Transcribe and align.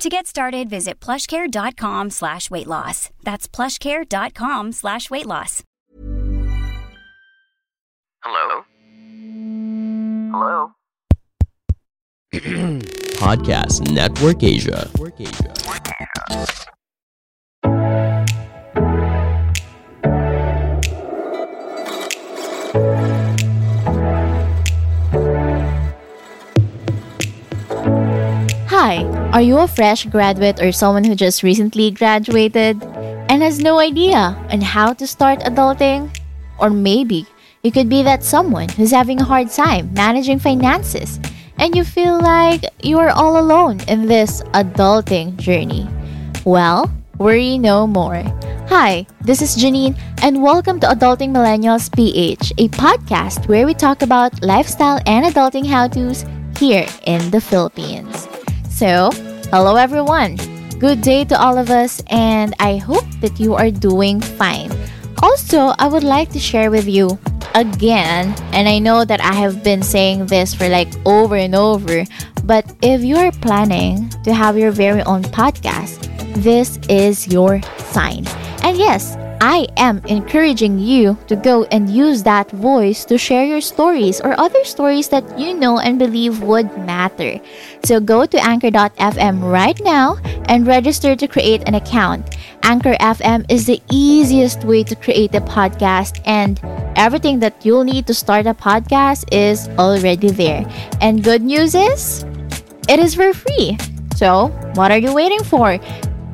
To 0.00 0.08
get 0.08 0.26
started, 0.26 0.70
visit 0.70 0.98
plushcare.com 0.98 2.08
slash 2.08 2.50
weight 2.50 2.66
loss. 2.66 3.10
That's 3.22 3.46
plushcare.com 3.46 4.72
slash 4.72 5.10
weight 5.10 5.26
loss. 5.26 5.62
Hello? 8.22 8.64
Hello? 10.32 10.72
Podcast 13.20 13.92
Network 13.92 14.42
Asia. 14.42 14.88
Hi, 14.96 16.46
are 29.32 29.42
you 29.42 29.58
a 29.58 29.68
fresh 29.68 30.06
graduate 30.06 30.60
or 30.60 30.72
someone 30.72 31.04
who 31.04 31.14
just 31.14 31.44
recently 31.44 31.90
graduated 31.92 32.82
and 33.30 33.42
has 33.42 33.60
no 33.60 33.78
idea 33.78 34.34
on 34.50 34.60
how 34.60 34.92
to 34.92 35.06
start 35.06 35.38
adulting? 35.40 36.10
Or 36.58 36.68
maybe 36.68 37.26
you 37.62 37.70
could 37.70 37.88
be 37.88 38.02
that 38.02 38.24
someone 38.24 38.68
who's 38.70 38.90
having 38.90 39.20
a 39.20 39.24
hard 39.24 39.50
time 39.50 39.94
managing 39.94 40.40
finances 40.40 41.20
and 41.58 41.76
you 41.76 41.84
feel 41.84 42.18
like 42.18 42.64
you 42.82 42.98
are 42.98 43.10
all 43.10 43.38
alone 43.38 43.78
in 43.86 44.06
this 44.06 44.42
adulting 44.54 45.36
journey. 45.36 45.88
Well, 46.44 46.90
worry 47.18 47.56
no 47.56 47.86
more. 47.86 48.24
Hi, 48.66 49.06
this 49.20 49.42
is 49.42 49.56
Janine, 49.56 49.98
and 50.22 50.42
welcome 50.42 50.80
to 50.80 50.88
Adulting 50.88 51.30
Millennials 51.30 51.86
PH, 51.94 52.52
a 52.58 52.68
podcast 52.68 53.46
where 53.46 53.66
we 53.66 53.74
talk 53.74 54.02
about 54.02 54.42
lifestyle 54.42 55.00
and 55.06 55.26
adulting 55.26 55.66
how 55.66 55.86
to's 55.86 56.24
here 56.58 56.86
in 57.04 57.30
the 57.30 57.40
Philippines. 57.40 58.26
So, 58.80 59.10
hello 59.52 59.76
everyone. 59.76 60.36
Good 60.78 61.02
day 61.02 61.26
to 61.26 61.38
all 61.38 61.58
of 61.58 61.68
us, 61.68 62.00
and 62.08 62.54
I 62.60 62.78
hope 62.78 63.04
that 63.20 63.38
you 63.38 63.52
are 63.52 63.70
doing 63.70 64.22
fine. 64.22 64.72
Also, 65.22 65.76
I 65.76 65.86
would 65.86 66.02
like 66.02 66.32
to 66.32 66.40
share 66.40 66.70
with 66.70 66.88
you 66.88 67.18
again, 67.54 68.32
and 68.56 68.66
I 68.66 68.78
know 68.78 69.04
that 69.04 69.20
I 69.20 69.34
have 69.34 69.62
been 69.62 69.82
saying 69.82 70.32
this 70.32 70.54
for 70.54 70.66
like 70.70 70.88
over 71.04 71.36
and 71.36 71.54
over, 71.54 72.06
but 72.44 72.64
if 72.80 73.04
you 73.04 73.16
are 73.16 73.30
planning 73.44 74.08
to 74.24 74.32
have 74.32 74.56
your 74.56 74.72
very 74.72 75.02
own 75.02 75.24
podcast, 75.24 76.08
this 76.40 76.80
is 76.88 77.28
your 77.28 77.60
sign. 77.92 78.24
And 78.64 78.78
yes, 78.78 79.14
I 79.40 79.66
am 79.78 80.02
encouraging 80.04 80.78
you 80.78 81.16
to 81.28 81.34
go 81.34 81.64
and 81.72 81.88
use 81.88 82.22
that 82.24 82.50
voice 82.50 83.06
to 83.06 83.16
share 83.16 83.44
your 83.44 83.62
stories 83.62 84.20
or 84.20 84.38
other 84.38 84.62
stories 84.64 85.08
that 85.08 85.24
you 85.38 85.54
know 85.54 85.78
and 85.78 85.98
believe 85.98 86.42
would 86.42 86.68
matter. 86.84 87.40
So 87.82 88.00
go 88.00 88.26
to 88.26 88.36
anchor.fm 88.36 89.40
right 89.40 89.80
now 89.80 90.18
and 90.44 90.66
register 90.66 91.16
to 91.16 91.26
create 91.26 91.62
an 91.66 91.74
account. 91.74 92.36
Anchor 92.62 92.94
FM 93.00 93.46
is 93.48 93.64
the 93.64 93.80
easiest 93.90 94.64
way 94.64 94.84
to 94.84 94.94
create 94.94 95.34
a 95.34 95.40
podcast, 95.40 96.20
and 96.26 96.60
everything 96.94 97.40
that 97.40 97.64
you'll 97.64 97.84
need 97.84 98.06
to 98.08 98.14
start 98.14 98.46
a 98.46 98.52
podcast 98.52 99.24
is 99.32 99.68
already 99.78 100.30
there. 100.30 100.68
And 101.00 101.24
good 101.24 101.40
news 101.40 101.74
is, 101.74 102.24
it 102.88 102.98
is 103.00 103.14
for 103.14 103.32
free. 103.32 103.78
So, 104.16 104.48
what 104.74 104.90
are 104.90 104.98
you 104.98 105.14
waiting 105.14 105.42
for? 105.42 105.80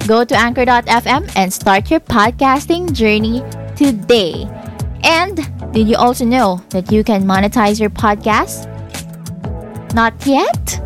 Go 0.07 0.25
to 0.25 0.37
anchor.fm 0.37 1.33
and 1.35 1.53
start 1.53 1.91
your 1.91 2.01
podcasting 2.01 2.93
journey 2.93 3.43
today. 3.75 4.49
And 5.03 5.37
did 5.73 5.89
you 5.89 5.97
also 5.97 6.25
know 6.25 6.63
that 6.71 6.93
you 6.93 7.03
can 7.03 7.25
monetize 7.25 7.81
your 7.81 7.91
podcast? 7.91 8.73
Not 9.95 10.15
yet? 10.25 10.81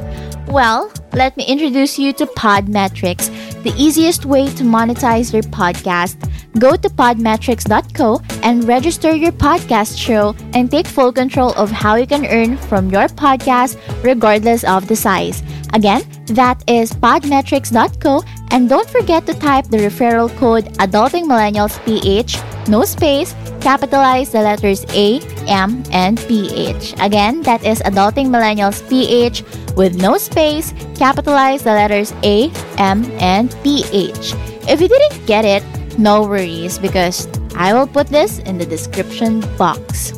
Well, 0.48 0.90
let 1.12 1.36
me 1.36 1.44
introduce 1.44 1.98
you 1.98 2.12
to 2.14 2.26
Podmetrics, 2.26 3.28
the 3.62 3.74
easiest 3.76 4.24
way 4.24 4.46
to 4.46 4.64
monetize 4.64 5.32
your 5.32 5.42
podcast. 5.42 6.16
Go 6.58 6.76
to 6.76 6.88
podmetrics.co 6.88 8.20
and 8.42 8.64
register 8.64 9.14
your 9.14 9.32
podcast 9.32 9.98
show 9.98 10.34
and 10.54 10.70
take 10.70 10.86
full 10.86 11.12
control 11.12 11.52
of 11.54 11.70
how 11.70 11.94
you 11.96 12.06
can 12.06 12.26
earn 12.26 12.56
from 12.56 12.90
your 12.90 13.06
podcast 13.08 13.78
regardless 14.02 14.64
of 14.64 14.88
the 14.88 14.96
size. 14.96 15.42
Again, 15.72 16.02
that 16.26 16.64
is 16.68 16.92
podmetrics.co 16.92 18.24
and 18.50 18.68
don't 18.68 18.88
forget 18.90 19.26
to 19.26 19.34
type 19.34 19.66
the 19.66 19.78
referral 19.78 20.28
code 20.36 20.66
Adulting 20.78 21.24
Millennials 21.24 21.78
PH, 21.84 22.38
no 22.68 22.84
space, 22.84 23.34
capitalize 23.60 24.30
the 24.30 24.42
letters 24.42 24.84
A, 24.94 25.20
M, 25.46 25.82
and 25.92 26.18
PH. 26.26 26.94
Again, 27.00 27.42
that 27.42 27.64
is 27.64 27.80
Adulting 27.82 28.28
Millennials 28.28 28.82
PH 28.88 29.42
with 29.76 30.00
no 30.00 30.18
space, 30.18 30.74
capitalize 30.94 31.62
the 31.62 31.72
letters 31.72 32.12
A, 32.22 32.50
M, 32.78 33.04
and 33.20 33.50
PH. 33.62 34.34
If 34.68 34.80
you 34.80 34.88
didn't 34.88 35.26
get 35.26 35.44
it, 35.44 35.64
no 35.98 36.22
worries 36.22 36.78
because 36.78 37.28
I 37.54 37.74
will 37.74 37.86
put 37.86 38.08
this 38.08 38.38
in 38.40 38.58
the 38.58 38.66
description 38.66 39.40
box. 39.56 40.12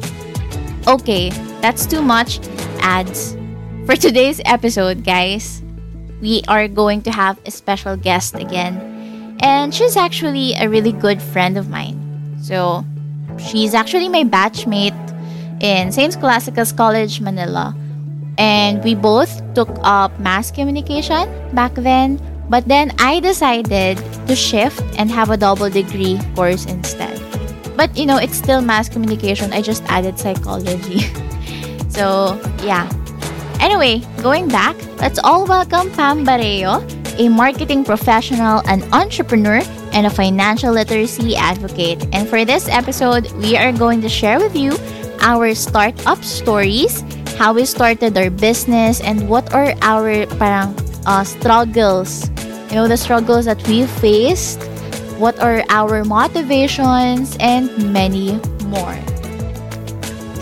Okay, 0.87 1.31
that's 1.61 1.87
too 1.87 2.03
much 2.03 2.41
ads. 2.81 3.37
For 3.87 3.97
today's 3.97 4.41
episode, 4.45 5.05
guys, 5.05 5.63
we 6.23 6.41
are 6.47 6.69
going 6.69 7.03
to 7.03 7.11
have 7.11 7.37
a 7.45 7.51
special 7.51 7.97
guest 7.97 8.35
again. 8.37 9.37
And 9.43 9.75
she's 9.75 9.97
actually 9.97 10.55
a 10.55 10.71
really 10.71 10.93
good 10.93 11.21
friend 11.21 11.59
of 11.59 11.69
mine. 11.69 11.99
So, 12.41 12.87
she's 13.39 13.75
actually 13.75 14.09
my 14.09 14.23
batchmate 14.23 14.97
in 15.61 15.91
St. 15.91 16.15
Scholastica's 16.15 16.73
College, 16.73 17.21
Manila. 17.21 17.75
And 18.39 18.83
we 18.85 18.95
both 18.95 19.43
took 19.55 19.69
up 19.83 20.19
mass 20.21 20.51
communication 20.51 21.27
back 21.53 21.75
then. 21.75 22.23
But 22.49 22.69
then 22.69 22.93
I 22.99 23.19
decided 23.19 23.99
to 24.27 24.37
shift 24.37 24.83
and 24.99 25.11
have 25.11 25.31
a 25.31 25.37
double 25.37 25.71
degree 25.71 26.21
course 26.37 26.67
instead. 26.67 27.19
But 27.77 27.97
you 27.97 28.07
know, 28.07 28.19
it's 28.19 28.37
still 28.37 28.61
mass 28.63 28.89
communication. 28.89 29.53
I 29.53 29.61
just 29.61 29.83
added 29.87 30.19
psychology. 30.19 31.01
so, 31.89 32.39
yeah, 32.63 32.87
Anyway, 33.63 34.03
going 34.21 34.49
back, 34.49 34.75
let's 34.99 35.21
all 35.23 35.47
welcome 35.47 35.87
Pam 35.93 36.27
Barreo, 36.27 36.83
a 37.17 37.29
marketing 37.29 37.85
professional, 37.85 38.59
an 38.67 38.83
entrepreneur, 38.93 39.63
and 39.95 40.05
a 40.05 40.11
financial 40.11 40.75
literacy 40.75 41.37
advocate. 41.37 42.03
And 42.13 42.29
for 42.29 42.45
this 42.45 42.67
episode, 42.67 43.31
we 43.39 43.57
are 43.57 43.71
going 43.71 44.03
to 44.03 44.09
share 44.09 44.41
with 44.41 44.57
you 44.57 44.75
our 45.21 45.55
startup 45.55 46.25
stories, 46.25 47.07
how 47.39 47.55
we 47.55 47.65
started 47.65 48.19
our 48.19 48.31
business, 48.31 49.01
and 49.01 49.29
what 49.29 49.55
are 49.55 49.79
our 49.81 50.27
parang 50.43 50.75
uh, 51.07 51.23
struggles. 51.23 52.35
You 52.67 52.83
know, 52.83 52.89
the 52.89 52.99
struggles 52.99 53.45
that 53.45 53.63
we 53.69 53.87
faced, 54.03 54.59
what 55.23 55.39
are 55.39 55.63
our 55.71 56.03
motivations, 56.03 57.37
and 57.39 57.71
many 57.95 58.43
more. 58.67 58.99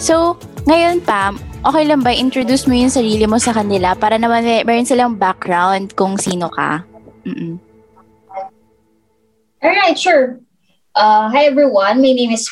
So, 0.01 0.41
ngayon 0.65 1.05
Pam, 1.05 1.37
okay 1.61 1.85
lang 1.85 2.01
ba 2.01 2.13
introduce 2.13 2.65
mo 2.65 2.73
yung 2.73 2.93
sarili 2.93 3.29
mo 3.29 3.37
sa 3.37 3.53
kanila 3.53 3.93
para 3.93 4.17
naman 4.17 4.45
may, 4.45 4.65
meron 4.65 4.89
silang 4.89 5.15
background 5.17 5.93
kung 5.93 6.17
sino 6.17 6.49
ka? 6.49 6.85
Mm-mm. 7.29 7.61
All 9.61 9.95
sure. 9.95 10.41
Uh, 10.97 11.29
hi 11.29 11.45
everyone, 11.45 12.01
my 12.01 12.13
name 12.17 12.33
is 12.33 12.49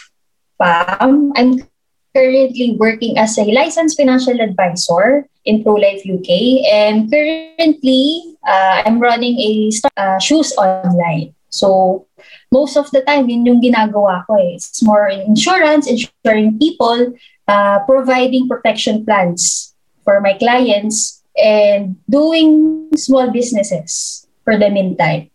Pam. 0.60 1.32
I'm 1.34 1.64
currently 2.12 2.76
working 2.76 3.16
as 3.16 3.38
a 3.40 3.48
licensed 3.48 3.96
financial 3.96 4.36
advisor 4.40 5.24
in 5.48 5.64
ProLife 5.64 6.04
UK, 6.04 6.68
and 6.68 7.08
currently 7.08 8.36
uh, 8.44 8.84
I'm 8.84 9.00
running 9.00 9.40
a 9.40 9.52
uh, 9.96 10.18
shoes 10.20 10.52
online. 10.60 11.32
So 11.48 12.04
most 12.52 12.76
of 12.76 12.90
the 12.92 13.00
time, 13.02 13.32
yun 13.32 13.48
yung 13.48 13.64
ginagawa 13.64 14.28
ko 14.28 14.36
eh. 14.36 14.60
It's 14.60 14.84
more 14.84 15.08
in 15.08 15.32
insurance, 15.32 15.88
insuring 15.88 16.60
people, 16.60 17.16
uh, 17.48 17.80
providing 17.88 18.46
protection 18.46 19.04
plans 19.04 19.72
for 20.04 20.20
my 20.20 20.36
clients, 20.36 21.18
and 21.38 21.96
doing 22.10 22.90
small 22.96 23.30
businesses 23.30 24.26
for 24.44 24.58
the 24.58 24.68
meantime. 24.68 25.30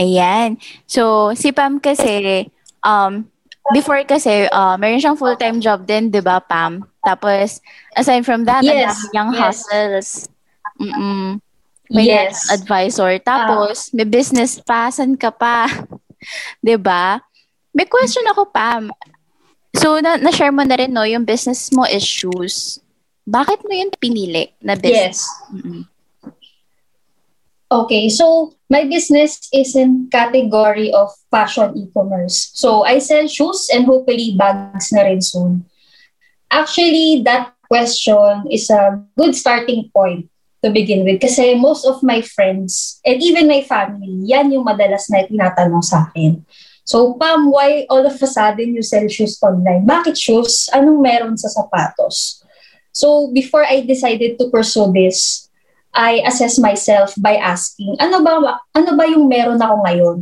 Ayan. 0.00 0.58
So, 0.90 1.32
si 1.38 1.54
Pam 1.54 1.78
kasi, 1.78 2.50
um, 2.82 3.30
before 3.70 4.02
kasi, 4.04 4.50
uh, 4.50 4.74
meron 4.74 4.98
siyang 4.98 5.18
full-time 5.18 5.62
job 5.62 5.86
din, 5.86 6.10
di 6.10 6.18
ba, 6.18 6.42
Pam? 6.42 6.82
Tapos, 7.06 7.62
aside 7.94 8.26
from 8.26 8.42
that, 8.42 8.66
yes, 8.66 8.90
ang 8.90 8.98
niyang 9.14 9.30
yes. 9.32 9.40
hustles. 9.40 10.08
Mm-mm. 10.82 11.38
May 11.92 12.10
Yes. 12.10 12.50
advisor. 12.50 13.22
Tapos, 13.22 13.94
may 13.94 14.08
business 14.08 14.58
pa. 14.58 14.90
San 14.90 15.14
ka 15.14 15.30
pa? 15.30 15.70
di 16.64 16.74
ba? 16.74 17.22
May 17.70 17.86
question 17.86 18.26
ako, 18.26 18.50
Pam. 18.50 18.90
So, 19.74 19.98
na- 19.98 20.20
na-share 20.20 20.54
mo 20.54 20.62
na 20.62 20.78
rin, 20.78 20.94
no, 20.94 21.02
yung 21.02 21.26
business 21.26 21.70
mo 21.74 21.82
is 21.84 22.06
shoes. 22.06 22.78
Bakit 23.26 23.64
mo 23.66 23.72
yun 23.74 23.90
pinili 23.98 24.52
na 24.62 24.78
business? 24.78 25.18
Yes. 25.24 25.50
Mm-mm. 25.50 25.82
Okay, 27.74 28.06
so 28.06 28.54
my 28.70 28.86
business 28.86 29.50
is 29.50 29.74
in 29.74 30.06
category 30.12 30.92
of 30.94 31.10
fashion 31.26 31.74
e-commerce. 31.74 32.54
So 32.54 32.86
I 32.86 33.02
sell 33.02 33.26
shoes 33.26 33.66
and 33.72 33.82
hopefully 33.82 34.36
bags 34.38 34.92
na 34.94 35.02
rin 35.02 35.18
soon. 35.18 35.66
Actually, 36.52 37.26
that 37.26 37.50
question 37.66 38.46
is 38.46 38.70
a 38.70 39.02
good 39.18 39.34
starting 39.34 39.90
point 39.90 40.30
to 40.62 40.70
begin 40.70 41.02
with 41.02 41.18
kasi 41.18 41.58
most 41.58 41.82
of 41.82 41.98
my 42.04 42.22
friends 42.22 43.00
and 43.02 43.18
even 43.18 43.50
my 43.50 43.64
family, 43.66 44.22
yan 44.22 44.54
yung 44.54 44.62
madalas 44.62 45.10
na 45.10 45.26
tinatanong 45.26 45.82
sa 45.82 46.06
akin. 46.06 46.46
So, 46.84 47.16
Pam, 47.16 47.48
why 47.48 47.88
all 47.88 48.04
of 48.04 48.20
a 48.20 48.28
sudden 48.28 48.76
you 48.76 48.84
sell 48.84 49.08
shoes 49.08 49.40
online? 49.40 49.88
Bakit 49.88 50.20
shoes? 50.20 50.68
Anong 50.68 51.00
meron 51.00 51.36
sa 51.40 51.48
sapatos? 51.48 52.44
So, 52.92 53.32
before 53.32 53.64
I 53.64 53.88
decided 53.88 54.36
to 54.36 54.52
pursue 54.52 54.92
this, 54.92 55.48
I 55.96 56.20
assess 56.28 56.60
myself 56.60 57.16
by 57.16 57.40
asking, 57.40 57.96
ano 57.96 58.20
ba, 58.20 58.60
ano 58.76 58.90
ba 58.94 59.04
yung 59.08 59.32
meron 59.32 59.64
ako 59.64 59.80
ngayon? 59.80 60.18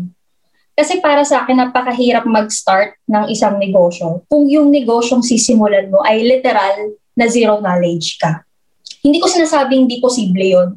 Kasi 0.72 1.02
para 1.02 1.26
sa 1.26 1.44
akin, 1.44 1.68
napakahirap 1.68 2.24
mag-start 2.24 2.96
ng 3.04 3.28
isang 3.28 3.60
negosyo 3.60 4.24
kung 4.30 4.48
yung 4.48 4.72
negosyong 4.72 5.20
sisimulan 5.20 5.90
mo 5.92 6.00
ay 6.00 6.24
literal 6.24 6.96
na 7.12 7.28
zero 7.28 7.60
knowledge 7.60 8.16
ka. 8.16 8.40
Hindi 9.02 9.20
ko 9.20 9.28
sinasabing 9.28 9.84
hindi 9.84 9.98
posible 10.00 10.46
yon 10.46 10.70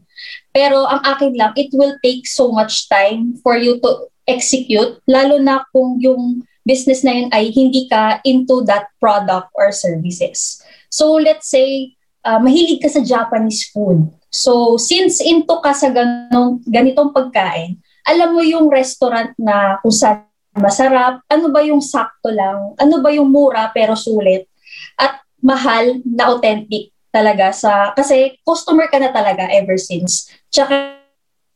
Pero 0.52 0.84
ang 0.84 1.00
akin 1.00 1.32
lang, 1.38 1.54
it 1.56 1.72
will 1.78 1.96
take 2.02 2.28
so 2.28 2.52
much 2.52 2.90
time 2.92 3.38
for 3.40 3.56
you 3.56 3.80
to 3.80 4.12
execute, 4.26 5.00
lalo 5.06 5.38
na 5.42 5.64
kung 5.70 6.02
yung 6.02 6.42
business 6.66 7.06
na 7.06 7.14
yun 7.14 7.30
ay 7.30 7.54
hindi 7.54 7.86
ka 7.86 8.20
into 8.26 8.66
that 8.66 8.90
product 8.98 9.54
or 9.54 9.70
services. 9.70 10.60
So 10.90 11.16
let's 11.22 11.48
say, 11.48 11.94
uh, 12.26 12.42
mahilig 12.42 12.82
ka 12.82 12.90
sa 12.90 13.06
Japanese 13.06 13.70
food. 13.70 14.10
So 14.34 14.82
since 14.82 15.22
into 15.22 15.62
ka 15.62 15.72
sa 15.78 15.94
ganong, 15.94 16.66
ganitong 16.66 17.14
pagkain, 17.14 17.78
alam 18.06 18.34
mo 18.34 18.42
yung 18.42 18.68
restaurant 18.68 19.32
na 19.38 19.78
kung 19.86 19.94
saan 19.94 20.26
masarap, 20.56 21.22
ano 21.30 21.52
ba 21.54 21.62
yung 21.62 21.84
sakto 21.84 22.34
lang, 22.34 22.74
ano 22.80 22.96
ba 23.04 23.12
yung 23.14 23.30
mura 23.30 23.70
pero 23.76 23.94
sulit, 23.94 24.48
at 24.96 25.22
mahal 25.44 26.00
na 26.02 26.32
authentic 26.32 26.96
talaga 27.12 27.52
sa, 27.52 27.92
kasi 27.92 28.40
customer 28.44 28.88
ka 28.88 29.00
na 29.00 29.12
talaga 29.12 29.48
ever 29.52 29.76
since. 29.76 30.32
Tsaka 30.50 31.05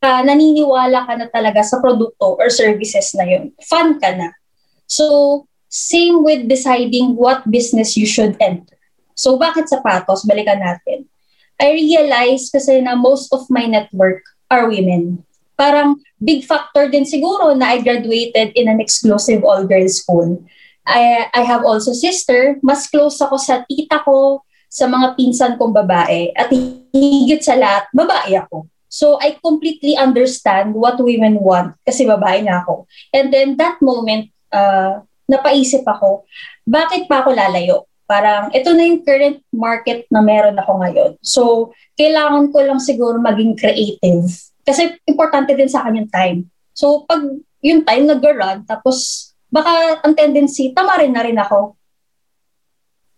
uh, 0.02 0.22
naniniwala 0.24 1.06
ka 1.06 1.14
na 1.16 1.26
talaga 1.28 1.60
sa 1.64 1.78
produkto 1.78 2.36
or 2.36 2.48
services 2.48 3.12
na 3.16 3.24
yun. 3.28 3.52
Fun 3.68 4.00
ka 4.00 4.16
na. 4.16 4.32
So, 4.90 5.46
same 5.70 6.26
with 6.26 6.50
deciding 6.50 7.14
what 7.14 7.46
business 7.46 7.94
you 7.94 8.08
should 8.08 8.34
enter. 8.42 8.76
So, 9.14 9.38
bakit 9.38 9.70
sapatos? 9.70 10.26
Balikan 10.26 10.58
natin. 10.58 11.06
I 11.60 11.76
realize 11.76 12.48
kasi 12.48 12.80
na 12.80 12.96
most 12.96 13.30
of 13.36 13.44
my 13.52 13.68
network 13.68 14.24
are 14.48 14.66
women. 14.66 15.22
Parang 15.60 16.00
big 16.16 16.48
factor 16.48 16.88
din 16.88 17.04
siguro 17.04 17.52
na 17.52 17.76
I 17.76 17.84
graduated 17.84 18.56
in 18.56 18.66
an 18.66 18.80
exclusive 18.80 19.44
all-girls 19.44 20.00
school. 20.00 20.40
I, 20.88 21.28
I 21.36 21.44
have 21.44 21.68
also 21.68 21.92
sister. 21.92 22.56
Mas 22.64 22.88
close 22.88 23.20
ako 23.20 23.36
sa 23.36 23.62
tita 23.68 24.00
ko, 24.00 24.40
sa 24.72 24.88
mga 24.88 25.20
pinsan 25.20 25.60
kong 25.60 25.76
babae. 25.76 26.32
At 26.32 26.48
higit 26.48 27.44
sa 27.44 27.60
lahat, 27.60 27.92
babae 27.92 28.40
ako. 28.40 28.64
So 28.90 29.22
I 29.22 29.38
completely 29.38 29.94
understand 29.94 30.74
what 30.74 30.98
women 30.98 31.38
want 31.38 31.78
kasi 31.86 32.02
babae 32.02 32.42
na 32.42 32.66
ako. 32.66 32.90
And 33.14 33.30
then 33.30 33.54
that 33.62 33.78
moment, 33.78 34.34
uh, 34.50 35.06
napaisip 35.30 35.86
ako, 35.86 36.26
bakit 36.66 37.06
pa 37.06 37.22
ako 37.22 37.30
lalayo? 37.38 37.86
Parang 38.10 38.50
ito 38.50 38.74
na 38.74 38.82
yung 38.90 39.06
current 39.06 39.38
market 39.54 40.10
na 40.10 40.18
meron 40.18 40.58
ako 40.58 40.82
ngayon. 40.82 41.10
So 41.22 41.70
kailangan 41.94 42.50
ko 42.50 42.66
lang 42.66 42.82
siguro 42.82 43.22
maging 43.22 43.54
creative. 43.54 44.26
Kasi 44.66 44.98
importante 45.06 45.54
din 45.54 45.70
sa 45.70 45.86
akin 45.86 46.02
yung 46.02 46.10
time. 46.10 46.38
So 46.74 47.06
pag 47.06 47.22
yung 47.62 47.86
time 47.86 48.10
nag-run, 48.10 48.66
tapos 48.66 49.30
baka 49.46 50.02
ang 50.02 50.18
tendency, 50.18 50.74
tama 50.74 50.98
rin 50.98 51.14
na 51.14 51.22
rin 51.22 51.38
ako 51.38 51.78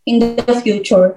in 0.04 0.20
the 0.20 0.54
future. 0.60 1.16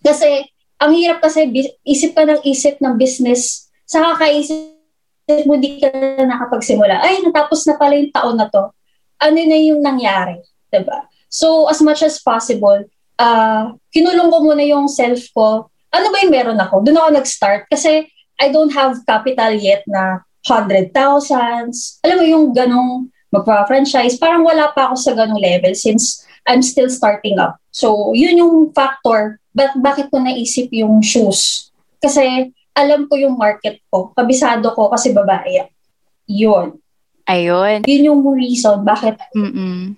Kasi 0.00 0.48
ang 0.80 0.96
hirap 0.96 1.22
kasi 1.22 1.46
isip 1.86 2.16
ka 2.16 2.26
ng 2.26 2.40
isip 2.42 2.80
ng 2.82 2.96
business 2.96 3.61
sa 3.92 4.16
kakaisip 4.16 5.44
mo 5.44 5.60
di 5.60 5.76
ka 5.76 5.92
na 5.92 6.24
nakapagsimula, 6.24 7.04
ay, 7.04 7.20
natapos 7.20 7.68
na 7.68 7.76
pala 7.76 8.00
yung 8.00 8.08
taon 8.08 8.36
na 8.40 8.48
to. 8.48 8.72
Ano 9.20 9.36
na 9.36 9.58
yung 9.60 9.84
nangyari? 9.84 10.40
ba 10.72 10.80
diba? 10.80 10.98
So, 11.28 11.68
as 11.68 11.84
much 11.84 12.00
as 12.00 12.16
possible, 12.16 12.88
uh, 13.20 13.76
kinulong 13.92 14.32
ko 14.32 14.38
muna 14.40 14.64
yung 14.64 14.88
self 14.88 15.20
ko. 15.36 15.68
Ano 15.92 16.06
ba 16.08 16.24
yung 16.24 16.32
meron 16.32 16.56
ako? 16.56 16.80
Doon 16.80 16.96
ako 16.96 17.08
nag-start 17.20 17.68
kasi 17.68 18.08
I 18.40 18.48
don't 18.48 18.72
have 18.72 19.04
capital 19.04 19.52
yet 19.52 19.84
na 19.84 20.24
hundred 20.48 20.90
thousands. 20.96 22.00
Alam 22.02 22.16
mo 22.18 22.24
yung 22.24 22.46
ganong 22.56 23.12
magpa-franchise, 23.32 24.16
parang 24.16 24.44
wala 24.44 24.72
pa 24.72 24.88
ako 24.90 24.96
sa 24.96 25.12
ganong 25.12 25.40
level 25.40 25.72
since 25.76 26.24
I'm 26.48 26.64
still 26.64 26.88
starting 26.88 27.38
up. 27.38 27.60
So, 27.70 28.12
yun 28.16 28.40
yung 28.40 28.56
factor. 28.72 29.38
But 29.52 29.76
bakit 29.78 30.08
ko 30.08 30.20
naisip 30.20 30.72
yung 30.72 31.04
shoes? 31.04 31.70
Kasi 32.00 32.50
alam 32.72 33.08
ko 33.08 33.14
yung 33.20 33.36
market 33.36 33.80
ko. 33.92 34.12
Kabisado 34.16 34.72
ko 34.72 34.88
kasi 34.88 35.12
babae. 35.12 35.68
Yun. 36.28 36.76
Ayun. 37.28 37.84
Yun 37.86 38.08
yung 38.08 38.20
reason 38.34 38.82
bakit. 38.82 39.20
Mm-mm. 39.36 39.94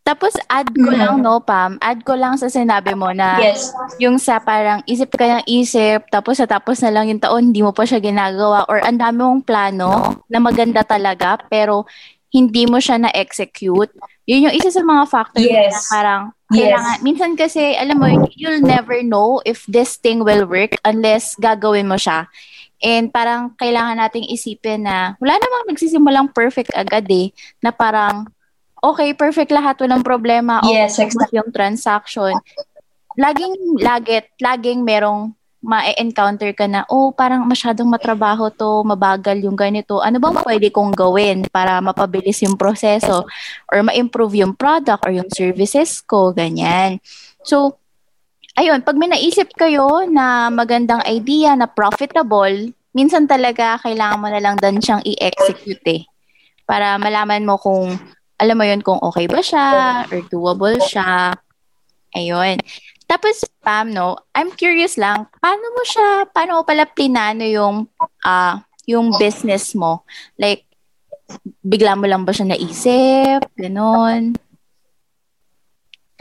Tapos 0.00 0.34
add 0.50 0.66
ko 0.74 0.90
mm-hmm. 0.90 0.98
lang 0.98 1.14
no 1.22 1.38
Pam, 1.38 1.78
add 1.78 2.02
ko 2.02 2.18
lang 2.18 2.34
sa 2.34 2.50
sinabi 2.50 2.98
mo 2.98 3.14
na 3.14 3.38
yes. 3.38 3.70
yung 4.02 4.18
sa 4.18 4.42
parang 4.42 4.82
isip 4.88 5.12
ka 5.14 5.22
ng 5.22 5.46
isip 5.46 6.02
tapos 6.10 6.42
sa 6.42 6.50
tapos 6.50 6.82
na 6.82 6.90
lang 6.90 7.06
yung 7.06 7.22
taon 7.22 7.52
hindi 7.52 7.62
mo 7.62 7.70
pa 7.70 7.86
siya 7.86 8.02
ginagawa 8.02 8.66
or 8.66 8.82
ang 8.82 8.98
dami 8.98 9.22
mong 9.22 9.46
plano 9.46 10.18
na 10.26 10.42
maganda 10.42 10.82
talaga 10.82 11.38
pero 11.46 11.86
hindi 12.30 12.64
mo 12.66 12.78
siya 12.78 13.02
na-execute. 13.02 13.90
Yun 14.26 14.46
yung 14.48 14.54
isa 14.54 14.70
sa 14.70 14.86
mga 14.86 15.04
factors 15.10 15.50
yes. 15.50 15.74
na 15.74 15.80
parang 15.90 16.22
kailangan, 16.50 16.96
yes. 16.98 17.02
minsan 17.02 17.32
kasi, 17.34 17.74
alam 17.74 17.98
mo, 17.98 18.06
you'll 18.38 18.62
never 18.62 19.02
know 19.02 19.42
if 19.42 19.66
this 19.66 19.98
thing 19.98 20.22
will 20.22 20.46
work 20.46 20.78
unless 20.86 21.34
gagawin 21.38 21.90
mo 21.90 21.98
siya. 21.98 22.30
And 22.80 23.12
parang 23.12 23.58
kailangan 23.58 23.98
nating 23.98 24.30
isipin 24.30 24.86
na 24.86 25.18
wala 25.20 25.36
namang 25.36 25.74
nagsisimulang 25.74 26.32
perfect 26.32 26.70
agad 26.72 27.10
eh, 27.10 27.34
na 27.60 27.74
parang, 27.74 28.30
okay, 28.80 29.12
perfect 29.12 29.50
lahat, 29.50 29.76
walang 29.82 30.06
problema. 30.06 30.62
Yes, 30.64 30.96
okay, 30.96 31.10
exactly. 31.10 31.36
yung 31.36 31.50
transaction. 31.50 32.32
Laging, 33.18 33.52
lagit, 33.82 34.32
laging 34.38 34.86
merong 34.86 35.34
ma-encounter 35.60 36.56
ka 36.56 36.64
na, 36.64 36.88
oh, 36.88 37.12
parang 37.12 37.44
masyadong 37.44 37.84
matrabaho 37.84 38.48
to, 38.48 38.80
mabagal 38.80 39.36
yung 39.44 39.56
ganito. 39.56 40.00
Ano 40.00 40.16
bang 40.16 40.40
pwede 40.40 40.72
kong 40.72 40.96
gawin 40.96 41.44
para 41.52 41.84
mapabilis 41.84 42.40
yung 42.40 42.56
proseso 42.56 43.28
or 43.68 43.78
ma-improve 43.84 44.40
yung 44.40 44.56
product 44.56 45.04
or 45.04 45.12
yung 45.12 45.28
services 45.28 46.00
ko, 46.00 46.32
ganyan. 46.32 46.96
So, 47.44 47.76
ayun, 48.56 48.80
pag 48.80 48.96
may 48.96 49.12
naisip 49.12 49.52
kayo 49.52 50.08
na 50.08 50.48
magandang 50.48 51.04
idea 51.04 51.52
na 51.52 51.68
profitable, 51.68 52.72
minsan 52.96 53.28
talaga 53.28 53.76
kailangan 53.84 54.20
mo 54.20 54.28
na 54.32 54.40
lang 54.40 54.56
dan 54.56 54.80
siyang 54.80 55.04
i-execute 55.04 55.84
eh. 55.92 56.02
Para 56.64 56.96
malaman 56.96 57.44
mo 57.44 57.60
kung, 57.60 58.00
alam 58.40 58.56
mo 58.56 58.64
yun, 58.64 58.80
kung 58.80 58.96
okay 59.04 59.28
ba 59.28 59.44
siya 59.44 59.66
or 60.08 60.24
doable 60.32 60.80
siya. 60.80 61.36
Ayun. 62.16 62.56
Tapos, 63.10 63.42
Pam, 63.58 63.90
no, 63.90 64.14
I'm 64.38 64.54
curious 64.54 64.94
lang, 64.94 65.26
paano 65.42 65.66
mo 65.74 65.82
siya, 65.82 66.30
paano 66.30 66.50
mo 66.54 66.62
pala 66.62 66.86
plinano 66.86 67.42
yung, 67.42 67.90
uh, 68.22 68.54
yung 68.86 69.10
business 69.18 69.74
mo? 69.74 70.06
Like, 70.38 70.70
bigla 71.58 71.98
mo 71.98 72.06
lang 72.06 72.22
ba 72.22 72.30
siya 72.30 72.54
naisip? 72.54 73.50
Ganon? 73.58 74.38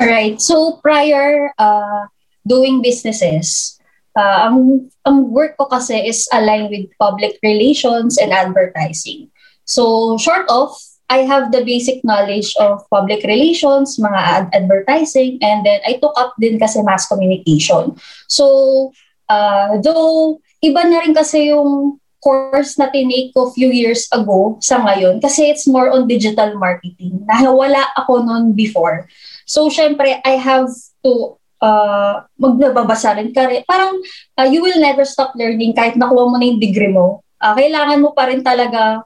Alright. 0.02 0.42
So, 0.42 0.82
prior 0.82 1.54
uh, 1.62 2.10
doing 2.50 2.82
businesses, 2.82 3.78
uh, 4.18 4.50
ang, 4.50 4.90
ang 5.06 5.30
work 5.30 5.62
ko 5.62 5.70
kasi 5.70 5.94
is 6.10 6.26
aligned 6.34 6.74
with 6.74 6.90
public 6.98 7.38
relations 7.46 8.18
and 8.18 8.34
advertising. 8.34 9.30
So, 9.70 10.18
short 10.18 10.50
of, 10.50 10.74
I 11.10 11.26
have 11.26 11.52
the 11.52 11.66
basic 11.66 12.06
knowledge 12.06 12.54
of 12.62 12.86
public 12.94 13.26
relations, 13.26 13.98
mga 13.98 14.22
ad- 14.22 14.52
advertising, 14.54 15.42
and 15.42 15.66
then 15.66 15.82
I 15.82 15.98
took 15.98 16.14
up 16.16 16.38
din 16.38 16.62
kasi 16.62 16.86
mass 16.86 17.10
communication. 17.10 17.98
So, 18.30 18.94
uh, 19.26 19.82
though 19.82 20.38
iba 20.62 20.86
na 20.86 21.02
rin 21.02 21.18
kasi 21.18 21.50
yung 21.50 21.98
course 22.20 22.76
na 22.76 22.92
tinake 22.92 23.32
ko 23.32 23.50
few 23.56 23.72
years 23.72 24.06
ago 24.12 24.60
sa 24.60 24.84
ngayon 24.84 25.24
kasi 25.24 25.48
it's 25.48 25.64
more 25.64 25.88
on 25.88 26.04
digital 26.04 26.52
marketing 26.60 27.24
na 27.24 27.48
wala 27.48 27.80
ako 27.96 28.28
noon 28.28 28.52
before. 28.52 29.08
So, 29.50 29.72
syempre, 29.72 30.20
I 30.22 30.36
have 30.38 30.70
to 31.02 31.40
uh, 31.64 32.28
magbabasa 32.40 33.18
rin. 33.18 33.32
Kare, 33.32 33.64
parang 33.66 33.98
uh, 34.38 34.48
you 34.48 34.62
will 34.62 34.78
never 34.78 35.08
stop 35.08 35.34
learning 35.34 35.74
kahit 35.74 35.96
nakuha 35.96 36.28
mo 36.28 36.36
na 36.36 36.48
yung 36.48 36.62
degree 36.62 36.92
mo. 36.92 37.24
Uh, 37.40 37.56
kailangan 37.56 38.04
mo 38.04 38.12
pa 38.12 38.28
rin 38.28 38.44
talaga 38.44 39.02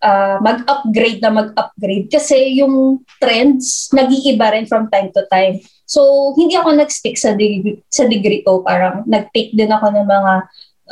uh, 0.00 0.36
mag-upgrade 0.40 1.20
na 1.20 1.32
mag-upgrade 1.32 2.08
kasi 2.08 2.60
yung 2.60 3.04
trends 3.20 3.88
nag-iiba 3.92 4.52
rin 4.56 4.66
from 4.66 4.88
time 4.88 5.12
to 5.12 5.22
time. 5.28 5.60
So, 5.90 6.32
hindi 6.38 6.54
ako 6.54 6.78
nag-stick 6.78 7.18
sa 7.18 7.34
degree, 7.34 7.82
sa 7.90 8.06
degree 8.06 8.46
ko. 8.46 8.62
Parang 8.62 9.02
nag-take 9.10 9.52
din 9.58 9.74
ako 9.74 9.90
ng 9.90 10.06
mga, 10.06 10.32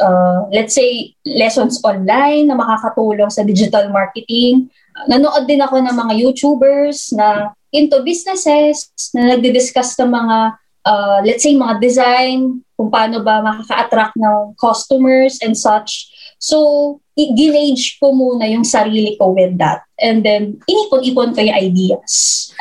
uh, 0.03 0.41
let's 0.51 0.75
say, 0.75 1.15
lessons 1.23 1.79
online 1.87 2.51
na 2.51 2.59
makakatulong 2.59 3.31
sa 3.31 3.47
digital 3.47 3.89
marketing. 3.95 4.69
nanood 5.07 5.47
din 5.47 5.63
ako 5.63 5.79
ng 5.79 5.95
mga 5.95 6.13
YouTubers 6.27 7.15
na 7.15 7.55
into 7.71 8.03
businesses, 8.03 8.91
na 9.15 9.39
nagdi-discuss 9.39 9.95
ng 10.03 10.11
mga, 10.11 10.39
uh, 10.83 11.19
let's 11.23 11.47
say, 11.47 11.55
mga 11.55 11.79
design, 11.79 12.59
kung 12.75 12.91
paano 12.91 13.23
ba 13.23 13.39
makaka-attract 13.39 14.19
ng 14.19 14.59
customers 14.59 15.39
and 15.39 15.55
such. 15.55 16.11
So, 16.43 16.99
ginage 17.35 17.99
ko 17.99 18.15
muna 18.15 18.47
yung 18.47 18.63
sarili 18.63 19.19
ko 19.19 19.35
with 19.35 19.59
that. 19.59 19.83
And 19.99 20.23
then, 20.23 20.63
inipon-ipon 20.71 21.35
ko 21.35 21.41
yung 21.43 21.59
ideas. 21.59 22.13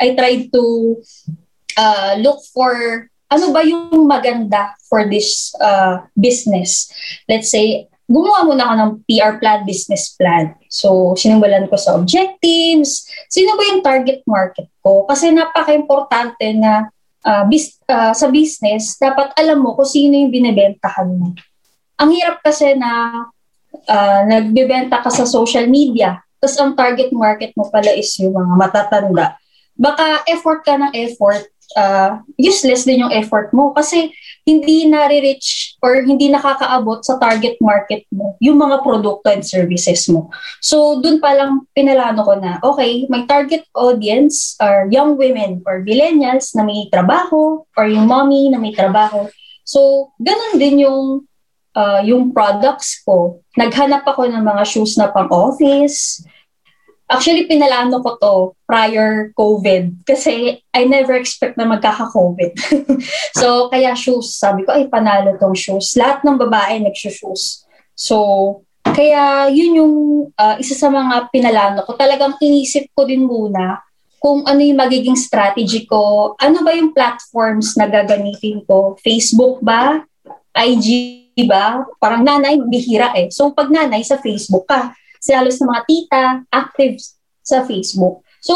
I 0.02 0.18
tried 0.18 0.50
to 0.50 0.64
uh, 1.78 2.18
look 2.18 2.42
for 2.50 3.06
ano 3.28 3.52
ba 3.52 3.60
yung 3.62 4.08
maganda 4.08 4.72
for 4.88 5.04
this 5.06 5.52
uh, 5.60 6.02
business. 6.16 6.88
Let's 7.28 7.52
say, 7.52 7.86
gumawa 8.08 8.48
muna 8.48 8.64
ako 8.64 8.74
ng 8.74 8.92
PR 9.04 9.36
plan, 9.36 9.68
business 9.68 10.16
plan. 10.16 10.56
So, 10.72 11.12
sinimulan 11.12 11.68
ko 11.68 11.76
sa 11.76 11.94
objectives. 12.00 13.04
Sino 13.28 13.54
ba 13.54 13.62
yung 13.68 13.84
target 13.84 14.24
market 14.24 14.72
ko? 14.80 15.04
Kasi 15.04 15.28
napaka-importante 15.28 16.56
na 16.56 16.88
uh, 17.28 17.44
bis, 17.46 17.76
uh, 17.84 18.16
sa 18.16 18.32
business, 18.32 18.96
dapat 18.96 19.36
alam 19.36 19.60
mo 19.60 19.76
kung 19.76 19.88
sino 19.88 20.16
yung 20.16 20.32
binibentahan 20.32 21.12
mo. 21.12 21.36
Ang 22.00 22.10
hirap 22.16 22.40
kasi 22.40 22.72
na 22.80 23.22
uh, 23.88 24.20
nagbebenta 24.26 25.00
ka 25.02 25.10
sa 25.10 25.24
social 25.24 25.66
media, 25.66 26.20
tapos 26.38 26.56
ang 26.58 26.72
target 26.78 27.10
market 27.10 27.50
mo 27.58 27.66
pala 27.68 27.90
is 27.94 28.14
yung 28.22 28.34
mga 28.34 28.54
matatanda. 28.54 29.34
Baka 29.78 30.26
effort 30.26 30.66
ka 30.66 30.74
ng 30.74 30.94
effort, 30.94 31.46
uh, 31.78 32.18
useless 32.38 32.86
din 32.86 33.06
yung 33.06 33.14
effort 33.14 33.50
mo 33.54 33.70
kasi 33.74 34.10
hindi 34.48 34.88
nare-reach 34.88 35.76
or 35.84 36.00
hindi 36.00 36.32
nakakaabot 36.32 37.04
sa 37.04 37.20
target 37.20 37.60
market 37.60 38.08
mo 38.08 38.34
yung 38.40 38.56
mga 38.56 38.80
produkto 38.80 39.28
and 39.28 39.44
services 39.44 40.08
mo. 40.08 40.32
So, 40.64 41.04
dun 41.04 41.20
pa 41.20 41.36
lang 41.36 41.68
pinalano 41.76 42.24
ko 42.24 42.34
na, 42.40 42.56
okay, 42.64 43.04
my 43.12 43.28
target 43.28 43.68
audience 43.76 44.56
are 44.56 44.88
young 44.88 45.20
women 45.20 45.60
or 45.68 45.84
millennials 45.84 46.56
na 46.56 46.64
may 46.64 46.88
trabaho 46.88 47.60
or 47.76 47.84
yung 47.84 48.08
mommy 48.08 48.48
na 48.48 48.56
may 48.56 48.72
trabaho. 48.72 49.28
So, 49.68 50.10
ganun 50.16 50.56
din 50.56 50.88
yung 50.88 51.28
uh, 51.78 52.02
yung 52.02 52.34
products 52.34 52.98
ko. 53.06 53.38
Naghanap 53.54 54.02
ako 54.02 54.26
ng 54.26 54.42
mga 54.42 54.62
shoes 54.66 54.98
na 54.98 55.14
pang-office, 55.14 56.26
Actually, 57.08 57.48
pinalano 57.48 58.04
ko 58.04 58.20
to 58.20 58.34
prior 58.68 59.32
COVID 59.32 60.04
kasi 60.04 60.60
I 60.76 60.84
never 60.84 61.16
expect 61.16 61.56
na 61.56 61.64
magkaka-COVID. 61.64 62.52
so, 63.40 63.72
kaya 63.72 63.96
shoes, 63.96 64.36
sabi 64.36 64.68
ko, 64.68 64.76
ay 64.76 64.92
panalo 64.92 65.32
tong 65.40 65.56
shoes. 65.56 65.96
Lahat 65.96 66.20
ng 66.20 66.36
babae 66.36 66.84
nag-shoes. 66.84 67.64
So, 67.96 68.16
kaya 68.84 69.48
yun 69.48 69.80
yung 69.80 69.94
uh, 70.36 70.60
isa 70.60 70.76
sa 70.76 70.92
mga 70.92 71.32
pinalano 71.32 71.80
ko. 71.88 71.96
Talagang 71.96 72.36
inisip 72.44 72.92
ko 72.92 73.08
din 73.08 73.24
muna 73.24 73.80
kung 74.20 74.44
ano 74.44 74.60
yung 74.60 74.76
magiging 74.76 75.16
strategy 75.16 75.88
ko. 75.88 76.36
Ano 76.36 76.60
ba 76.60 76.76
yung 76.76 76.92
platforms 76.92 77.72
na 77.80 77.88
gagamitin 77.88 78.68
ko? 78.68 79.00
Facebook 79.00 79.64
ba? 79.64 80.04
IG 80.52 81.17
ba? 81.46 81.86
Parang 82.00 82.24
nanay, 82.24 82.58
bihira 82.66 83.12
eh. 83.14 83.28
So, 83.30 83.52
pag 83.52 83.68
nanay, 83.70 84.02
sa 84.02 84.18
Facebook 84.18 84.66
ka 84.66 84.96
halos 85.28 85.58
ng 85.60 85.68
mga 85.68 85.82
tita, 85.84 86.22
active 86.48 86.96
sa 87.44 87.66
Facebook. 87.66 88.24
So, 88.40 88.54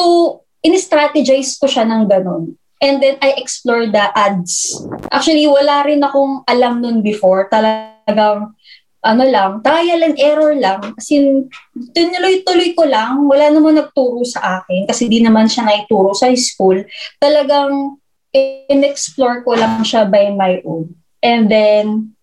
in-strategize 0.62 1.58
ko 1.58 1.66
siya 1.66 1.84
ng 1.84 2.08
ganun. 2.08 2.56
And 2.82 2.98
then, 3.02 3.18
I 3.22 3.38
explore 3.38 3.86
the 3.86 4.10
ads. 4.14 4.74
Actually, 5.10 5.46
wala 5.46 5.86
rin 5.86 6.02
akong 6.02 6.46
alam 6.46 6.82
nun 6.82 7.02
before. 7.02 7.46
Talagang, 7.50 8.54
ano 9.02 9.24
lang, 9.26 9.62
trial 9.62 10.02
and 10.06 10.18
error 10.18 10.54
lang. 10.54 10.94
Kasi, 10.98 11.46
tinuloy-tuloy 11.94 12.74
ko 12.74 12.86
lang. 12.86 13.26
Wala 13.26 13.50
naman 13.50 13.78
nagturo 13.78 14.22
sa 14.26 14.62
akin 14.62 14.86
kasi 14.86 15.10
di 15.10 15.22
naman 15.22 15.46
siya 15.50 15.66
naituro 15.66 16.14
sa 16.14 16.30
school. 16.34 16.82
Talagang, 17.18 17.98
in-explore 18.70 19.44
ko 19.44 19.54
lang 19.54 19.84
siya 19.84 20.08
by 20.08 20.32
my 20.32 20.62
own. 20.64 20.94
And 21.22 21.46
then, 21.46 22.16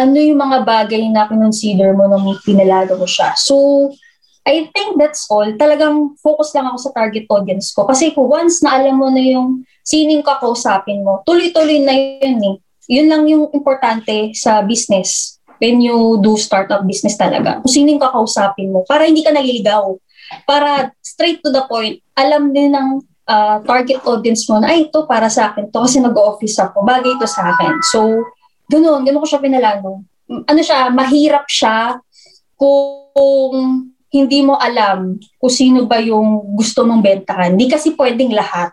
ano 0.00 0.16
yung 0.16 0.40
mga 0.40 0.64
bagay 0.64 1.04
na 1.12 1.28
consider 1.28 1.92
mo 1.92 2.08
nung 2.08 2.24
pinalalo 2.40 2.96
mo 2.96 3.04
siya. 3.04 3.36
So, 3.36 3.88
I 4.48 4.72
think 4.72 4.96
that's 4.96 5.28
all. 5.28 5.44
Talagang 5.60 6.16
focus 6.24 6.56
lang 6.56 6.72
ako 6.72 6.88
sa 6.88 6.94
target 6.96 7.28
audience 7.28 7.76
ko. 7.76 7.84
Kasi 7.84 8.16
once 8.16 8.64
na 8.64 8.80
alam 8.80 8.96
mo 8.96 9.12
na 9.12 9.20
yung 9.20 9.62
sining 9.84 10.24
kakausapin 10.24 11.04
mo, 11.04 11.20
tuloy-tuloy 11.28 11.84
na 11.84 11.92
yun 11.92 12.40
eh. 12.40 12.56
Yun 12.90 13.06
lang 13.06 13.22
yung 13.28 13.52
importante 13.52 14.32
sa 14.32 14.64
business 14.64 15.38
when 15.60 15.84
you 15.84 16.16
do 16.24 16.40
startup 16.40 16.82
business 16.88 17.20
talaga. 17.20 17.60
Kung 17.60 17.70
sining 17.70 18.00
kakausapin 18.00 18.72
mo 18.72 18.82
para 18.88 19.04
hindi 19.04 19.20
ka 19.20 19.30
naliligaw. 19.30 19.94
Para 20.48 20.94
straight 21.04 21.44
to 21.44 21.52
the 21.52 21.62
point, 21.68 22.00
alam 22.16 22.54
din 22.54 22.72
ng 22.72 23.02
uh, 23.28 23.56
target 23.62 24.00
audience 24.08 24.48
mo 24.48 24.58
na, 24.58 24.72
ay, 24.72 24.88
ito 24.88 25.04
para 25.04 25.28
sa 25.28 25.52
akin 25.52 25.68
to 25.68 25.84
kasi 25.84 26.00
nag-office 26.00 26.58
ako. 26.58 26.82
Bagay 26.82 27.18
ito 27.18 27.26
sa 27.28 27.54
akin. 27.54 27.74
So, 27.92 28.24
Ganun, 28.70 29.02
ganun 29.02 29.22
ko 29.22 29.26
siya 29.26 29.42
pinalano. 29.42 30.06
Ano 30.30 30.60
siya, 30.62 30.94
mahirap 30.94 31.50
siya 31.50 31.98
kung 32.54 33.90
hindi 34.10 34.38
mo 34.46 34.54
alam 34.58 35.18
kung 35.38 35.50
sino 35.50 35.90
ba 35.90 35.98
yung 35.98 36.54
gusto 36.54 36.86
mong 36.86 37.02
bentahan. 37.02 37.58
Hindi 37.58 37.66
kasi 37.66 37.98
pwedeng 37.98 38.30
lahat. 38.30 38.70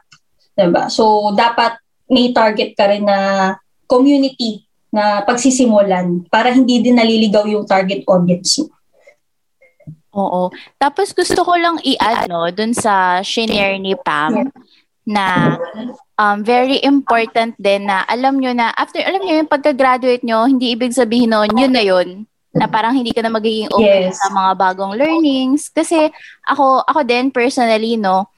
Diba? 0.53 0.89
So, 0.89 1.33
dapat 1.33 1.81
may 2.09 2.33
target 2.33 2.73
ka 2.73 2.89
rin 2.89 3.05
na 3.05 3.53
community 3.85 4.65
na 4.89 5.21
pagsisimulan 5.21 6.25
para 6.31 6.49
hindi 6.49 6.81
din 6.81 6.97
naliligaw 6.97 7.45
yung 7.45 7.65
target 7.67 8.01
audience 8.07 8.63
mo. 8.63 8.73
Oo. 10.17 10.49
Tapos 10.81 11.13
gusto 11.13 11.45
ko 11.45 11.53
lang 11.53 11.77
i-add 11.85 12.25
no, 12.25 12.49
dun 12.49 12.73
sa 12.73 13.21
shinare 13.21 13.77
ni 13.77 13.93
Pam 13.93 14.49
na 15.05 15.53
um, 16.17 16.43
very 16.43 16.81
important 16.83 17.55
din 17.61 17.87
na 17.87 18.03
alam 18.09 18.41
nyo 18.41 18.51
na, 18.51 18.73
after, 18.75 18.99
alam 19.01 19.21
nyo 19.23 19.41
yung 19.41 19.49
pagka-graduate 19.49 20.25
nyo, 20.25 20.49
hindi 20.49 20.73
ibig 20.73 20.93
sabihin 20.93 21.31
nun, 21.31 21.53
yun 21.53 21.73
na 21.73 21.85
yun. 21.85 22.25
Na 22.57 22.65
parang 22.65 22.97
hindi 22.97 23.13
ka 23.13 23.21
na 23.21 23.29
magiging 23.29 23.69
open 23.69 24.09
yes. 24.09 24.17
sa 24.17 24.33
mga 24.33 24.51
bagong 24.57 24.97
learnings. 24.97 25.69
Kasi 25.69 26.09
ako, 26.49 26.81
ako 26.89 27.05
din 27.05 27.29
personally, 27.29 27.95
no, 27.95 28.33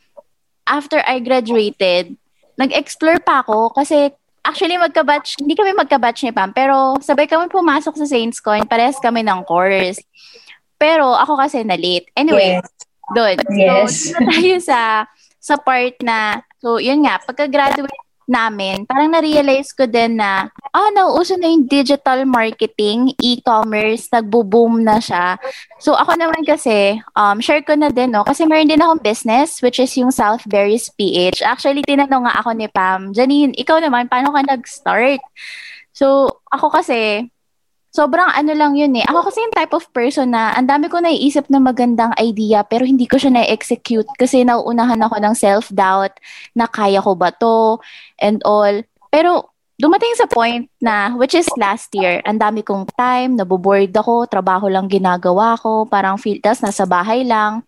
after 0.67 0.99
I 1.07 1.23
graduated, 1.23 2.13
nag-explore 2.59 3.23
pa 3.23 3.39
ako 3.41 3.71
kasi 3.71 4.11
actually 4.43 4.75
magka-batch, 4.75 5.39
hindi 5.39 5.55
kami 5.55 5.71
magka-batch 5.71 6.27
ni 6.27 6.31
Pam, 6.35 6.51
pero 6.51 6.99
sabay 6.99 7.31
kami 7.31 7.47
pumasok 7.47 7.95
sa 7.95 8.07
Saints 8.07 8.43
Coin, 8.43 8.67
parehas 8.67 8.99
kami 8.99 9.23
ng 9.23 9.47
course. 9.47 10.03
Pero 10.75 11.15
ako 11.15 11.39
kasi 11.39 11.63
na 11.63 11.79
late. 11.79 12.11
Anyway, 12.15 12.59
yes. 12.59 12.67
doon. 13.15 13.37
Yes. 13.51 13.91
So, 14.11 14.19
tayo 14.19 14.55
sa 14.63 14.79
sa 15.39 15.55
part 15.55 15.95
na 16.03 16.43
So, 16.59 16.77
yun 16.79 17.07
nga, 17.07 17.19
pagka-graduate 17.23 18.09
namin, 18.29 18.85
parang 18.85 19.09
na-realize 19.09 19.73
ko 19.73 19.89
din 19.89 20.21
na, 20.21 20.53
ah, 20.69 20.89
nauuso 20.93 21.33
na 21.33 21.49
yung 21.49 21.65
digital 21.65 22.29
marketing, 22.29 23.09
e-commerce, 23.17 24.05
nagbo-boom 24.13 24.85
na 24.85 25.01
siya. 25.01 25.41
So, 25.81 25.97
ako 25.97 26.13
naman 26.13 26.45
kasi, 26.45 27.01
um, 27.17 27.41
share 27.41 27.65
ko 27.65 27.73
na 27.73 27.89
din, 27.89 28.13
no? 28.13 28.21
Kasi 28.21 28.45
meron 28.45 28.69
din 28.69 28.79
akong 28.79 29.01
business, 29.01 29.65
which 29.65 29.81
is 29.81 29.89
yung 29.97 30.13
Southberries 30.13 30.93
PH. 30.93 31.41
Actually, 31.41 31.81
tinanong 31.81 32.29
nga 32.29 32.37
ako 32.37 32.53
ni 32.53 32.69
Pam, 32.69 33.15
Janine, 33.17 33.57
ikaw 33.57 33.81
naman, 33.81 34.05
paano 34.05 34.29
ka 34.29 34.45
nag-start? 34.45 35.25
So, 35.89 36.37
ako 36.53 36.69
kasi, 36.69 37.33
sobrang 37.89 38.29
ano 38.29 38.53
lang 38.53 38.77
yun 38.77 38.93
eh. 38.97 39.05
Ako 39.05 39.29
kasi 39.29 39.41
yung 39.41 39.55
type 39.55 39.73
of 39.73 39.85
person 39.89 40.33
na 40.33 40.53
ang 40.53 40.69
dami 40.69 40.87
ko 40.89 41.01
naiisip 41.01 41.49
na 41.49 41.57
magandang 41.57 42.13
idea 42.21 42.61
pero 42.61 42.85
hindi 42.85 43.09
ko 43.09 43.17
siya 43.17 43.33
na-execute 43.33 44.09
kasi 44.17 44.45
nauunahan 44.45 45.01
ako 45.01 45.17
ng 45.17 45.35
self-doubt 45.35 46.13
na 46.53 46.69
kaya 46.69 47.01
ko 47.01 47.17
ba 47.17 47.33
to 47.33 47.81
and 48.21 48.45
all. 48.45 48.73
Pero 49.09 49.49
dumating 49.79 50.13
sa 50.19 50.29
point 50.29 50.69
na, 50.77 51.15
which 51.17 51.33
is 51.33 51.49
last 51.57 51.89
year, 51.97 52.21
ang 52.27 52.37
dami 52.37 52.61
kong 52.61 52.85
time, 52.93 53.33
naboboard 53.33 53.89
ako, 53.95 54.29
trabaho 54.29 54.69
lang 54.69 54.91
ginagawa 54.91 55.57
ko, 55.57 55.87
parang 55.89 56.19
feel, 56.21 56.37
tas 56.43 56.61
nasa 56.61 56.85
bahay 56.85 57.25
lang. 57.25 57.65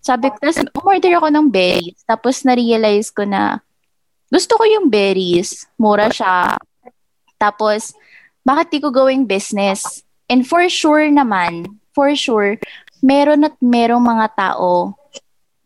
Sabi 0.00 0.32
ko, 0.32 0.38
tas 0.40 0.62
umorder 0.72 1.12
ako 1.18 1.28
ng 1.28 1.46
berries. 1.52 2.00
Tapos 2.08 2.40
na-realize 2.46 3.12
ko 3.12 3.28
na 3.28 3.60
gusto 4.32 4.56
ko 4.56 4.64
yung 4.64 4.86
berries. 4.88 5.68
Mura 5.76 6.08
siya. 6.08 6.56
Tapos, 7.36 7.92
bakit 8.48 8.72
di 8.72 8.78
ko 8.80 8.88
gawing 8.88 9.28
business? 9.28 10.00
And 10.32 10.48
for 10.48 10.64
sure 10.72 11.04
naman, 11.12 11.68
for 11.92 12.16
sure, 12.16 12.56
meron 13.04 13.44
at 13.44 13.60
merong 13.60 14.00
mga 14.00 14.32
tao 14.32 14.96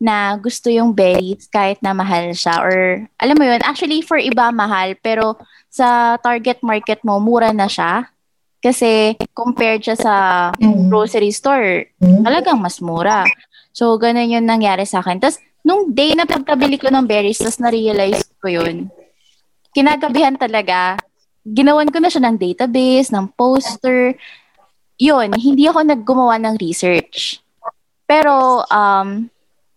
na 0.03 0.35
gusto 0.35 0.67
yung 0.67 0.91
berries 0.91 1.47
kahit 1.47 1.79
na 1.79 1.95
mahal 1.95 2.35
siya 2.35 2.59
or 2.59 3.07
alam 3.23 3.39
mo 3.39 3.47
yun, 3.47 3.63
actually 3.63 4.03
for 4.03 4.19
iba 4.19 4.51
mahal 4.51 4.99
pero 4.99 5.39
sa 5.71 6.19
target 6.19 6.59
market 6.67 6.99
mo 7.07 7.23
mura 7.23 7.55
na 7.55 7.71
siya 7.71 8.11
kasi 8.59 9.15
compared 9.31 9.83
siya 9.83 9.99
sa 9.99 10.15
mm. 10.55 10.91
grocery 10.91 11.31
store, 11.35 11.87
mm. 11.99 12.23
talagang 12.23 12.63
mas 12.63 12.79
mura. 12.79 13.27
So, 13.75 13.99
ganun 13.99 14.31
yung 14.31 14.47
nangyari 14.47 14.87
sa 14.87 15.03
akin. 15.03 15.19
Tapos, 15.19 15.43
nung 15.67 15.91
day 15.91 16.15
na 16.15 16.31
pagkabili 16.31 16.79
ko 16.79 16.87
ng 16.87 17.03
berries, 17.03 17.43
tapos 17.43 17.59
na-realize 17.59 18.23
ko 18.39 18.47
yun, 18.47 18.87
kinagabihan 19.75 20.39
talaga, 20.39 20.95
ginawan 21.47 21.91
ko 21.91 21.99
na 21.99 22.11
siya 22.11 22.23
ng 22.27 22.37
database, 22.39 23.11
ng 23.11 23.27
poster. 23.35 24.15
Yun, 24.99 25.35
hindi 25.35 25.67
ako 25.67 25.83
naggumawa 25.83 26.39
ng 26.39 26.55
research. 26.59 27.43
Pero, 28.07 28.63
um, 28.71 29.27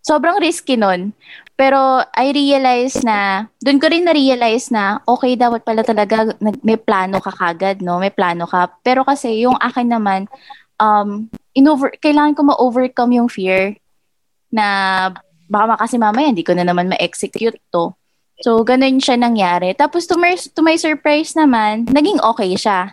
sobrang 0.06 0.38
risky 0.38 0.78
nun. 0.78 1.10
Pero 1.56 2.04
I 2.14 2.30
realize 2.36 3.00
na, 3.00 3.48
doon 3.58 3.80
ko 3.80 3.88
rin 3.88 4.04
na-realize 4.04 4.68
na, 4.70 5.00
okay, 5.08 5.34
dapat 5.34 5.64
pala 5.64 5.80
talaga 5.82 6.36
may 6.62 6.76
plano 6.76 7.18
ka 7.18 7.32
kagad, 7.32 7.80
no? 7.80 7.96
May 7.96 8.12
plano 8.12 8.44
ka. 8.44 8.70
Pero 8.84 9.02
kasi 9.02 9.42
yung 9.48 9.56
akin 9.56 9.88
naman, 9.88 10.20
um, 10.76 11.26
inover, 11.56 11.96
kailangan 11.96 12.36
ko 12.36 12.40
ma-overcome 12.44 13.16
yung 13.16 13.32
fear 13.32 13.72
na 14.52 14.66
baka 15.48 15.80
kasi 15.80 15.96
mamaya 15.96 16.28
hindi 16.28 16.44
ko 16.44 16.52
na 16.52 16.68
naman 16.68 16.92
ma-execute 16.92 17.58
to. 17.72 17.96
So, 18.44 18.60
ganun 18.60 19.00
siya 19.00 19.16
nangyari. 19.16 19.72
Tapos, 19.72 20.04
to 20.04 20.20
my, 20.20 20.36
to 20.36 20.60
my 20.60 20.76
surprise 20.76 21.32
naman, 21.32 21.88
naging 21.88 22.20
okay 22.20 22.52
siya. 22.52 22.92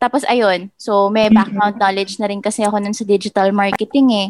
Tapos, 0.00 0.24
ayun. 0.24 0.72
So, 0.80 1.12
may 1.12 1.28
background 1.28 1.76
knowledge 1.76 2.16
na 2.16 2.30
rin 2.30 2.40
kasi 2.40 2.64
ako 2.64 2.80
nun 2.80 2.96
sa 2.96 3.04
digital 3.04 3.52
marketing 3.52 4.08
eh. 4.14 4.28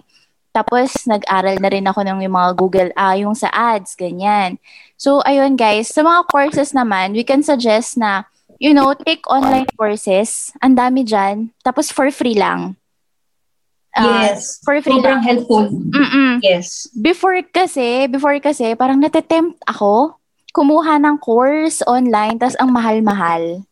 Tapos, 0.50 1.06
nag-aral 1.06 1.62
na 1.62 1.70
rin 1.70 1.86
ako 1.86 2.02
ng 2.02 2.24
yung 2.26 2.34
mga 2.34 2.50
Google, 2.58 2.90
ah, 2.98 3.14
yung 3.14 3.38
sa 3.38 3.52
ads, 3.54 3.94
ganyan. 3.94 4.58
So, 4.98 5.22
ayun 5.22 5.54
guys, 5.54 5.94
sa 5.94 6.02
mga 6.02 6.26
courses 6.26 6.74
naman, 6.74 7.14
we 7.14 7.22
can 7.22 7.46
suggest 7.46 7.94
na, 7.94 8.26
you 8.58 8.74
know, 8.74 8.90
take 8.98 9.22
online 9.30 9.70
courses. 9.78 10.50
Ang 10.58 10.74
dami 10.74 11.06
dyan. 11.06 11.54
Tapos, 11.62 11.94
for 11.94 12.10
free 12.10 12.34
lang. 12.34 12.74
Uh, 13.94 14.34
yes. 14.34 14.58
For 14.66 14.82
free 14.82 14.98
Sobrang 14.98 15.22
lang. 15.22 15.26
helpful. 15.26 15.70
Mm-mm. 15.70 16.42
Yes. 16.42 16.90
Before 16.98 17.38
kasi, 17.46 18.10
before 18.10 18.42
kasi, 18.42 18.74
parang 18.74 18.98
natetempt 18.98 19.62
ako 19.62 20.17
kumuha 20.58 20.98
ng 20.98 21.22
course 21.22 21.86
online, 21.86 22.34
tas 22.42 22.58
ang 22.58 22.74
mahal-mahal. 22.74 23.62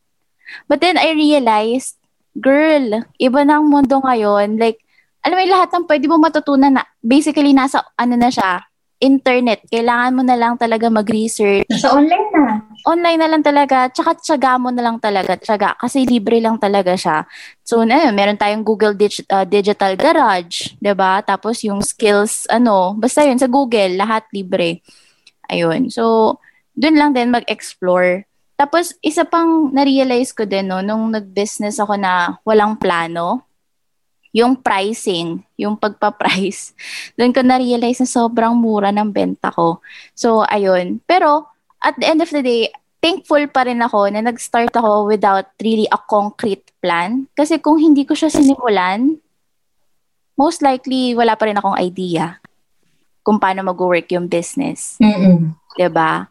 But 0.70 0.78
then 0.78 0.94
I 0.94 1.18
realized, 1.18 1.98
girl, 2.38 3.02
iba 3.18 3.40
na 3.42 3.58
ang 3.58 3.66
mundo 3.66 3.98
ngayon. 3.98 4.62
Like, 4.62 4.78
alam 5.26 5.34
mo 5.34 5.42
yung 5.42 5.54
lahat 5.58 5.74
ng 5.74 5.86
pwede 5.90 6.06
mo 6.06 6.22
matutunan 6.22 6.78
na 6.78 6.86
basically 7.02 7.50
nasa 7.50 7.82
ano 7.98 8.14
na 8.14 8.30
siya, 8.30 8.62
internet. 9.02 9.66
Kailangan 9.68 10.14
mo 10.14 10.22
na 10.22 10.38
lang 10.38 10.54
talaga 10.54 10.86
mag-research. 10.88 11.68
Nasa 11.68 11.90
online 11.90 12.28
na. 12.32 12.44
Online 12.86 13.18
na 13.18 13.28
lang 13.28 13.42
talaga. 13.42 13.90
Tsaka 13.90 14.16
tsaga 14.16 14.56
mo 14.56 14.70
na 14.70 14.80
lang 14.86 14.96
talaga. 15.02 15.36
Tsaga. 15.36 15.76
Kasi 15.76 16.06
libre 16.06 16.40
lang 16.40 16.56
talaga 16.56 16.96
siya. 16.96 17.28
So, 17.66 17.82
na 17.82 18.08
meron 18.14 18.38
tayong 18.38 18.64
Google 18.64 18.94
Dig- 18.96 19.26
uh, 19.28 19.44
Digital 19.44 19.98
Garage. 19.98 20.78
ba 20.78 20.94
diba? 20.94 21.12
Tapos 21.26 21.60
yung 21.66 21.82
skills, 21.84 22.48
ano, 22.48 22.96
basta 22.96 23.26
yun, 23.26 23.36
sa 23.36 23.50
Google, 23.50 24.00
lahat 24.00 24.24
libre. 24.32 24.80
Ayun. 25.50 25.92
So, 25.92 26.38
dun 26.76 26.94
lang 27.00 27.16
din 27.16 27.32
mag-explore. 27.32 28.28
Tapos, 28.56 28.92
isa 29.00 29.24
pang 29.24 29.72
na-realize 29.72 30.32
ko 30.36 30.44
din, 30.44 30.68
no, 30.68 30.84
nung 30.84 31.08
nag-business 31.12 31.80
ako 31.80 31.96
na 31.96 32.36
walang 32.44 32.76
plano, 32.76 33.44
yung 34.36 34.60
pricing, 34.60 35.40
yung 35.56 35.80
pagpa-price, 35.80 36.76
doon 37.16 37.32
ko 37.32 37.40
na-realize 37.40 38.04
na 38.04 38.08
sobrang 38.08 38.52
mura 38.52 38.92
ng 38.92 39.08
benta 39.08 39.48
ko. 39.48 39.80
So, 40.12 40.44
ayun. 40.44 41.00
Pero, 41.08 41.48
at 41.80 41.96
the 41.96 42.04
end 42.04 42.20
of 42.20 42.28
the 42.28 42.44
day, 42.44 42.68
thankful 43.00 43.40
pa 43.48 43.64
rin 43.64 43.80
ako 43.80 44.12
na 44.12 44.20
nag-start 44.24 44.72
ako 44.72 45.08
without 45.08 45.48
really 45.64 45.88
a 45.88 46.00
concrete 46.00 46.68
plan. 46.80 47.28
Kasi 47.32 47.60
kung 47.60 47.80
hindi 47.80 48.04
ko 48.04 48.12
siya 48.12 48.28
sinimulan, 48.32 49.16
most 50.36 50.60
likely 50.60 51.16
wala 51.16 51.38
pa 51.38 51.48
rin 51.48 51.56
akong 51.56 51.80
idea 51.80 52.40
kung 53.24 53.40
paano 53.40 53.64
mag-work 53.66 54.06
yung 54.12 54.30
business. 54.30 55.00
Mm-mm. 55.02 55.50
'Di 55.74 55.88
ba? 55.90 56.30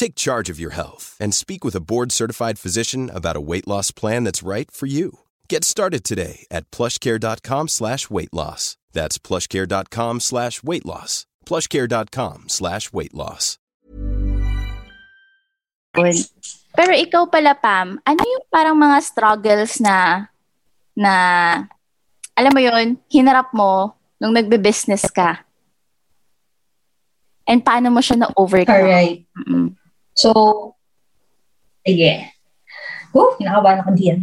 Take 0.00 0.16
charge 0.16 0.48
of 0.48 0.56
your 0.56 0.72
health 0.72 1.12
and 1.20 1.36
speak 1.36 1.60
with 1.60 1.76
a 1.76 1.84
board 1.84 2.08
certified 2.08 2.56
physician 2.56 3.12
about 3.12 3.36
a 3.36 3.44
weight 3.44 3.68
loss 3.68 3.92
plan 3.92 4.24
that's 4.24 4.40
right 4.40 4.64
for 4.72 4.88
you. 4.88 5.28
Get 5.44 5.60
started 5.60 6.08
today 6.08 6.48
at 6.48 6.64
plushcare.com 6.72 7.68
slash 7.68 8.08
weight 8.08 8.32
loss. 8.32 8.80
That's 8.96 9.20
plushcare.com 9.20 10.24
slash 10.24 10.62
weight 10.64 10.86
loss. 10.88 11.28
Plushcare.com 11.44 12.48
slash 12.48 12.88
weight 12.96 13.12
loss. 13.12 13.60
Pero 15.92 16.92
ikaw 16.96 17.28
pala, 17.28 17.52
Pam, 17.60 18.00
ano 18.00 18.22
yung 18.24 18.44
parang 18.48 18.80
mga 18.80 19.04
struggles 19.04 19.84
na, 19.84 20.24
na, 20.96 21.12
alam 22.32 22.52
mo 22.56 22.60
yon 22.64 22.96
hinarap 23.12 23.52
mo 23.52 24.00
nung 24.16 24.32
nagbe-business 24.32 25.12
ka? 25.12 25.44
And 27.44 27.60
paano 27.60 27.92
mo 27.92 28.00
siya 28.00 28.24
na-overcome? 28.24 28.80
Alright. 28.80 29.28
Mm-hmm. 29.36 29.79
So, 30.14 30.30
sige. 31.86 32.30
Oh, 33.10 33.34
kinakabahan 33.34 33.82
ako 33.82 33.90
diyan. 33.98 34.20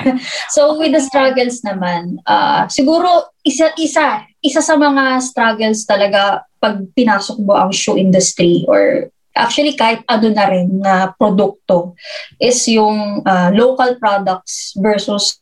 so, 0.54 0.74
with 0.74 0.90
the 0.90 0.98
struggles 0.98 1.62
naman, 1.62 2.18
uh, 2.26 2.66
siguro 2.66 3.30
isa, 3.46 3.70
isa, 3.78 4.26
isa 4.42 4.58
sa 4.58 4.74
mga 4.74 5.22
struggles 5.22 5.86
talaga 5.86 6.42
pag 6.58 6.82
pinasok 6.98 7.38
mo 7.46 7.54
ang 7.54 7.70
shoe 7.70 7.94
industry 7.94 8.66
or 8.66 9.06
actually 9.38 9.78
kahit 9.78 10.02
ano 10.10 10.34
na 10.34 10.46
rin 10.50 10.82
na 10.82 11.14
produkto 11.14 11.94
is 12.42 12.58
yung 12.66 13.22
uh, 13.22 13.50
local 13.54 13.94
products 14.02 14.74
versus 14.82 15.38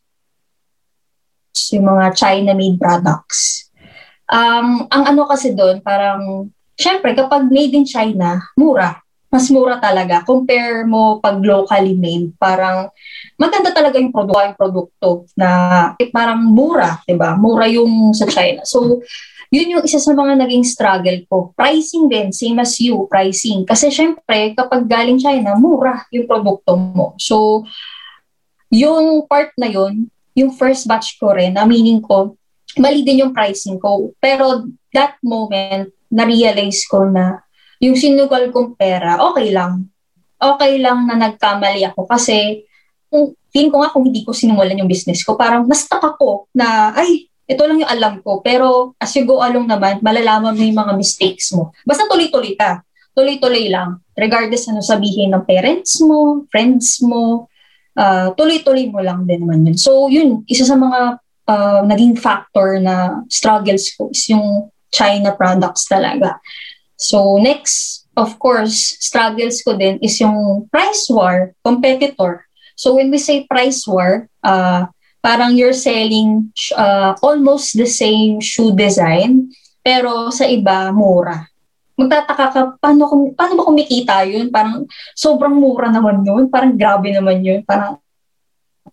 yung 1.72 1.88
mga 1.88 2.12
China-made 2.12 2.76
products. 2.76 3.68
Um, 4.28 4.84
ang 4.92 5.16
ano 5.16 5.24
kasi 5.28 5.56
doon, 5.56 5.80
parang, 5.80 6.52
syempre, 6.76 7.16
kapag 7.16 7.48
made 7.48 7.72
in 7.72 7.88
China, 7.88 8.40
mura 8.56 9.00
mas 9.32 9.48
mura 9.48 9.80
talaga. 9.80 10.20
Compare 10.28 10.84
mo 10.84 11.16
pag 11.24 11.40
locally 11.40 11.96
made, 11.96 12.36
parang 12.36 12.92
maganda 13.40 13.72
talaga 13.72 13.96
yung 13.96 14.12
produkto, 14.12 14.44
yung 14.44 14.58
produkto 14.60 15.08
na 15.32 15.48
eh, 15.96 16.12
parang 16.12 16.44
mura, 16.44 17.00
'di 17.08 17.16
ba? 17.16 17.32
Mura 17.32 17.64
yung 17.64 18.12
sa 18.12 18.28
China. 18.28 18.60
So, 18.68 19.00
yun 19.48 19.72
yung 19.72 19.84
isa 19.84 19.96
sa 19.96 20.12
mga 20.12 20.36
naging 20.36 20.64
struggle 20.68 21.18
ko. 21.28 21.36
Pricing 21.56 22.12
din, 22.12 22.28
same 22.32 22.60
as 22.60 22.76
you, 22.76 23.08
pricing. 23.08 23.64
Kasi 23.64 23.88
syempre, 23.88 24.52
kapag 24.52 24.84
galing 24.84 25.20
China, 25.20 25.56
mura 25.56 26.04
yung 26.12 26.28
produkto 26.28 26.76
mo. 26.76 27.16
So, 27.16 27.64
yung 28.72 29.28
part 29.28 29.52
na 29.60 29.68
yun, 29.68 30.08
yung 30.32 30.56
first 30.56 30.88
batch 30.88 31.20
ko 31.20 31.36
rin, 31.36 31.56
aminin 31.60 32.00
ko, 32.00 32.32
mali 32.80 33.04
din 33.04 33.28
yung 33.28 33.36
pricing 33.36 33.76
ko. 33.76 34.16
Pero 34.16 34.64
that 34.96 35.20
moment, 35.20 35.92
na-realize 36.08 36.88
ko 36.88 37.04
na 37.04 37.44
yung 37.82 37.98
sinugal 37.98 38.54
kong 38.54 38.78
pera, 38.78 39.18
okay 39.18 39.50
lang. 39.50 39.90
Okay 40.38 40.78
lang 40.78 41.06
na 41.10 41.18
nagkamali 41.18 41.82
ako 41.90 42.06
kasi 42.06 42.62
kung 43.10 43.34
feeling 43.50 43.74
ko 43.74 43.82
nga 43.82 43.92
kung 43.92 44.06
hindi 44.06 44.22
ko 44.22 44.30
sinimulan 44.32 44.78
yung 44.78 44.88
business 44.88 45.26
ko, 45.26 45.34
parang 45.34 45.66
na-stuck 45.66 46.00
ako 46.00 46.48
na, 46.56 46.94
ay, 46.96 47.28
ito 47.44 47.62
lang 47.66 47.82
yung 47.82 47.92
alam 47.92 48.14
ko. 48.24 48.40
Pero 48.40 48.96
as 48.96 49.12
you 49.12 49.28
go 49.28 49.44
along 49.44 49.68
naman, 49.68 50.00
malalaman 50.00 50.56
mo 50.56 50.62
yung 50.62 50.78
mga 50.78 50.94
mistakes 50.96 51.52
mo. 51.52 51.74
Basta 51.84 52.08
tuloy-tuloy 52.08 52.56
ka. 52.56 52.80
Tuloy-tuloy 53.12 53.68
lang. 53.68 54.00
Regardless 54.16 54.72
ano 54.72 54.80
sabihin 54.80 55.36
ng 55.36 55.44
parents 55.44 56.00
mo, 56.00 56.48
friends 56.48 57.04
mo, 57.04 57.52
uh, 57.98 58.32
tuloy-tuloy 58.38 58.88
mo 58.88 59.04
lang 59.04 59.28
din 59.28 59.44
naman 59.44 59.68
yun. 59.68 59.76
So 59.76 60.08
yun, 60.08 60.48
isa 60.48 60.64
sa 60.64 60.80
mga 60.80 61.20
uh, 61.44 61.80
naging 61.84 62.16
factor 62.16 62.80
na 62.80 63.20
struggles 63.28 63.92
ko 63.98 64.08
is 64.08 64.24
yung 64.32 64.72
China 64.88 65.36
products 65.36 65.88
talaga. 65.88 66.40
So 66.96 67.36
next, 67.40 68.06
of 68.16 68.38
course, 68.38 68.96
struggles 69.00 69.60
ko 69.64 69.76
din 69.76 69.98
is 70.04 70.20
yung 70.20 70.68
price 70.68 71.08
war, 71.08 71.56
competitor. 71.64 72.46
So 72.76 72.96
when 72.96 73.10
we 73.10 73.18
say 73.18 73.48
price 73.48 73.84
war, 73.86 74.28
uh, 74.44 74.86
parang 75.22 75.54
you're 75.54 75.76
selling 75.76 76.50
uh, 76.74 77.14
almost 77.22 77.78
the 77.78 77.86
same 77.86 78.42
shoe 78.42 78.74
design, 78.74 79.54
pero 79.82 80.30
sa 80.30 80.46
iba, 80.46 80.90
mura. 80.90 81.46
Magtataka 81.98 82.46
ka, 82.50 82.60
paano, 82.80 83.06
kung, 83.06 83.24
paano 83.36 83.52
ba 83.60 83.68
kumikita 83.68 84.24
yun? 84.26 84.48
Parang 84.50 84.88
sobrang 85.14 85.54
mura 85.54 85.92
naman 85.92 86.24
yun. 86.24 86.48
Parang 86.48 86.74
grabe 86.74 87.12
naman 87.12 87.44
yun. 87.44 87.60
Parang 87.62 88.00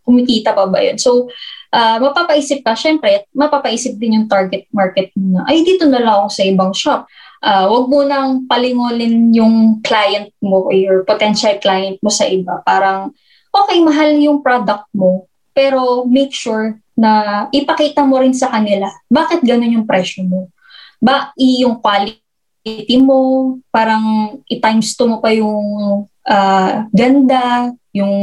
kumikita 0.03 0.53
pa 0.53 0.69
ba 0.69 0.83
yun? 0.83 0.97
So, 1.01 1.29
uh, 1.73 1.97
mapapaisip 2.01 2.61
ka, 2.61 2.73
syempre, 2.77 3.25
mapapaisip 3.33 3.97
din 3.97 4.21
yung 4.21 4.27
target 4.29 4.69
market 4.73 5.13
mo 5.17 5.39
na, 5.39 5.49
ay, 5.49 5.61
dito 5.65 5.85
na 5.89 6.01
lang 6.01 6.25
ako 6.25 6.29
sa 6.29 6.43
ibang 6.45 6.73
shop 6.73 7.05
uh, 7.43 7.65
wag 7.67 7.85
mo 7.87 7.99
nang 8.03 8.45
palingolin 8.45 9.31
yung 9.35 9.79
client 9.83 10.31
mo 10.43 10.67
or 10.67 10.75
your 10.75 11.01
potential 11.07 11.55
client 11.59 11.99
mo 12.03 12.11
sa 12.11 12.27
iba. 12.27 12.59
Parang, 12.63 13.11
okay, 13.51 13.79
mahal 13.83 14.15
yung 14.19 14.43
product 14.43 14.87
mo, 14.95 15.27
pero 15.55 16.03
make 16.07 16.31
sure 16.31 16.79
na 16.99 17.47
ipakita 17.55 18.03
mo 18.03 18.19
rin 18.19 18.35
sa 18.35 18.51
kanila 18.51 18.91
bakit 19.07 19.39
ganun 19.39 19.79
yung 19.79 19.87
presyo 19.87 20.27
mo. 20.27 20.51
Ba, 20.99 21.31
yung 21.39 21.79
quality 21.79 22.95
mo, 22.99 23.55
parang 23.71 24.35
i-times 24.51 24.99
to 24.99 25.07
mo 25.07 25.23
pa 25.23 25.31
yung 25.31 26.03
uh, 26.27 26.71
ganda, 26.91 27.71
yung 27.95 28.13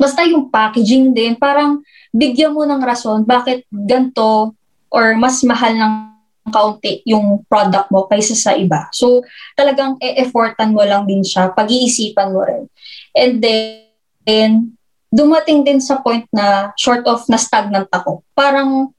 basta 0.00 0.24
yung 0.24 0.48
packaging 0.48 1.12
din, 1.12 1.36
parang 1.36 1.84
bigyan 2.08 2.56
mo 2.56 2.64
ng 2.64 2.80
rason 2.80 3.26
bakit 3.26 3.66
ganto 3.68 4.56
or 4.88 5.18
mas 5.18 5.42
mahal 5.42 5.74
ng 5.74 6.13
kaunti 6.48 7.00
yung 7.08 7.44
product 7.48 7.88
mo 7.88 8.04
kaysa 8.04 8.36
sa 8.36 8.52
iba. 8.52 8.88
So, 8.92 9.24
talagang 9.56 9.96
e-effortan 10.00 10.76
mo 10.76 10.84
lang 10.84 11.08
din 11.08 11.24
siya, 11.24 11.52
pag-iisipan 11.56 12.32
mo 12.32 12.44
rin. 12.44 12.68
And 13.16 13.40
then, 13.40 14.76
dumating 15.08 15.64
din 15.64 15.80
sa 15.80 16.04
point 16.04 16.28
na 16.34 16.76
short 16.76 17.06
of 17.08 17.24
na 17.32 17.40
stagnant 17.40 17.88
ako. 17.88 18.26
Parang, 18.36 18.92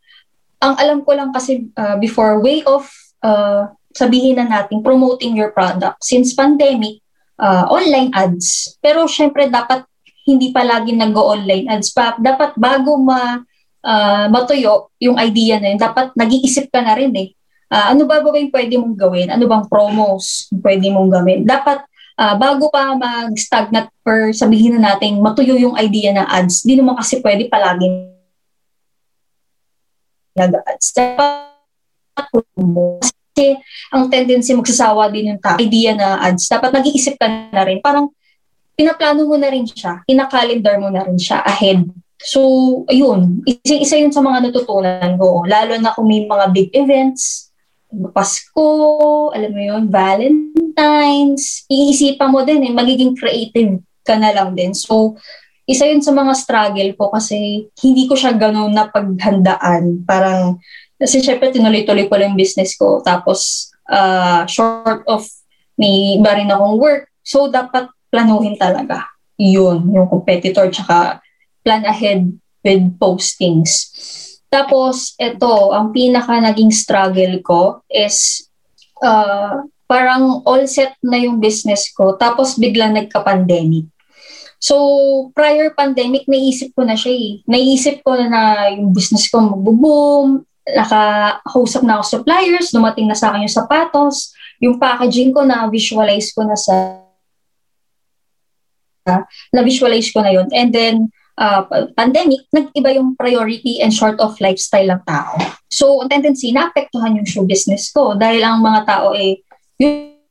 ang 0.57 0.75
alam 0.81 1.05
ko 1.05 1.13
lang 1.13 1.29
kasi 1.29 1.69
uh, 1.77 1.99
before, 2.01 2.41
way 2.41 2.65
of 2.65 2.89
uh, 3.21 3.69
sabihin 3.95 4.41
na 4.41 4.47
natin, 4.49 4.81
promoting 4.83 5.37
your 5.37 5.53
product. 5.55 6.01
Since 6.03 6.35
pandemic, 6.35 6.99
uh, 7.39 7.67
online 7.71 8.11
ads. 8.11 8.75
Pero 8.83 9.07
syempre, 9.07 9.47
dapat 9.47 9.87
hindi 10.25 10.49
palagi 10.49 10.91
nag-online 10.97 11.69
ads 11.69 11.93
pa. 11.93 12.17
Dapat 12.17 12.57
bago 12.57 12.97
ma 12.99 13.39
uh, 13.85 14.25
matuyo 14.33 14.89
yung 14.97 15.15
idea 15.21 15.61
na 15.61 15.71
yun, 15.71 15.79
dapat 15.79 16.11
nag-iisip 16.17 16.73
ka 16.73 16.81
na 16.81 16.97
rin 16.97 17.13
eh. 17.13 17.29
Uh, 17.69 17.93
ano 17.93 18.05
ba 18.09 18.21
ba 18.21 18.37
yung 18.37 18.53
pwede 18.53 18.77
mong 18.77 18.97
gawin? 18.97 19.29
Ano 19.29 19.45
bang 19.45 19.65
promos 19.69 20.49
pwede 20.61 20.89
mong 20.89 21.09
gawin? 21.13 21.39
Dapat 21.45 21.85
uh, 22.17 22.35
bago 22.37 22.69
pa 22.73 22.97
mag-stagnant 22.97 23.89
or 24.05 24.33
sabihin 24.33 24.77
na 24.77 24.93
natin 24.93 25.21
matuyo 25.21 25.57
yung 25.57 25.77
idea 25.77 26.13
na 26.13 26.25
ads, 26.25 26.65
di 26.65 26.77
naman 26.77 26.97
kasi 26.97 27.21
pwede 27.21 27.49
palagi 27.49 27.89
nag-ads. 30.35 30.87
Kasi 33.35 33.47
ang 33.91 34.07
tendency 34.11 34.51
magsasawa 34.53 35.09
din 35.11 35.35
yung 35.35 35.41
ta- 35.41 35.57
idea 35.57 35.95
na 35.97 36.21
ads. 36.21 36.47
Dapat 36.47 36.69
nag-iisip 36.73 37.17
ka 37.17 37.27
na 37.27 37.63
rin. 37.65 37.81
Parang 37.81 38.13
pinaplano 38.75 39.23
mo 39.25 39.39
na 39.39 39.49
rin 39.49 39.63
siya, 39.63 40.03
pinakalendar 40.03 40.75
mo 40.77 40.91
na 40.91 41.07
rin 41.07 41.15
siya 41.15 41.39
ahead 41.41 41.87
So, 42.21 42.41
ayun, 42.87 43.43
isa, 43.43 43.75
isa 43.75 43.95
yun 43.99 44.13
sa 44.13 44.23
mga 44.23 44.49
natutunan 44.49 45.19
ko. 45.19 45.43
Lalo 45.43 45.75
na 45.77 45.91
kung 45.91 46.07
may 46.07 46.23
mga 46.23 46.45
big 46.55 46.69
events, 46.71 47.51
Pasko, 48.11 48.67
alam 49.31 49.51
mo 49.51 49.61
yun, 49.61 49.83
Valentine's, 49.87 51.63
iisipan 51.67 52.31
mo 52.31 52.43
din 52.43 52.65
eh, 52.67 52.73
magiging 52.73 53.15
creative 53.15 53.79
ka 54.03 54.15
na 54.19 54.31
lang 54.31 54.55
din. 54.55 54.71
So, 54.75 55.15
isa 55.65 55.89
yun 55.89 56.03
sa 56.03 56.13
mga 56.13 56.33
struggle 56.37 56.91
ko 56.93 57.09
kasi 57.09 57.67
hindi 57.81 58.05
ko 58.05 58.13
siya 58.13 58.37
ganun 58.37 58.71
na 58.75 58.87
paghandaan. 58.87 60.05
Parang, 60.05 60.61
kasi 60.95 61.19
syempre 61.19 61.51
tinuloy-tuloy 61.51 62.05
ko 62.07 62.15
lang 62.15 62.37
business 62.37 62.77
ko. 62.77 63.01
Tapos, 63.01 63.71
uh, 63.89 64.45
short 64.45 65.03
of 65.09 65.25
may 65.75 66.19
iba 66.21 66.31
rin 66.37 66.51
akong 66.51 66.77
work. 66.79 67.09
So, 67.25 67.49
dapat 67.49 67.89
planuhin 68.13 68.55
talaga. 68.55 69.03
Yun, 69.35 69.91
yung 69.91 70.07
competitor 70.07 70.71
tsaka 70.71 71.19
plan 71.65 71.81
ahead 71.83 72.29
with 72.61 72.85
postings. 73.01 73.89
Tapos, 74.53 75.17
ito, 75.17 75.73
ang 75.73 75.89
pinaka 75.89 76.37
naging 76.37 76.69
struggle 76.69 77.41
ko 77.41 77.61
is 77.89 78.45
uh, 79.01 79.65
parang 79.89 80.45
all 80.45 80.63
set 80.69 80.93
na 81.01 81.17
yung 81.17 81.41
business 81.41 81.89
ko, 81.91 82.13
tapos 82.15 82.55
biglang 82.61 82.93
nagka-pandemic. 82.93 83.89
So, 84.61 84.75
prior 85.35 85.75
pandemic, 85.75 86.25
naisip 86.25 86.73
ko 86.73 86.87
na 86.87 86.95
siya 86.95 87.13
eh. 87.13 87.31
Naisip 87.45 88.01
ko 88.01 88.15
na, 88.15 88.29
na 88.29 88.41
yung 88.73 88.95
business 88.95 89.27
ko 89.27 89.43
magbo-boom, 89.43 90.41
naka-host 90.65 91.85
na 91.85 92.01
ako 92.01 92.21
suppliers, 92.21 92.73
dumating 92.73 93.05
na 93.05 93.17
sa 93.17 93.29
akin 93.29 93.45
yung 93.45 93.57
sapatos, 93.61 94.33
yung 94.57 94.81
packaging 94.81 95.35
ko 95.35 95.45
na 95.45 95.69
visualize 95.69 96.33
ko 96.33 96.41
na 96.47 96.57
sa 96.57 97.05
na 99.53 99.61
visualize 99.61 100.09
ko 100.09 100.25
na 100.25 100.33
yun. 100.33 100.49
And 100.49 100.73
then, 100.73 101.13
uh, 101.39 101.63
pandemic, 101.95 102.47
nag-iba 102.51 102.95
yung 102.95 103.15
priority 103.15 103.79
and 103.79 103.91
short 103.91 104.19
of 104.19 104.35
lifestyle 104.39 104.87
ng 104.87 105.01
tao. 105.07 105.35
So, 105.67 105.99
ang 106.03 106.11
tendency, 106.11 106.51
naapektuhan 106.51 107.15
yung 107.19 107.27
show 107.27 107.43
business 107.43 107.91
ko 107.91 108.15
dahil 108.15 108.43
ang 108.43 108.63
mga 108.63 108.81
tao 108.87 109.11
eh, 109.15 109.43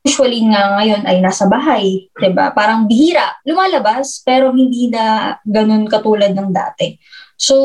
usually 0.05 0.45
nga 0.53 0.77
ngayon 0.77 1.01
ay 1.09 1.17
nasa 1.17 1.49
bahay, 1.49 2.05
'di 2.13 2.29
ba? 2.37 2.53
Parang 2.53 2.85
bihira, 2.85 3.41
lumalabas 3.41 4.21
pero 4.21 4.53
hindi 4.53 4.89
na 4.93 5.37
ganun 5.41 5.89
katulad 5.89 6.29
ng 6.33 6.53
dati. 6.53 6.93
So, 7.37 7.57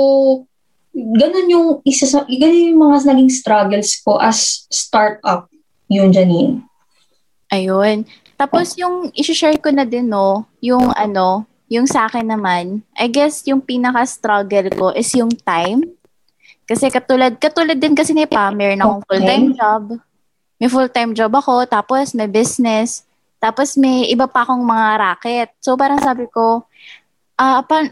ganun 0.97 1.49
yung 1.53 1.69
isa 1.85 2.09
sa 2.09 2.25
ganun 2.25 2.73
yung 2.73 2.81
mga 2.81 3.13
naging 3.13 3.33
struggles 3.33 4.01
ko 4.01 4.17
as 4.17 4.65
startup 4.73 5.53
yun 5.91 6.15
Janine. 6.15 6.63
Ayun. 7.51 8.07
Tapos 8.39 8.79
yung 8.79 9.11
i-share 9.13 9.59
ko 9.59 9.75
na 9.75 9.83
din 9.83 10.07
no, 10.07 10.47
yung 10.63 10.95
ano, 10.95 11.50
yung 11.71 11.87
sa 11.87 12.11
akin 12.11 12.27
naman, 12.27 12.83
I 12.99 13.07
guess 13.07 13.47
yung 13.47 13.63
pinaka-struggle 13.63 14.75
ko 14.75 14.91
is 14.91 15.07
yung 15.15 15.31
time. 15.31 15.87
Kasi 16.67 16.91
katulad, 16.91 17.39
katulad 17.39 17.79
din 17.79 17.95
kasi 17.95 18.11
ni 18.11 18.27
Pam, 18.27 18.59
meron 18.59 18.83
akong 18.83 19.07
full-time 19.07 19.55
job. 19.55 19.83
May 20.59 20.67
full-time 20.67 21.15
job 21.15 21.31
ako, 21.31 21.71
tapos 21.71 22.11
may 22.13 22.27
business, 22.27 23.07
tapos 23.39 23.79
may 23.79 24.11
iba 24.11 24.27
pa 24.27 24.43
akong 24.43 24.67
mga 24.67 24.89
racket. 24.99 25.49
So 25.63 25.79
parang 25.79 26.03
sabi 26.03 26.27
ko, 26.27 26.67
ah, 27.39 27.63
uh, 27.63 27.91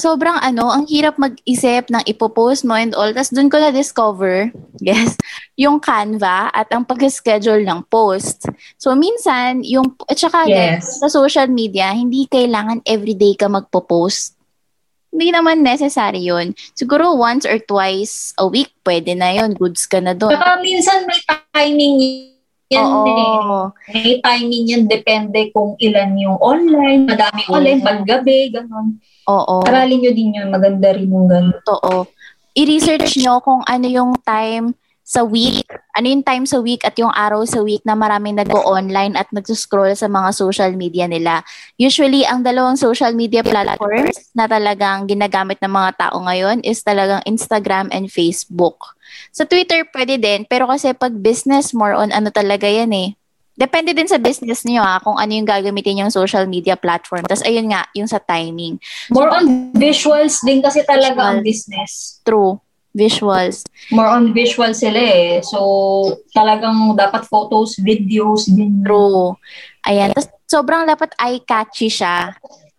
sobrang 0.00 0.40
ano, 0.40 0.72
ang 0.72 0.88
hirap 0.88 1.20
mag-isip 1.20 1.92
ng 1.92 2.00
ipopost 2.08 2.64
mo 2.64 2.72
and 2.72 2.96
all. 2.96 3.12
Tapos 3.12 3.28
doon 3.28 3.52
ko 3.52 3.60
na-discover, 3.60 4.48
yes, 4.80 5.20
yung 5.60 5.76
Canva 5.80 6.48
at 6.48 6.72
ang 6.72 6.88
pag-schedule 6.88 7.60
ng 7.64 7.84
post. 7.92 8.48
So 8.80 8.96
minsan, 8.96 9.60
yung, 9.68 9.92
at 10.08 10.16
saka 10.16 10.48
yes. 10.48 11.00
sa 11.04 11.12
social 11.12 11.48
media, 11.52 11.92
hindi 11.92 12.24
kailangan 12.24 12.80
everyday 12.88 13.36
ka 13.36 13.52
magpo-post. 13.52 14.40
Hindi 15.12 15.28
naman 15.28 15.60
necessary 15.60 16.24
yun. 16.24 16.56
Siguro 16.72 17.12
once 17.12 17.44
or 17.44 17.60
twice 17.60 18.32
a 18.40 18.48
week, 18.48 18.72
pwede 18.80 19.12
na 19.12 19.36
yun. 19.36 19.52
Goods 19.52 19.84
ka 19.84 20.00
na 20.00 20.16
doon. 20.16 20.32
Saka 20.32 20.64
minsan 20.64 21.04
may 21.04 21.20
timing 21.52 22.32
yan 22.72 22.88
Oo. 22.88 23.04
eh. 23.04 23.92
May 23.92 24.16
timing 24.24 24.64
yan. 24.72 24.82
Depende 24.88 25.52
kung 25.52 25.76
ilan 25.76 26.16
yung 26.16 26.40
online. 26.40 27.04
Madami 27.04 27.44
online, 27.52 27.80
paggabi, 27.84 28.48
gano'n. 28.48 28.96
Oo. 29.28 29.62
Aralin 29.66 30.02
nyo 30.02 30.12
din 30.14 30.34
yun. 30.34 30.48
Maganda 30.50 30.94
rin 30.94 31.10
yung 31.10 31.28
ganun. 31.30 31.54
Totoo. 31.62 32.08
I-research 32.52 33.16
nyo 33.22 33.40
kung 33.40 33.64
ano 33.64 33.86
yung 33.88 34.12
time 34.22 34.76
sa 35.02 35.26
week, 35.26 35.66
ano 35.98 36.06
yung 36.08 36.24
time 36.24 36.46
sa 36.48 36.62
week 36.62 36.86
at 36.86 36.96
yung 36.96 37.10
araw 37.12 37.42
sa 37.44 37.60
week 37.60 37.84
na 37.84 37.92
maraming 37.92 38.38
nag-online 38.38 39.12
at 39.18 39.28
nag-scroll 39.34 39.92
sa 39.92 40.08
mga 40.08 40.30
social 40.32 40.72
media 40.72 41.04
nila. 41.04 41.44
Usually, 41.76 42.24
ang 42.24 42.46
dalawang 42.46 42.78
social 42.80 43.12
media 43.12 43.44
platforms 43.44 44.32
na 44.32 44.48
talagang 44.48 45.10
ginagamit 45.10 45.60
ng 45.60 45.68
mga 45.68 45.90
tao 46.00 46.16
ngayon 46.22 46.64
is 46.64 46.80
talagang 46.80 47.20
Instagram 47.28 47.92
and 47.92 48.08
Facebook. 48.08 48.96
Sa 49.34 49.44
Twitter, 49.44 49.84
pwede 49.92 50.16
din, 50.16 50.48
pero 50.48 50.64
kasi 50.70 50.96
pag 50.96 51.12
business, 51.12 51.76
more 51.76 51.92
on 51.92 52.08
ano 52.14 52.32
talaga 52.32 52.64
yan 52.64 52.94
eh, 52.96 53.12
Depende 53.52 53.92
din 53.92 54.08
sa 54.08 54.16
business 54.16 54.64
niyo 54.64 54.80
ah, 54.80 54.96
kung 54.98 55.20
ano 55.20 55.28
yung 55.28 55.44
gagamitin 55.44 56.06
yung 56.06 56.12
social 56.12 56.48
media 56.48 56.72
platform. 56.72 57.28
Tapos 57.28 57.44
ayun 57.44 57.68
nga, 57.68 57.84
yung 57.92 58.08
sa 58.08 58.16
timing. 58.16 58.80
More 59.12 59.28
on 59.28 59.72
visuals 59.76 60.40
din 60.40 60.64
kasi 60.64 60.80
talaga 60.88 61.20
visuals. 61.20 61.28
ang 61.28 61.38
business. 61.44 61.92
True. 62.24 62.52
Visuals. 62.92 63.64
More 63.88 64.08
on 64.08 64.36
visuals 64.36 64.84
sila 64.84 65.00
eh. 65.00 65.40
So, 65.40 65.60
talagang 66.36 66.92
dapat 66.92 67.24
photos, 67.24 67.80
videos 67.80 68.48
din. 68.48 68.84
True. 68.84 69.36
Ayan. 69.88 70.12
Tapos 70.12 70.28
sobrang 70.44 70.84
dapat 70.84 71.16
eye-catchy 71.16 71.88
siya. 71.88 72.36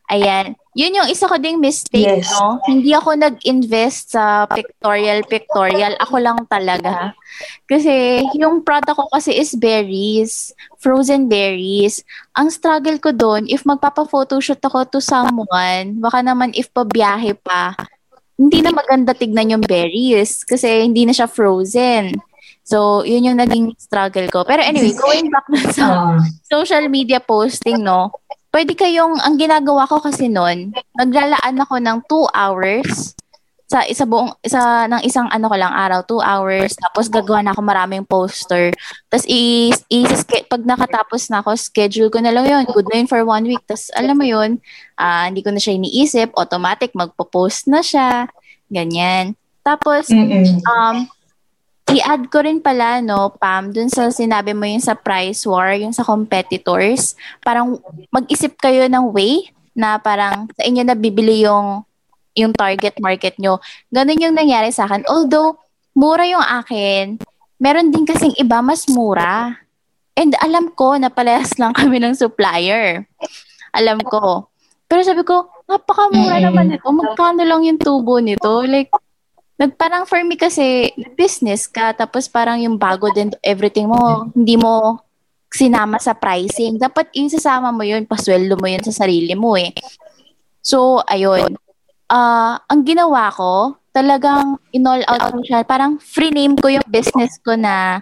Ayan. 0.10 0.54
Yun 0.74 0.96
yung 0.96 1.08
isa 1.08 1.26
ko 1.26 1.38
ding 1.38 1.58
mistake, 1.58 2.22
Yes. 2.22 2.30
no? 2.34 2.58
Hindi 2.66 2.92
ako 2.92 3.14
nag-invest 3.16 4.14
sa 4.14 4.46
pictorial, 4.46 5.22
pictorial. 5.24 5.94
Ako 6.02 6.18
lang 6.18 6.38
talaga. 6.46 7.14
Kasi 7.64 8.22
yung 8.36 8.62
product 8.62 8.98
ko 8.98 9.06
kasi 9.08 9.34
is 9.34 9.54
berries, 9.54 10.50
frozen 10.78 11.26
berries. 11.26 12.02
Ang 12.34 12.50
struggle 12.50 12.98
ko 12.98 13.14
doon, 13.14 13.46
if 13.46 13.64
magpapa-photoshoot 13.64 14.60
ako 14.60 14.86
to 14.90 15.00
someone, 15.00 15.98
baka 15.98 16.20
naman 16.20 16.54
if 16.54 16.70
pabiyahe 16.70 17.38
pa, 17.38 17.74
hindi 18.34 18.62
na 18.62 18.74
maganda 18.74 19.14
tignan 19.14 19.54
yung 19.54 19.64
berries 19.64 20.42
kasi 20.42 20.84
hindi 20.84 21.06
na 21.06 21.14
siya 21.14 21.30
frozen. 21.30 22.18
So, 22.64 23.04
yun 23.04 23.28
yung 23.28 23.38
naging 23.38 23.76
struggle 23.76 24.26
ko. 24.32 24.48
Pero 24.48 24.64
anyway, 24.64 24.96
going 25.06 25.28
back 25.28 25.48
na 25.52 25.60
sa 25.70 25.86
Ah, 25.86 26.18
social 26.48 26.88
media 26.88 27.20
posting, 27.20 27.84
no? 27.84 28.08
Pwede 28.54 28.78
kayong, 28.78 29.18
ang 29.18 29.36
ginagawa 29.42 29.90
ko 29.90 29.98
kasi 29.98 30.30
noon, 30.30 30.78
naglalaan 30.94 31.58
ako 31.58 31.76
ng 31.82 31.98
two 32.06 32.30
hours 32.38 33.18
sa 33.74 33.82
isa 33.90 34.06
buong, 34.06 34.30
isa, 34.46 34.86
ng 34.86 35.02
isang 35.02 35.26
ano 35.34 35.50
ko 35.50 35.58
lang 35.58 35.74
araw, 35.74 36.06
two 36.06 36.22
hours, 36.22 36.78
tapos 36.78 37.10
gagawa 37.10 37.42
na 37.42 37.58
ako 37.58 37.66
maraming 37.66 38.06
poster. 38.06 38.70
Tapos, 39.10 39.26
i, 39.26 39.74
i, 39.90 40.06
pag 40.46 40.62
nakatapos 40.62 41.34
na 41.34 41.42
ako, 41.42 41.58
schedule 41.58 42.14
ko 42.14 42.22
na 42.22 42.30
lang 42.30 42.46
yun. 42.46 42.70
Good 42.70 42.86
na 42.94 43.02
yun 43.02 43.10
for 43.10 43.26
one 43.26 43.50
week. 43.50 43.66
Tapos, 43.66 43.90
alam 43.98 44.14
mo 44.14 44.30
yun, 44.30 44.62
ah, 45.02 45.26
hindi 45.26 45.42
ko 45.42 45.50
na 45.50 45.58
siya 45.58 45.74
iniisip, 45.74 46.38
automatic, 46.38 46.94
magpo-post 46.94 47.66
na 47.66 47.82
siya. 47.82 48.30
Ganyan. 48.70 49.34
Tapos, 49.66 50.14
mm-mm. 50.14 50.62
um, 50.70 51.10
i-add 51.94 52.24
ko 52.28 52.42
rin 52.42 52.60
pala, 52.60 53.00
no, 53.00 53.32
Pam, 53.32 53.70
dun 53.70 53.88
sa 53.88 54.10
sinabi 54.10 54.52
mo 54.52 54.66
yung 54.66 54.82
sa 54.82 54.94
price 54.94 55.46
war, 55.46 55.74
yung 55.74 55.94
sa 55.94 56.02
competitors, 56.02 57.14
parang 57.40 57.78
mag-isip 58.10 58.58
kayo 58.58 58.86
ng 58.86 59.10
way 59.10 59.48
na 59.74 59.98
parang 59.98 60.46
sa 60.54 60.64
inyo 60.64 60.82
na 60.82 60.94
bibili 60.94 61.44
yung 61.44 61.82
yung 62.34 62.50
target 62.50 62.98
market 62.98 63.38
nyo. 63.38 63.62
Ganun 63.90 64.18
yung 64.18 64.34
nangyari 64.34 64.74
sa 64.74 64.90
akin. 64.90 65.06
Although, 65.06 65.54
mura 65.94 66.26
yung 66.26 66.42
akin, 66.42 67.22
meron 67.58 67.94
din 67.94 68.04
kasing 68.04 68.34
iba 68.36 68.58
mas 68.60 68.90
mura. 68.90 69.62
And 70.14 70.34
alam 70.42 70.74
ko 70.74 70.98
na 70.98 71.14
parehas 71.14 71.54
lang 71.62 71.74
kami 71.78 72.02
ng 72.02 72.18
supplier. 72.18 73.06
Alam 73.70 74.02
ko. 74.02 74.50
Pero 74.86 75.02
sabi 75.02 75.22
ko, 75.22 75.46
napakamura 75.66 76.38
Mm. 76.38 76.46
naman 76.46 76.74
ito. 76.74 76.86
Magkano 76.86 77.42
lang 77.42 77.66
yung 77.66 77.78
tubo 77.78 78.18
nito? 78.18 78.62
Like, 78.62 78.90
nag 79.54 79.78
parang 79.78 80.04
for 80.10 80.18
me 80.26 80.34
kasi 80.34 80.90
business 81.14 81.70
ka 81.70 81.94
tapos 81.94 82.26
parang 82.26 82.58
yung 82.58 82.76
bago 82.76 83.14
din 83.14 83.30
everything 83.46 83.86
mo 83.86 84.28
hindi 84.34 84.58
mo 84.58 84.98
sinama 85.54 86.02
sa 86.02 86.18
pricing. 86.18 86.82
Dapat 86.82 87.14
isasama 87.14 87.70
mo 87.70 87.86
yun 87.86 88.10
pasweldo 88.10 88.58
mo 88.58 88.66
yun 88.66 88.82
sa 88.82 89.06
sarili 89.06 89.38
mo 89.38 89.54
eh. 89.54 89.70
So 90.66 91.06
ayun. 91.06 91.54
Ah 92.10 92.58
ang 92.66 92.82
ginawa 92.82 93.30
ko 93.30 93.78
talagang 93.94 94.58
in-all 94.74 95.06
out 95.06 95.38
ko 95.38 95.46
siya. 95.46 95.62
Parang 95.62 96.02
free 96.02 96.34
name 96.34 96.58
ko 96.58 96.74
yung 96.74 96.88
business 96.90 97.38
ko 97.46 97.54
na 97.54 98.02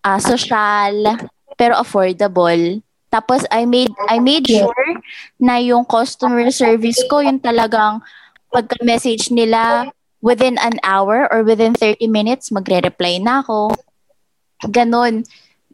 ah, 0.00 0.16
social 0.16 1.20
pero 1.60 1.76
affordable. 1.76 2.80
Tapos 3.12 3.44
I 3.52 3.68
made 3.68 3.92
I 4.08 4.16
made 4.18 4.48
sure 4.48 4.96
na 5.36 5.60
yung 5.60 5.84
customer 5.84 6.48
service 6.48 7.00
ko 7.08 7.20
yung 7.20 7.40
talagang 7.40 8.00
pagka-message 8.50 9.32
nila 9.32 9.92
within 10.26 10.58
an 10.58 10.82
hour 10.82 11.30
or 11.30 11.46
within 11.46 11.78
30 11.78 12.10
minutes, 12.10 12.50
magre-reply 12.50 13.22
na 13.22 13.46
ako. 13.46 13.70
Ganon. 14.66 15.22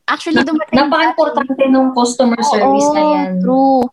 Actually, 0.05 0.45
dumating 0.45 0.77
Napaka-importante 0.77 1.65
ng 1.73 1.97
customer 1.97 2.37
service 2.45 2.91
na 2.93 3.03
yan. 3.17 3.41
True. 3.41 3.88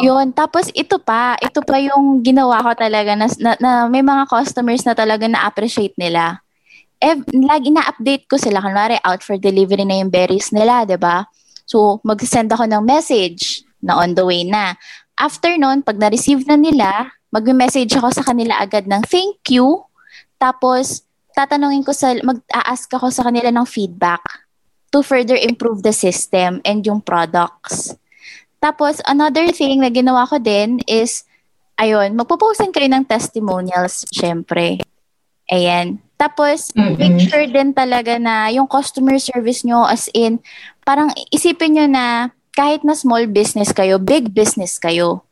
Yun. 0.00 0.32
Tapos 0.32 0.72
ito 0.72 0.96
pa, 0.96 1.36
ito 1.36 1.60
pa 1.60 1.76
yung 1.76 2.24
ginawa 2.24 2.64
ko 2.64 2.72
talaga 2.72 3.12
na, 3.12 3.28
na, 3.36 3.52
na 3.60 3.70
may 3.92 4.00
mga 4.00 4.24
customers 4.32 4.80
na 4.88 4.96
talaga 4.96 5.28
na-appreciate 5.28 5.92
nila. 6.00 6.40
Eh, 6.96 7.18
lagi 7.44 7.68
na-update 7.68 8.24
ko 8.30 8.40
sila. 8.40 8.64
Kunwari, 8.64 8.96
out 9.04 9.20
for 9.20 9.36
delivery 9.36 9.84
na 9.84 10.00
yung 10.00 10.08
berries 10.08 10.54
nila, 10.54 10.86
'di 10.86 10.96
ba? 10.96 11.26
So, 11.66 11.98
mag-send 12.06 12.54
ako 12.54 12.64
ng 12.70 12.86
message 12.86 13.66
na 13.82 13.98
on 13.98 14.14
the 14.14 14.22
way 14.22 14.46
na. 14.46 14.78
After 15.18 15.50
nun, 15.58 15.82
pag 15.82 15.98
na-receive 15.98 16.46
na 16.46 16.54
nila, 16.54 17.10
mag-message 17.32 17.96
ako 17.96 18.12
sa 18.12 18.22
kanila 18.22 18.60
agad 18.60 18.84
ng 18.84 19.02
thank 19.08 19.40
you. 19.48 19.80
Tapos, 20.36 21.02
tatanungin 21.32 21.82
ko 21.82 21.96
sa, 21.96 22.12
mag-ask 22.20 22.92
ako 22.92 23.08
sa 23.08 23.24
kanila 23.24 23.48
ng 23.48 23.64
feedback 23.64 24.20
to 24.92 25.00
further 25.00 25.34
improve 25.40 25.80
the 25.80 25.96
system 25.96 26.60
and 26.68 26.84
yung 26.84 27.00
products. 27.00 27.96
Tapos, 28.60 29.00
another 29.08 29.48
thing 29.50 29.80
na 29.80 29.88
ginawa 29.88 30.28
ko 30.28 30.36
din 30.36 30.78
is, 30.84 31.24
ayun, 31.80 32.14
magpo-post 32.14 32.60
din 32.60 32.70
kayo 32.70 32.86
ng 32.92 33.08
testimonials, 33.08 34.04
syempre. 34.12 34.84
Ayan. 35.48 35.98
Tapos, 36.20 36.70
Mm-mm. 36.76 37.00
make 37.00 37.18
sure 37.26 37.48
din 37.48 37.74
talaga 37.74 38.20
na 38.20 38.52
yung 38.52 38.68
customer 38.70 39.18
service 39.18 39.66
nyo 39.66 39.82
as 39.88 40.06
in, 40.14 40.38
parang 40.86 41.10
isipin 41.34 41.74
nyo 41.74 41.86
na 41.90 42.30
kahit 42.54 42.84
na 42.86 42.94
small 42.94 43.26
business 43.26 43.72
kayo, 43.74 43.98
big 43.98 44.30
business 44.30 44.76
kayo. 44.78 45.24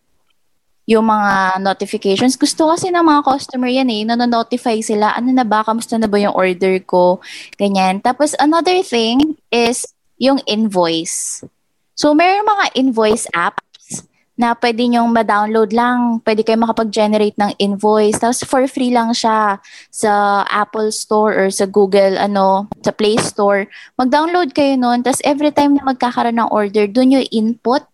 Yung 0.90 1.07
mga 1.07 1.62
notifications. 1.62 2.35
Gusto 2.35 2.66
kasi 2.66 2.90
ng 2.90 3.07
mga 3.07 3.22
customer 3.22 3.70
yan 3.70 3.87
eh. 3.94 4.03
Nanonotify 4.03 4.83
sila. 4.83 5.14
Ano 5.14 5.31
na 5.31 5.46
ba? 5.46 5.62
Kamusta 5.62 5.94
na 5.94 6.11
ba 6.11 6.18
yung 6.18 6.35
order 6.35 6.83
ko? 6.83 7.22
Ganyan. 7.55 8.03
Tapos 8.03 8.35
another 8.42 8.83
thing 8.83 9.38
is 9.55 9.87
yung 10.18 10.42
invoice. 10.50 11.46
So, 11.94 12.11
mayroong 12.11 12.48
mga 12.48 12.66
invoice 12.74 13.31
apps 13.31 14.09
na 14.40 14.57
pwede 14.57 14.88
nyong 14.88 15.12
ma-download 15.12 15.76
lang. 15.76 16.24
Pwede 16.24 16.40
kayo 16.40 16.57
makapag-generate 16.64 17.37
ng 17.37 17.53
invoice. 17.61 18.16
Tapos 18.16 18.40
for 18.48 18.64
free 18.64 18.88
lang 18.88 19.12
siya 19.12 19.61
sa 19.92 20.42
Apple 20.48 20.88
Store 20.96 21.37
or 21.37 21.53
sa 21.53 21.68
Google, 21.68 22.16
ano, 22.16 22.64
sa 22.81 22.88
Play 22.88 23.20
Store. 23.20 23.68
Mag-download 24.00 24.57
kayo 24.57 24.81
nun. 24.81 25.05
Tapos 25.05 25.20
every 25.29 25.53
time 25.53 25.76
na 25.76 25.85
magkakaroon 25.85 26.40
ng 26.40 26.48
order, 26.48 26.88
dun 26.88 27.12
yung 27.12 27.29
input. 27.29 27.85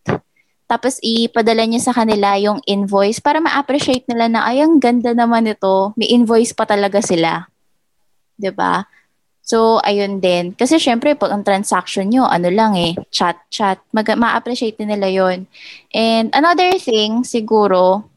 Tapos 0.67 0.99
ipadala 0.99 1.63
niyo 1.63 1.79
sa 1.79 1.95
kanila 1.95 2.35
yung 2.39 2.59
invoice 2.67 3.23
para 3.23 3.39
ma-appreciate 3.39 4.07
nila 4.11 4.27
na, 4.27 4.41
ay, 4.47 4.67
ang 4.67 4.83
ganda 4.83 5.15
naman 5.15 5.47
ito. 5.47 5.95
May 5.95 6.11
invoice 6.11 6.51
pa 6.53 6.67
talaga 6.67 6.99
sila. 6.99 7.47
'Di 8.35 8.51
ba? 8.53 8.85
So, 9.47 9.79
ayun 9.87 10.19
din. 10.19 10.59
Kasi 10.59 10.83
syempre, 10.83 11.15
pag 11.15 11.31
ang 11.31 11.47
transaction 11.47 12.11
nyo, 12.11 12.27
ano 12.27 12.51
lang 12.51 12.75
eh, 12.75 12.99
chat-chat, 13.15 13.79
mag- 13.95 14.19
ma-appreciate 14.19 14.75
nila 14.83 15.07
yon 15.07 15.47
And 15.95 16.35
another 16.35 16.75
thing, 16.83 17.23
siguro, 17.23 18.11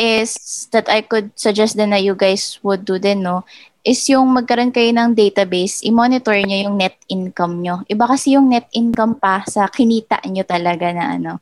is 0.00 0.32
that 0.72 0.88
I 0.88 1.04
could 1.04 1.36
suggest 1.36 1.76
din 1.76 1.92
na 1.92 2.00
you 2.00 2.16
guys 2.16 2.56
would 2.64 2.88
do 2.88 2.96
din, 2.96 3.20
no? 3.20 3.44
Is 3.84 4.00
yung 4.08 4.32
magkaroon 4.32 4.72
kayo 4.72 4.88
ng 4.92 5.12
database, 5.12 5.84
i-monitor 5.84 6.36
nyo 6.40 6.68
yung 6.68 6.76
net 6.80 6.96
income 7.08 7.60
nyo. 7.60 7.84
Iba 7.84 8.08
kasi 8.08 8.36
yung 8.36 8.48
net 8.48 8.68
income 8.72 9.20
pa 9.20 9.44
sa 9.44 9.68
kinita 9.68 10.20
nyo 10.24 10.44
talaga 10.44 10.88
na 10.92 11.16
ano. 11.16 11.32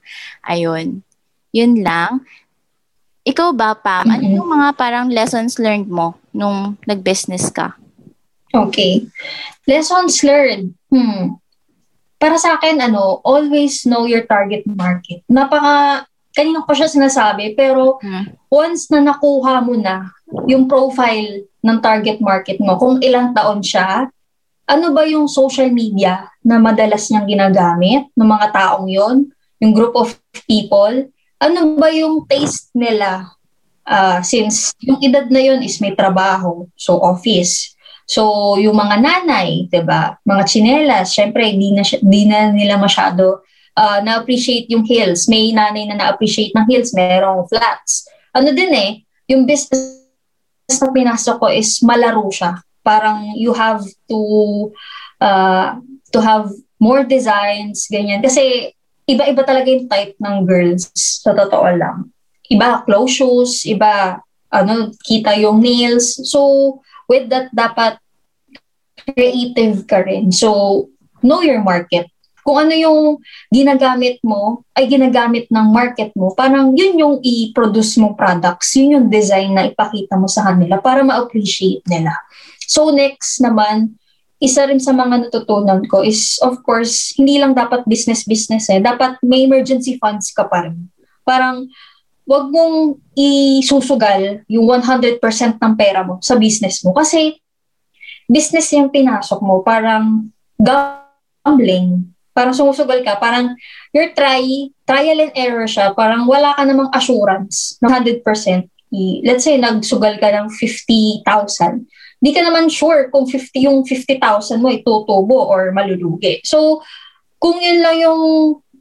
Ayun. 0.42 1.02
Yun 1.54 1.82
lang. 1.82 2.26
Ikaw 3.22 3.48
ba, 3.54 3.74
Pam? 3.74 4.06
Ano 4.10 4.24
Mhm. 4.26 4.34
yung 4.38 4.48
mga 4.48 4.68
parang 4.74 5.06
lessons 5.10 5.58
learned 5.58 5.90
mo 5.90 6.18
nung 6.30 6.78
nag-business 6.86 7.50
ka? 7.50 7.74
Okay. 8.54 9.04
Lessons 9.66 10.22
learned. 10.24 10.72
Hmm. 10.88 11.36
Para 12.18 12.34
sa 12.40 12.56
akin, 12.56 12.80
ano, 12.80 13.20
always 13.22 13.84
know 13.84 14.08
your 14.08 14.24
target 14.24 14.64
market. 14.66 15.22
Napaka, 15.28 16.06
kanina 16.38 16.62
ko 16.62 16.70
siya 16.70 16.86
sinasabi, 16.86 17.58
pero 17.58 17.98
Hmm. 17.98 18.30
once 18.46 18.86
na 18.94 19.02
nakuha 19.02 19.58
mo 19.58 19.74
na 19.74 20.14
yung 20.46 20.70
profile 20.70 21.42
ng 21.58 21.78
target 21.82 22.22
market 22.22 22.62
mo, 22.62 22.78
kung 22.78 23.02
ilang 23.02 23.34
taon 23.34 23.58
siya, 23.58 24.06
ano 24.68 24.86
ba 24.94 25.02
yung 25.02 25.26
social 25.26 25.72
media 25.74 26.30
na 26.46 26.62
madalas 26.62 27.10
niyang 27.10 27.26
ginagamit 27.26 28.06
ng 28.14 28.28
mga 28.28 28.46
taong 28.54 28.86
yon, 28.86 29.26
yung 29.58 29.74
group 29.74 29.98
of 29.98 30.14
people, 30.46 31.10
ano 31.42 31.58
ba 31.74 31.90
yung 31.90 32.22
taste 32.30 32.70
nila? 32.78 33.26
Ah, 33.82 34.20
since 34.20 34.76
yung 34.84 35.00
edad 35.00 35.26
na 35.32 35.40
yon 35.40 35.64
is 35.64 35.80
may 35.82 35.96
trabaho, 35.96 36.68
so 36.78 37.00
office. 37.00 37.72
So, 38.04 38.56
yung 38.60 38.76
mga 38.76 39.00
nanay, 39.00 39.68
'di 39.68 39.80
ba? 39.84 40.16
Mga 40.24 40.42
tsinelas, 40.44 41.12
syempre 41.12 41.48
di 41.56 41.72
na 41.72 41.84
di 41.84 42.22
na 42.28 42.52
nila 42.52 42.76
masyado 42.76 43.44
ah, 43.78 44.02
na-appreciate 44.02 44.66
yung 44.66 44.82
heels. 44.82 45.30
May 45.30 45.54
nanay 45.54 45.86
na 45.86 45.94
na-appreciate 45.94 46.50
ng 46.58 46.66
heels, 46.66 46.90
merong 46.90 47.46
flats. 47.46 48.10
Ano 48.34 48.50
din 48.50 48.74
eh, 48.74 48.90
yung 49.30 49.46
business 49.46 50.02
na 50.82 50.90
pinasok 50.90 51.36
ko 51.38 51.46
is 51.46 51.78
malaro 51.86 52.26
siya. 52.26 52.58
Parang 52.82 53.38
you 53.38 53.54
have 53.54 53.86
to 54.10 54.20
uh, 55.22 55.78
to 56.10 56.18
have 56.18 56.50
more 56.82 57.06
designs, 57.06 57.86
ganyan. 57.86 58.18
Kasi 58.18 58.74
iba-iba 59.08 59.42
talaga 59.46 59.70
yung 59.70 59.86
type 59.86 60.14
ng 60.18 60.36
girls, 60.44 60.90
sa 60.94 61.32
totoo 61.32 61.68
lang. 61.72 62.10
Iba 62.48 62.82
close 62.84 63.12
shoes, 63.14 63.52
iba 63.64 64.20
ano, 64.48 64.92
kita 65.04 65.36
yung 65.36 65.60
nails. 65.60 66.16
So, 66.28 66.80
with 67.08 67.28
that, 67.28 67.52
dapat 67.52 68.00
creative 69.04 69.84
ka 69.88 70.04
rin. 70.04 70.32
So, 70.32 70.88
know 71.20 71.40
your 71.44 71.60
market. 71.60 72.08
Kung 72.48 72.64
ano 72.64 72.72
yung 72.72 73.20
ginagamit 73.52 74.24
mo, 74.24 74.64
ay 74.72 74.88
ginagamit 74.88 75.52
ng 75.52 75.68
market 75.68 76.16
mo, 76.16 76.32
parang 76.32 76.72
yun 76.72 76.96
yung 76.96 77.14
i-produce 77.20 78.00
mong 78.00 78.16
products, 78.16 78.72
yun 78.72 78.96
yung 78.96 79.06
design 79.12 79.52
na 79.52 79.68
ipakita 79.68 80.16
mo 80.16 80.24
sa 80.24 80.48
kanila 80.48 80.80
para 80.80 81.04
ma-appreciate 81.04 81.84
nila. 81.84 82.16
So 82.64 82.88
next 82.88 83.44
naman, 83.44 84.00
isa 84.40 84.64
rin 84.64 84.80
sa 84.80 84.96
mga 84.96 85.28
natutunan 85.28 85.84
ko 85.92 86.00
is, 86.00 86.40
of 86.40 86.64
course, 86.64 87.12
hindi 87.20 87.36
lang 87.36 87.52
dapat 87.52 87.84
business-business 87.84 88.72
eh. 88.72 88.80
Dapat 88.80 89.20
may 89.20 89.44
emergency 89.44 90.00
funds 90.00 90.32
ka 90.32 90.48
pa 90.48 90.64
rin. 90.64 90.88
Parang, 91.28 91.68
wag 92.24 92.48
mong 92.48 92.96
isusugal 93.12 94.40
yung 94.48 94.64
100% 94.72 95.20
ng 95.60 95.74
pera 95.76 96.00
mo 96.00 96.16
sa 96.24 96.40
business 96.40 96.80
mo. 96.80 96.96
Kasi, 96.96 97.36
business 98.24 98.72
yung 98.72 98.88
pinasok 98.88 99.44
mo. 99.44 99.60
Parang, 99.60 100.32
gambling. 100.56 102.17
Parang 102.38 102.54
sumusugal 102.54 103.02
ka. 103.02 103.18
Parang, 103.18 103.58
you're 103.90 104.14
try, 104.14 104.46
trial 104.86 105.18
and 105.18 105.34
error 105.34 105.66
siya. 105.66 105.90
Parang 105.98 106.30
wala 106.30 106.54
ka 106.54 106.62
namang 106.62 106.94
assurance 106.94 107.74
na 107.82 107.98
100%. 107.98 108.22
let's 109.26 109.44
say, 109.44 109.58
nagsugal 109.58 110.16
ka 110.16 110.30
ng 110.30 110.48
50,000 110.48 111.26
di 112.18 112.34
ka 112.34 112.42
naman 112.42 112.66
sure 112.66 113.08
kung 113.14 113.30
50 113.30 113.66
yung 113.66 113.78
50,000 113.86 114.58
mo 114.58 114.68
itutubo 114.74 115.38
or 115.46 115.70
malulugi. 115.70 116.42
So, 116.42 116.82
kung 117.38 117.62
yun 117.62 117.78
lang 117.78 117.96
yung 118.02 118.22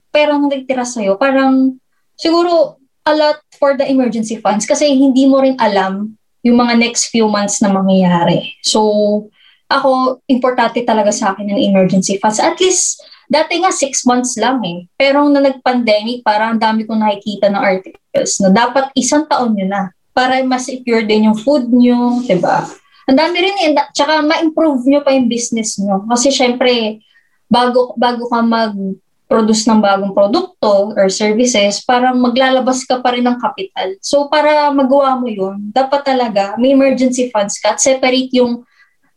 perang 0.10 0.50
nagtira 0.50 0.82
sa'yo, 0.82 1.22
parang 1.22 1.78
siguro 2.18 2.82
a 3.06 3.14
lot 3.14 3.38
for 3.56 3.78
the 3.78 3.86
emergency 3.86 4.42
funds 4.42 4.66
kasi 4.66 4.90
hindi 4.90 5.30
mo 5.30 5.40
rin 5.46 5.56
alam 5.62 6.18
yung 6.42 6.58
mga 6.58 6.82
next 6.82 7.14
few 7.14 7.30
months 7.30 7.62
na 7.62 7.70
mangyayari. 7.70 8.58
So, 8.66 9.30
ako, 9.68 10.24
importante 10.32 10.80
talaga 10.88 11.12
sa 11.12 11.36
akin 11.36 11.52
ng 11.52 11.60
emergency 11.60 12.16
funds. 12.18 12.40
At 12.40 12.56
least, 12.60 13.04
dati 13.28 13.60
nga 13.60 13.72
six 13.72 14.08
months 14.08 14.40
lang 14.40 14.64
eh. 14.64 14.88
Pero 14.96 15.28
na 15.28 15.44
nag-pandemic, 15.44 16.24
parang 16.24 16.56
ang 16.56 16.62
dami 16.64 16.88
kong 16.88 17.04
nakikita 17.04 17.52
ng 17.52 17.60
articles 17.60 18.40
na 18.40 18.50
dapat 18.52 18.88
isang 18.96 19.28
taon 19.28 19.60
nyo 19.60 19.68
na 19.68 19.82
para 20.16 20.40
mas 20.42 20.66
secure 20.66 21.04
din 21.04 21.30
yung 21.30 21.38
food 21.38 21.68
nyo, 21.70 22.24
diba? 22.26 22.66
Ang 23.08 23.18
dami 23.20 23.38
rin 23.44 23.56
eh. 23.68 23.72
Tsaka 23.92 24.24
ma-improve 24.24 24.84
nyo 24.88 25.00
pa 25.04 25.14
yung 25.14 25.28
business 25.30 25.78
nyo. 25.78 26.04
Kasi 26.08 26.32
syempre, 26.32 27.04
bago, 27.48 27.96
bago 27.96 28.28
ka 28.28 28.44
mag-produce 28.44 29.68
ng 29.68 29.80
bagong 29.80 30.16
produkto 30.16 30.92
or 30.96 31.08
services, 31.12 31.84
parang 31.84 32.20
maglalabas 32.20 32.84
ka 32.84 33.00
pa 33.00 33.16
rin 33.16 33.28
ng 33.28 33.40
capital. 33.40 33.96
So 34.04 34.28
para 34.28 34.72
magawa 34.72 35.20
mo 35.20 35.28
yun, 35.28 35.72
dapat 35.72 36.04
talaga 36.04 36.56
may 36.60 36.76
emergency 36.76 37.32
funds 37.32 37.60
ka 37.60 37.76
at 37.76 37.80
separate 37.80 38.32
yung, 38.36 38.64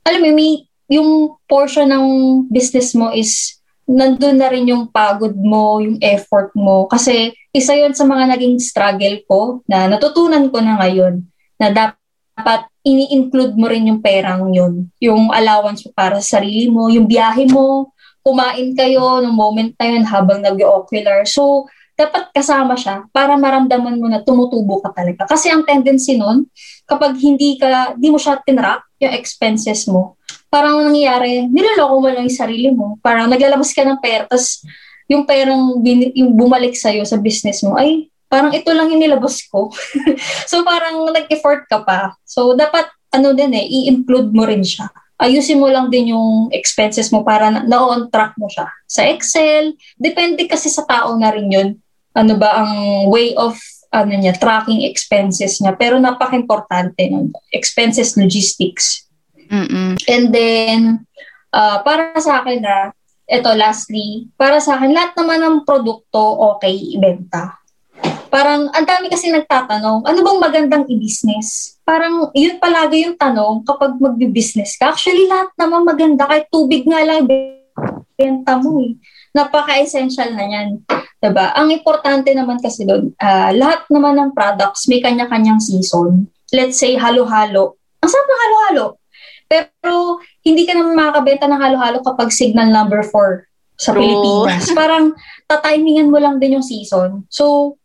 alam 0.05 0.21
mo, 0.23 0.31
may, 0.33 0.67
yung 0.91 1.39
portion 1.47 1.87
ng 1.87 2.07
business 2.51 2.93
mo 2.99 3.15
is 3.15 3.61
nandun 3.91 4.39
na 4.39 4.51
rin 4.51 4.71
yung 4.71 4.91
pagod 4.91 5.35
mo, 5.35 5.83
yung 5.83 5.99
effort 6.03 6.55
mo. 6.55 6.87
Kasi 6.87 7.35
isa 7.51 7.75
yon 7.75 7.95
sa 7.95 8.07
mga 8.07 8.39
naging 8.39 8.59
struggle 8.63 9.17
ko 9.27 9.41
na 9.67 9.91
natutunan 9.91 10.47
ko 10.51 10.63
na 10.63 10.79
ngayon 10.79 11.27
na 11.59 11.75
dapat 11.75 12.71
ini-include 12.87 13.59
mo 13.59 13.67
rin 13.67 13.91
yung 13.91 14.01
perang 14.01 14.51
yun. 14.55 14.89
Yung 15.03 15.35
allowance 15.35 15.87
para 15.91 16.23
sa 16.23 16.39
sarili 16.39 16.71
mo, 16.71 16.87
yung 16.87 17.11
biyahe 17.11 17.51
mo, 17.51 17.91
kumain 18.23 18.73
kayo 18.79 19.19
ng 19.21 19.35
moment 19.35 19.75
na 19.77 19.87
yun 19.91 20.05
habang 20.07 20.41
nag-ocular. 20.41 21.27
So, 21.27 21.67
dapat 21.99 22.33
kasama 22.33 22.79
siya 22.81 23.05
para 23.13 23.37
maramdaman 23.37 24.01
mo 24.01 24.09
na 24.09 24.25
tumutubo 24.25 24.81
ka 24.81 24.95
talaga. 24.97 25.29
Kasi 25.29 25.53
ang 25.53 25.67
tendency 25.69 26.17
nun, 26.17 26.49
kapag 26.89 27.19
hindi 27.21 27.61
ka, 27.61 27.99
di 28.01 28.09
mo 28.09 28.17
siya 28.17 28.41
tinrack, 28.41 28.90
yung 29.01 29.17
expenses 29.17 29.89
mo, 29.89 30.21
parang 30.53 30.85
nangyayari, 30.85 31.49
niloloko 31.49 32.05
mo 32.05 32.09
lang 32.13 32.29
yung 32.29 32.41
sarili 32.41 32.69
mo. 32.69 33.01
Parang 33.01 33.33
naglalabas 33.33 33.73
ka 33.73 33.81
ng 33.81 33.99
pera, 33.99 34.29
tapos 34.29 34.61
yung 35.11 35.25
perang 35.25 35.81
bin, 35.81 36.13
yung 36.15 36.37
bumalik 36.37 36.77
sa'yo 36.77 37.03
sa 37.09 37.17
business 37.19 37.65
mo, 37.65 37.75
ay, 37.81 38.13
parang 38.31 38.55
ito 38.55 38.71
lang 38.71 38.87
yung 38.93 39.03
nilabas 39.03 39.43
ko. 39.51 39.73
so 40.51 40.63
parang 40.63 41.03
nag-effort 41.11 41.67
ka 41.67 41.83
pa. 41.83 42.15
So 42.23 42.55
dapat 42.55 42.87
ano 43.11 43.35
din 43.35 43.51
eh, 43.57 43.67
i-include 43.67 44.31
mo 44.31 44.47
rin 44.47 44.63
siya. 44.63 44.87
Ayusin 45.21 45.59
mo 45.59 45.69
lang 45.69 45.91
din 45.91 46.15
yung 46.15 46.49
expenses 46.55 47.11
mo 47.11 47.27
para 47.27 47.51
na- 47.51 47.67
on 47.83 48.09
track 48.09 48.39
mo 48.39 48.47
siya. 48.47 48.71
Sa 48.87 49.03
Excel, 49.05 49.75
depende 49.99 50.47
kasi 50.47 50.71
sa 50.71 50.87
tao 50.87 51.19
na 51.19 51.35
rin 51.35 51.51
yun. 51.51 51.69
Ano 52.15 52.39
ba 52.39 52.63
ang 52.63 53.07
way 53.11 53.35
of 53.35 53.59
ano 53.91 54.13
niya, 54.15 54.39
tracking 54.39 54.87
expenses 54.87 55.59
niya. 55.59 55.75
Pero 55.75 55.99
napaka-importante 55.99 57.11
nun. 57.11 57.35
Expenses 57.51 58.15
logistics. 58.15 59.07
Mm-mm. 59.51 59.99
And 60.07 60.25
then, 60.31 61.05
uh, 61.51 61.83
para 61.83 62.15
sa 62.23 62.43
akin 62.43 62.63
na, 62.63 62.95
ito 63.31 63.51
lastly, 63.55 64.31
para 64.35 64.59
sa 64.59 64.79
akin, 64.79 64.91
lahat 64.91 65.15
naman 65.15 65.39
ng 65.43 65.57
produkto 65.63 66.19
okay 66.55 66.75
ibenta 66.99 67.61
parang 68.31 68.71
ang 68.71 68.87
dami 68.87 69.11
kasi 69.11 69.29
nagtatanong, 69.29 70.07
ano 70.07 70.19
bang 70.23 70.41
magandang 70.41 70.85
i-business? 70.87 71.77
Parang 71.83 72.31
yun 72.33 72.63
palagi 72.63 73.11
yung 73.11 73.19
tanong 73.19 73.67
kapag 73.67 73.99
magbi-business 73.99 74.79
ka. 74.79 74.95
Actually, 74.95 75.27
lahat 75.27 75.51
naman 75.59 75.83
maganda. 75.83 76.25
Kahit 76.31 76.47
tubig 76.49 76.87
nga 76.87 77.03
lang, 77.03 77.27
benta 78.19 78.61
mo 78.61 78.81
eh. 78.85 78.97
Napaka-essential 79.33 80.37
na 80.37 80.45
yan. 80.45 80.69
Diba? 81.21 81.53
Ang 81.57 81.73
importante 81.73 82.33
naman 82.33 82.61
kasi 82.61 82.85
doon, 82.85 83.13
uh, 83.21 83.51
lahat 83.53 83.85
naman 83.89 84.17
ng 84.17 84.31
products 84.33 84.89
may 84.89 85.01
kanya-kanyang 85.01 85.61
season. 85.61 86.29
Let's 86.51 86.81
say, 86.81 86.97
halo-halo. 86.97 87.77
Ang 88.01 88.11
sarap 88.11 88.27
ng 88.27 88.43
halo-halo. 88.45 88.87
Pero 89.51 90.23
hindi 90.47 90.63
ka 90.65 90.79
naman 90.79 90.95
makakabenta 90.95 91.51
ng 91.51 91.61
halo-halo 91.61 91.99
kapag 92.07 92.31
signal 92.31 92.71
number 92.71 93.03
4 93.03 93.51
sa 93.81 93.91
True. 93.91 94.01
Pilipinas. 94.01 94.71
Parang 94.79 95.17
tatimingan 95.49 96.13
mo 96.13 96.19
lang 96.21 96.39
din 96.39 96.61
yung 96.61 96.67
season. 96.67 97.25
So, 97.33 97.77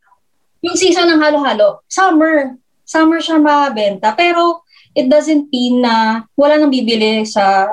yung 0.65 0.77
season 0.77 1.09
ng 1.09 1.21
halo-halo, 1.21 1.85
summer. 1.89 2.57
Summer 2.85 3.17
siya 3.17 3.41
mabenta. 3.41 4.13
Pero 4.13 4.65
it 4.95 5.09
doesn't 5.09 5.49
mean 5.49 5.81
na 5.81 6.25
wala 6.37 6.55
nang 6.55 6.71
bibili 6.71 7.25
sa 7.25 7.67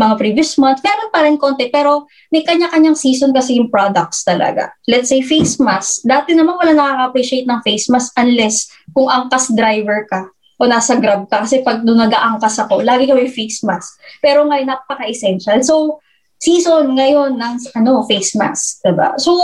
mga 0.00 0.14
previous 0.16 0.56
month. 0.56 0.80
Meron 0.80 1.12
pa 1.12 1.20
rin 1.20 1.36
konti. 1.36 1.68
Pero 1.68 2.08
may 2.32 2.40
kanya-kanyang 2.40 2.96
season 2.96 3.36
kasi 3.36 3.60
yung 3.60 3.68
products 3.68 4.24
talaga. 4.24 4.72
Let's 4.88 5.12
say 5.12 5.20
face 5.20 5.60
mask. 5.60 6.08
Dati 6.08 6.32
naman 6.32 6.56
wala 6.56 6.72
nakaka-appreciate 6.72 7.44
ng 7.44 7.60
face 7.60 7.92
mask 7.92 8.16
unless 8.16 8.72
kung 8.96 9.12
angkas 9.12 9.52
driver 9.52 10.08
ka 10.08 10.32
o 10.60 10.64
nasa 10.64 10.96
grab 10.96 11.28
ka. 11.28 11.44
Kasi 11.44 11.60
pag 11.60 11.84
doon 11.84 12.08
nag-aangkas 12.08 12.56
ako, 12.64 12.80
lagi 12.80 13.04
kami 13.04 13.28
face 13.28 13.60
mask. 13.60 14.00
Pero 14.24 14.48
ngayon, 14.48 14.68
napaka-essential. 14.72 15.60
So, 15.60 16.00
season 16.40 16.96
ngayon 16.96 17.36
ng 17.36 17.54
ano, 17.76 18.04
face 18.08 18.32
mask. 18.36 18.84
Diba? 18.84 19.16
So, 19.20 19.36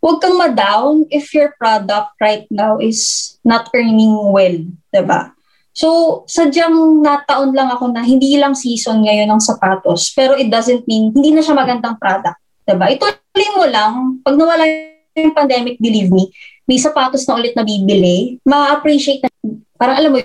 huwag 0.00 0.20
kang 0.24 0.40
ma-down 0.40 1.04
if 1.12 1.32
your 1.36 1.52
product 1.60 2.16
right 2.20 2.48
now 2.48 2.80
is 2.80 3.36
not 3.44 3.68
earning 3.76 4.32
well, 4.32 4.56
ba? 4.64 4.92
Diba? 4.92 5.20
So, 5.70 6.22
sadyang 6.26 7.00
nataon 7.00 7.54
lang 7.54 7.70
ako 7.70 7.94
na 7.94 8.02
hindi 8.02 8.34
lang 8.36 8.58
season 8.58 9.06
ngayon 9.06 9.30
ng 9.30 9.42
sapatos, 9.42 10.10
pero 10.12 10.34
it 10.34 10.50
doesn't 10.50 10.82
mean 10.90 11.14
hindi 11.14 11.30
na 11.30 11.40
siya 11.40 11.54
magandang 11.54 11.94
product, 11.96 12.38
'di 12.66 12.74
ba? 12.74 12.90
Ituloy 12.90 13.48
mo 13.54 13.64
lang, 13.70 13.92
pag 14.26 14.34
nawala 14.34 14.66
yung 15.14 15.34
pandemic, 15.34 15.78
believe 15.78 16.10
me, 16.10 16.30
may 16.66 16.78
sapatos 16.78 17.26
na 17.26 17.38
ulit 17.38 17.54
na 17.54 17.66
bibili, 17.66 18.38
ma-appreciate 18.46 19.22
na, 19.26 19.30
parang 19.74 19.96
alam 19.98 20.10
mo 20.14 20.18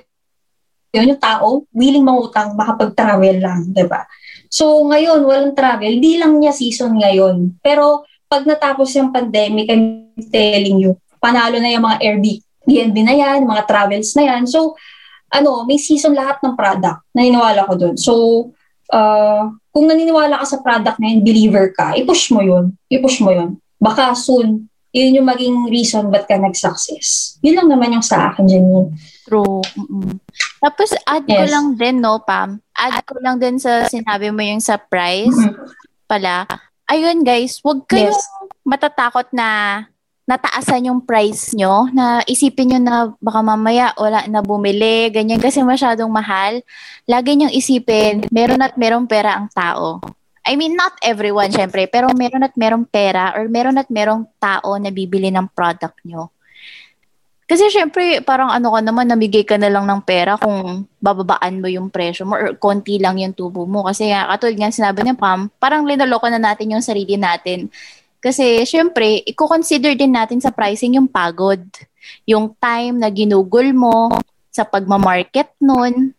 yun, 0.95 1.11
yung 1.11 1.21
tao, 1.21 1.67
willing 1.75 2.05
mangutang, 2.05 2.55
makapag-travel 2.55 3.35
lang, 3.41 3.67
ba? 3.89 4.07
So, 4.47 4.79
ngayon, 4.87 5.27
walang 5.27 5.51
travel, 5.57 5.91
hindi 5.99 6.15
lang 6.15 6.39
niya 6.39 6.55
season 6.55 6.95
ngayon, 6.95 7.59
pero 7.59 8.07
pag 8.31 8.47
natapos 8.47 8.95
yung 8.95 9.11
pandemic, 9.11 9.67
I'm 9.67 10.15
telling 10.31 10.79
you, 10.79 10.95
panalo 11.19 11.59
na 11.59 11.73
yung 11.73 11.83
mga 11.83 11.99
Airbnb 11.99 12.97
na 13.03 13.15
yan, 13.15 13.43
mga 13.43 13.63
travels 13.67 14.15
na 14.15 14.23
yan. 14.31 14.47
So, 14.47 14.79
ano, 15.35 15.67
may 15.67 15.75
season 15.75 16.15
lahat 16.15 16.39
ng 16.39 16.55
product. 16.55 17.03
Naniniwala 17.11 17.67
ko 17.67 17.73
doon. 17.75 17.95
So, 17.99 18.13
uh, 18.89 19.51
kung 19.75 19.85
naniniwala 19.91 20.39
ka 20.39 20.45
sa 20.47 20.61
product 20.63 20.97
na 21.03 21.11
yun, 21.11 21.21
believer 21.21 21.75
ka, 21.75 21.91
i-push 21.99 22.31
mo 22.31 22.39
yun. 22.39 22.71
I-push 22.87 23.19
mo 23.19 23.35
yun. 23.35 23.59
Baka 23.75 24.15
soon, 24.15 24.71
yun 24.95 25.19
yung 25.19 25.27
maging 25.27 25.67
reason 25.67 26.07
ba't 26.07 26.23
ka 26.23 26.39
nag-success. 26.39 27.35
Yun 27.43 27.59
lang 27.59 27.67
naman 27.67 27.99
yung 27.99 28.05
sa 28.05 28.31
akin, 28.31 28.47
Janine. 28.47 28.95
True. 29.27 29.59
Mm-mm. 29.75 30.15
Tapos, 30.63 30.95
add 31.03 31.27
yes. 31.27 31.35
ko 31.35 31.43
lang 31.51 31.67
din, 31.75 31.99
no, 31.99 32.23
Pam? 32.23 32.63
Add 32.71 33.03
ko 33.03 33.19
lang 33.19 33.35
din 33.37 33.59
sa 33.59 33.91
sinabi 33.91 34.31
mo 34.31 34.39
yung 34.39 34.63
sa 34.63 34.79
price 34.79 35.35
mm-hmm. 35.35 36.07
pala 36.07 36.47
ayun 36.89 37.25
guys, 37.25 37.59
wag 37.65 37.85
kayong 37.89 38.13
yes. 38.13 38.29
matatakot 38.65 39.27
na 39.33 39.81
nataasan 40.25 40.89
yung 40.89 41.01
price 41.05 41.53
nyo, 41.53 41.85
na 41.93 42.25
isipin 42.25 42.73
nyo 42.73 42.79
na 42.81 42.95
baka 43.21 43.45
mamaya 43.45 43.93
wala 43.93 44.25
na 44.25 44.41
bumili, 44.41 45.13
ganyan 45.13 45.37
kasi 45.37 45.61
masyadong 45.61 46.09
mahal. 46.09 46.65
Lagi 47.05 47.37
nyong 47.37 47.53
isipin, 47.53 48.25
meron 48.33 48.61
at 48.65 48.73
merong 48.73 49.05
pera 49.05 49.37
ang 49.37 49.47
tao. 49.53 50.01
I 50.45 50.57
mean, 50.57 50.77
not 50.77 50.93
everyone, 51.01 51.49
syempre, 51.49 51.89
pero 51.89 52.09
meron 52.13 52.45
at 52.45 52.53
merong 52.53 52.85
pera 52.85 53.33
or 53.33 53.49
meron 53.49 53.81
at 53.81 53.89
merong 53.89 54.29
tao 54.37 54.77
na 54.77 54.93
bibili 54.93 55.33
ng 55.33 55.49
product 55.53 55.97
nyo. 56.05 56.29
Kasi 57.45 57.69
syempre, 57.69 58.25
parang 58.25 58.49
ano 58.49 58.73
ka 58.73 58.81
naman, 58.81 59.05
namigay 59.05 59.45
ka 59.45 59.57
na 59.61 59.69
lang 59.69 59.85
ng 59.85 60.01
pera 60.01 60.33
kung 60.33 60.89
bababaan 60.97 61.61
mo 61.61 61.69
yung 61.69 61.93
presyo 61.93 62.25
mo 62.25 62.33
or 62.33 62.57
konti 62.57 62.97
lang 62.97 63.21
yung 63.21 63.37
tubo 63.37 63.69
mo. 63.69 63.85
Kasi 63.85 64.09
katulad 64.09 64.57
nga 64.57 64.73
sinabi 64.73 65.05
niya, 65.05 65.13
Pam, 65.13 65.53
parang 65.61 65.85
linaloko 65.85 66.25
na 66.25 66.41
natin 66.41 66.73
yung 66.73 66.81
sarili 66.81 67.21
natin. 67.21 67.69
Kasi 68.25 68.65
syempre, 68.65 69.21
i-consider 69.21 69.93
din 69.93 70.17
natin 70.17 70.41
sa 70.41 70.49
pricing 70.49 70.97
yung 70.97 71.05
pagod. 71.05 71.61
Yung 72.25 72.57
time 72.57 72.97
na 72.97 73.13
ginugol 73.13 73.69
mo 73.69 74.09
sa 74.49 74.65
pagmamarket 74.65 75.53
nun. 75.61 76.09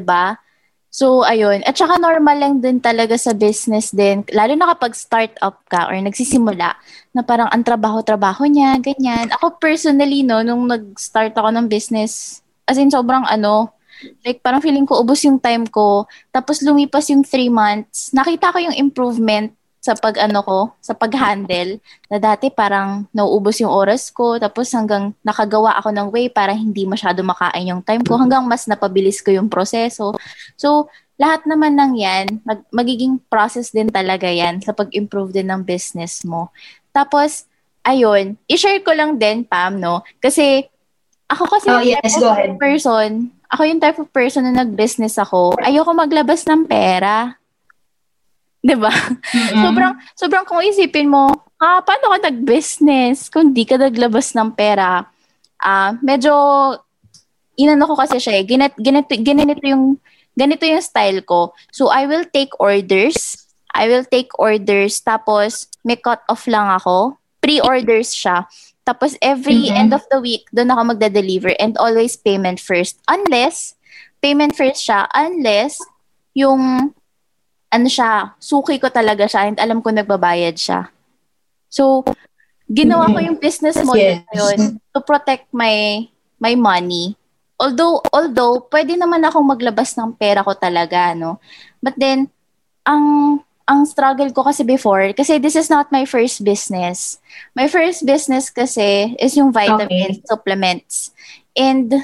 ba? 0.00 0.40
So, 0.88 1.22
ayun. 1.28 1.60
At 1.68 1.76
saka 1.76 2.00
normal 2.00 2.40
lang 2.40 2.54
din 2.64 2.80
talaga 2.80 3.20
sa 3.20 3.36
business 3.36 3.92
din, 3.92 4.24
lalo 4.32 4.56
na 4.56 4.72
kapag 4.74 4.96
start-up 4.96 5.60
ka 5.68 5.86
or 5.86 5.94
nagsisimula, 6.00 6.74
na 7.12 7.22
parang 7.22 7.52
ang 7.52 7.62
trabaho-trabaho 7.62 8.48
niya, 8.48 8.80
ganyan. 8.80 9.28
Ako 9.38 9.60
personally, 9.60 10.24
no, 10.24 10.40
nung 10.40 10.66
nag-start 10.66 11.36
ako 11.36 11.52
ng 11.52 11.68
business, 11.68 12.42
as 12.64 12.80
in 12.80 12.90
sobrang 12.90 13.22
ano, 13.28 13.70
like 14.24 14.40
parang 14.40 14.64
feeling 14.64 14.88
ko 14.88 14.98
ubos 14.98 15.22
yung 15.22 15.38
time 15.38 15.68
ko. 15.68 16.10
Tapos 16.32 16.64
lumipas 16.64 17.06
yung 17.12 17.22
three 17.22 17.52
months, 17.52 18.10
nakita 18.10 18.50
ko 18.50 18.58
yung 18.58 18.74
improvement 18.74 19.52
sa 19.80 19.96
pag 19.96 20.20
ano 20.20 20.44
ko, 20.44 20.58
sa 20.84 20.92
pag-handle, 20.92 21.80
na 22.12 22.20
dati 22.20 22.52
parang 22.52 23.08
nauubos 23.16 23.56
yung 23.64 23.72
oras 23.72 24.12
ko, 24.12 24.36
tapos 24.36 24.68
hanggang 24.76 25.16
nakagawa 25.24 25.80
ako 25.80 25.88
ng 25.88 26.08
way 26.12 26.28
para 26.28 26.52
hindi 26.52 26.84
masyado 26.84 27.24
makain 27.24 27.72
yung 27.72 27.80
time 27.80 28.04
ko, 28.04 28.20
hanggang 28.20 28.44
mas 28.44 28.68
napabilis 28.68 29.24
ko 29.24 29.32
yung 29.32 29.48
proseso. 29.48 30.12
So, 30.60 30.92
lahat 31.16 31.48
naman 31.48 31.80
ng 31.80 31.92
yan, 31.96 32.26
mag- 32.44 32.68
magiging 32.68 33.24
process 33.32 33.72
din 33.72 33.88
talaga 33.88 34.28
yan 34.28 34.60
sa 34.60 34.76
pag-improve 34.76 35.32
din 35.32 35.48
ng 35.48 35.64
business 35.64 36.28
mo. 36.28 36.52
Tapos, 36.92 37.48
ayun, 37.80 38.36
i-share 38.52 38.84
ko 38.84 38.92
lang 38.92 39.16
din, 39.16 39.48
Pam, 39.48 39.80
no? 39.80 40.04
Kasi, 40.20 40.68
ako 41.24 41.44
kasi 41.48 41.68
oh, 41.72 41.80
yes, 41.80 42.20
go 42.20 42.28
ahead. 42.36 42.60
person, 42.60 43.32
ako 43.48 43.62
yung 43.64 43.80
type 43.80 43.96
of 43.96 44.12
person 44.12 44.44
na 44.44 44.60
nag-business 44.60 45.16
ako, 45.16 45.56
ayoko 45.64 45.96
maglabas 45.96 46.44
ng 46.44 46.68
pera. 46.68 47.39
'Di 48.60 48.76
ba? 48.76 48.92
Mm-hmm. 48.92 49.62
Sobrang 49.64 49.94
sobrang 50.16 50.44
kung 50.44 50.60
isipin 50.64 51.08
mo, 51.08 51.32
ah, 51.60 51.80
paano 51.80 52.12
ka 52.16 52.28
nag-business 52.28 53.32
kung 53.32 53.52
di 53.56 53.64
ka 53.64 53.80
naglabas 53.80 54.36
ng 54.36 54.52
pera? 54.52 55.04
Ah, 55.60 55.96
medyo 56.00 56.32
inano 57.56 57.84
ko 57.88 57.94
kasi 57.96 58.16
siya 58.16 58.40
eh. 58.40 58.44
Ginet, 58.44 58.72
ganito, 58.80 59.12
ganito 59.20 59.64
yung 59.64 60.00
ganito 60.36 60.64
yung 60.64 60.80
style 60.80 61.20
ko. 61.24 61.52
So 61.72 61.92
I 61.92 62.08
will 62.08 62.24
take 62.28 62.52
orders. 62.56 63.48
I 63.70 63.86
will 63.86 64.08
take 64.08 64.32
orders 64.40 64.98
tapos 65.04 65.68
may 65.84 66.00
cut 66.00 66.24
off 66.28 66.48
lang 66.48 66.68
ako. 66.68 67.20
Pre-orders 67.40 68.12
siya. 68.12 68.48
Tapos 68.84 69.16
every 69.20 69.68
mm-hmm. 69.68 69.80
end 69.80 69.92
of 69.92 70.04
the 70.08 70.20
week, 70.20 70.48
doon 70.52 70.72
ako 70.72 70.96
magda-deliver 70.96 71.52
and 71.60 71.76
always 71.76 72.16
payment 72.16 72.60
first. 72.60 73.00
Unless 73.08 73.76
payment 74.20 74.54
first 74.54 74.84
siya 74.84 75.08
unless 75.16 75.80
yung 76.36 76.92
ano 77.70 77.86
siya, 77.86 78.34
suki 78.42 78.82
ko 78.82 78.90
talaga 78.90 79.30
siya 79.30 79.46
and 79.46 79.58
alam 79.62 79.78
ko 79.78 79.94
nagbabayad 79.94 80.58
siya. 80.58 80.90
So, 81.70 82.02
ginawa 82.66 83.10
ko 83.10 83.18
yung 83.22 83.38
business 83.38 83.78
model 83.82 84.22
yes. 84.22 84.34
yun 84.34 84.78
to 84.94 85.00
protect 85.02 85.50
my 85.54 86.06
my 86.42 86.54
money. 86.58 87.14
Although 87.58 88.02
although 88.10 88.66
pwede 88.70 88.98
naman 88.98 89.22
akong 89.22 89.46
maglabas 89.46 89.94
ng 89.94 90.18
pera 90.18 90.42
ko 90.42 90.54
talaga, 90.54 91.14
no. 91.14 91.38
But 91.78 91.94
then 91.94 92.30
ang 92.82 93.38
ang 93.70 93.86
struggle 93.86 94.34
ko 94.34 94.42
kasi 94.42 94.66
before 94.66 95.14
kasi 95.14 95.38
this 95.38 95.54
is 95.54 95.70
not 95.70 95.94
my 95.94 96.02
first 96.02 96.42
business. 96.42 97.22
My 97.54 97.70
first 97.70 98.02
business 98.02 98.50
kasi 98.50 99.14
is 99.14 99.38
yung 99.38 99.54
vitamin 99.54 100.18
okay. 100.18 100.26
supplements. 100.26 101.14
And 101.54 101.94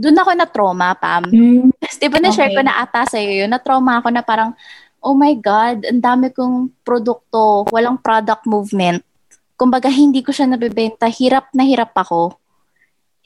doon 0.00 0.16
ako 0.16 0.30
na 0.32 0.46
trauma, 0.48 0.88
Pam. 0.96 1.28
Mm. 1.28 1.76
Tapos, 1.76 1.98
di 2.00 2.08
ba 2.08 2.18
na-share 2.24 2.48
okay. 2.48 2.56
ko 2.56 2.62
na 2.64 2.80
ata 2.80 3.04
sa'yo 3.04 3.44
yun, 3.44 3.50
na 3.52 3.60
trauma 3.60 4.00
ako 4.00 4.08
na 4.08 4.24
parang, 4.24 4.56
oh 5.00 5.16
my 5.16 5.34
God, 5.36 5.88
ang 5.88 6.00
dami 6.00 6.32
kong 6.32 6.72
produkto, 6.84 7.68
walang 7.72 8.00
product 8.00 8.44
movement. 8.44 9.00
Kumbaga, 9.56 9.88
hindi 9.92 10.24
ko 10.24 10.32
siya 10.32 10.48
nabibenta. 10.48 11.08
Hirap 11.08 11.52
na 11.52 11.64
hirap 11.64 11.92
ako. 11.92 12.36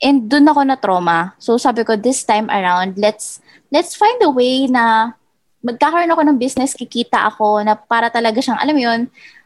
And 0.03 0.27
doon 0.27 0.51
ako 0.51 0.61
na 0.67 0.75
trauma. 0.75 1.19
So 1.39 1.55
sabi 1.55 1.87
ko, 1.87 1.95
this 1.95 2.27
time 2.27 2.51
around, 2.51 2.99
let's 2.99 3.39
let's 3.71 3.95
find 3.95 4.19
a 4.23 4.31
way 4.31 4.67
na 4.67 5.15
magkakaroon 5.63 6.11
ako 6.11 6.21
ng 6.27 6.37
business, 6.37 6.77
kikita 6.77 7.25
ako 7.25 7.63
na 7.63 7.73
para 7.73 8.11
talaga 8.11 8.37
siyang, 8.37 8.59
alam 8.61 8.75
mo 8.75 8.81
yun, 8.83 9.01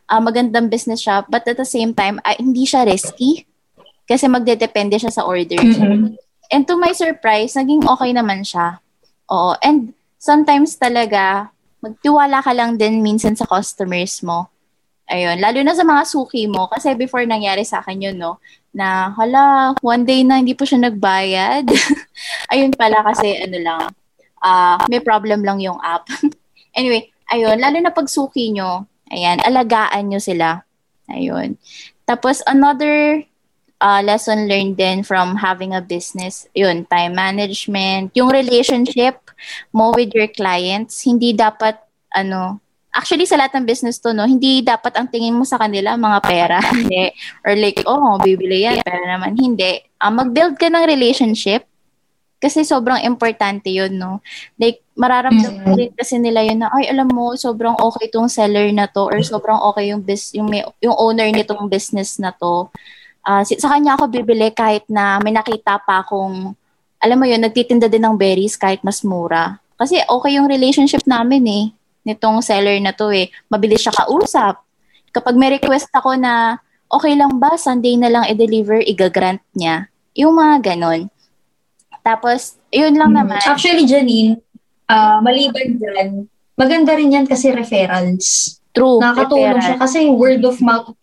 uh, 0.09 0.19
magandang 0.19 0.67
business 0.67 1.05
siya. 1.05 1.23
But 1.29 1.47
at 1.47 1.55
the 1.55 1.69
same 1.69 1.95
time, 1.95 2.19
uh, 2.25 2.35
hindi 2.35 2.67
siya 2.67 2.83
risky. 2.83 3.45
Kasi 4.09 4.25
magdedepende 4.25 4.97
siya 4.97 5.13
sa 5.13 5.23
orders. 5.23 5.77
Mm-hmm. 5.77 6.17
And 6.49 6.63
to 6.65 6.75
my 6.75 6.97
surprise, 6.97 7.53
naging 7.53 7.85
okay 7.85 8.11
naman 8.11 8.41
siya. 8.41 8.81
Oo. 9.29 9.53
And 9.61 9.93
sometimes 10.17 10.75
talaga, 10.75 11.53
magtiwala 11.79 12.43
ka 12.43 12.51
lang 12.51 12.75
din 12.75 12.99
minsan 12.99 13.35
sa 13.35 13.47
customers 13.47 14.19
mo. 14.23 14.51
Ayun, 15.09 15.41
lalo 15.41 15.59
na 15.65 15.73
sa 15.73 15.81
mga 15.81 16.03
suki 16.05 16.45
mo. 16.45 16.69
Kasi 16.69 16.93
before 16.93 17.25
nangyari 17.25 17.65
sa 17.65 17.81
akin 17.81 17.97
yun, 17.97 18.17
no, 18.21 18.37
na, 18.69 19.09
hala, 19.17 19.73
one 19.81 20.05
day 20.05 20.21
na 20.21 20.37
hindi 20.37 20.53
po 20.53 20.67
siya 20.67 20.77
nagbayad. 20.85 21.65
ayun 22.53 22.73
pala 22.77 23.01
kasi, 23.01 23.33
ano 23.41 23.57
lang, 23.57 23.81
uh, 24.45 24.77
may 24.85 25.01
problem 25.01 25.41
lang 25.41 25.57
yung 25.57 25.81
app. 25.81 26.05
anyway, 26.77 27.09
ayun, 27.33 27.57
lalo 27.57 27.77
na 27.81 27.89
pag 27.89 28.05
suki 28.05 28.53
nyo, 28.53 28.85
ayan, 29.09 29.41
alagaan 29.41 30.13
nyo 30.13 30.21
sila. 30.21 30.61
Ayun. 31.09 31.57
Tapos, 32.05 32.45
another 32.45 33.25
uh, 33.79 34.01
lesson 34.03 34.47
learned 34.47 34.75
din 34.75 35.01
from 35.03 35.35
having 35.39 35.73
a 35.73 35.81
business, 35.81 36.47
yun, 36.53 36.85
time 36.87 37.15
management, 37.15 38.11
yung 38.13 38.29
relationship 38.29 39.19
mo 39.71 39.91
with 39.95 40.11
your 40.13 40.27
clients, 40.27 41.03
hindi 41.03 41.31
dapat, 41.31 41.79
ano, 42.11 42.59
actually 42.91 43.25
sa 43.25 43.39
lahat 43.39 43.59
ng 43.59 43.65
business 43.67 43.97
to, 44.03 44.11
no, 44.11 44.27
hindi 44.27 44.61
dapat 44.61 44.95
ang 44.99 45.07
tingin 45.07 45.35
mo 45.35 45.47
sa 45.47 45.57
kanila 45.57 45.95
mga 45.95 46.19
pera. 46.23 46.59
hindi. 46.75 47.11
Or 47.47 47.55
like, 47.55 47.81
oh, 47.87 48.19
bibili 48.19 48.67
yan, 48.67 48.83
pera 48.83 49.03
naman. 49.07 49.39
Hindi. 49.39 49.79
Uh, 49.99 50.11
mag-build 50.11 50.59
ka 50.59 50.67
ng 50.67 50.85
relationship 50.85 51.65
kasi 52.39 52.63
sobrang 52.63 53.03
importante 53.03 53.67
yun, 53.67 53.99
no? 53.99 54.23
Like, 54.55 54.79
mararamdaman 54.95 55.59
mm-hmm. 55.59 55.75
din 55.75 55.91
kasi 55.91 56.15
nila 56.19 56.39
yun 56.47 56.63
na, 56.63 56.71
ay, 56.71 56.87
alam 56.87 57.11
mo, 57.11 57.35
sobrang 57.35 57.75
okay 57.75 58.07
tong 58.07 58.31
seller 58.31 58.71
na 58.71 58.87
to 58.87 59.11
or 59.11 59.19
sobrang 59.19 59.59
okay 59.71 59.91
yung, 59.91 59.99
bis- 59.99 60.31
yung, 60.31 60.47
may, 60.47 60.63
yung 60.79 60.95
owner 60.95 61.27
nitong 61.31 61.67
business 61.67 62.15
na 62.15 62.31
to 62.31 62.71
uh, 63.25 63.43
sa 63.43 63.67
kanya 63.71 63.95
ako 63.95 64.11
bibili 64.11 64.51
kahit 64.53 64.85
na 64.87 65.19
may 65.19 65.33
nakita 65.35 65.81
pa 65.83 66.03
akong, 66.03 66.53
alam 66.99 67.17
mo 67.17 67.25
yun, 67.27 67.41
nagtitinda 67.41 67.87
din 67.87 68.03
ng 68.03 68.15
berries 68.19 68.59
kahit 68.59 68.83
mas 68.83 69.03
mura. 69.03 69.59
Kasi 69.79 70.03
okay 70.03 70.35
yung 70.35 70.51
relationship 70.51 71.07
namin 71.07 71.43
eh, 71.47 71.65
nitong 72.11 72.43
seller 72.43 72.75
na 72.83 72.91
to 72.91 73.11
eh. 73.15 73.31
Mabilis 73.47 73.83
siya 73.87 73.95
kausap. 73.95 74.59
Kapag 75.15 75.39
may 75.39 75.55
request 75.55 75.87
ako 75.95 76.19
na, 76.19 76.59
okay 76.91 77.15
lang 77.15 77.39
ba, 77.39 77.55
Sunday 77.55 77.95
na 77.95 78.11
lang 78.11 78.27
i-deliver, 78.27 78.83
i-grant 78.83 79.41
niya. 79.55 79.87
Yung 80.19 80.35
mga 80.35 80.75
ganon. 80.75 81.07
Tapos, 82.03 82.59
yun 82.73 82.97
lang 82.99 83.15
hmm. 83.15 83.19
naman. 83.23 83.39
Actually, 83.41 83.87
Janine, 83.87 84.41
uh, 84.89 85.23
maliban 85.23 85.79
dyan, 85.79 86.27
maganda 86.59 86.97
rin 86.97 87.15
yan 87.15 87.25
kasi 87.29 87.53
referrals. 87.55 88.59
True. 88.75 88.99
Nakakatulong 88.99 89.57
referral. 89.57 89.65
siya 89.65 89.77
kasi 89.79 89.99
word 90.11 90.43
of 90.45 90.59
mouth 90.59 90.93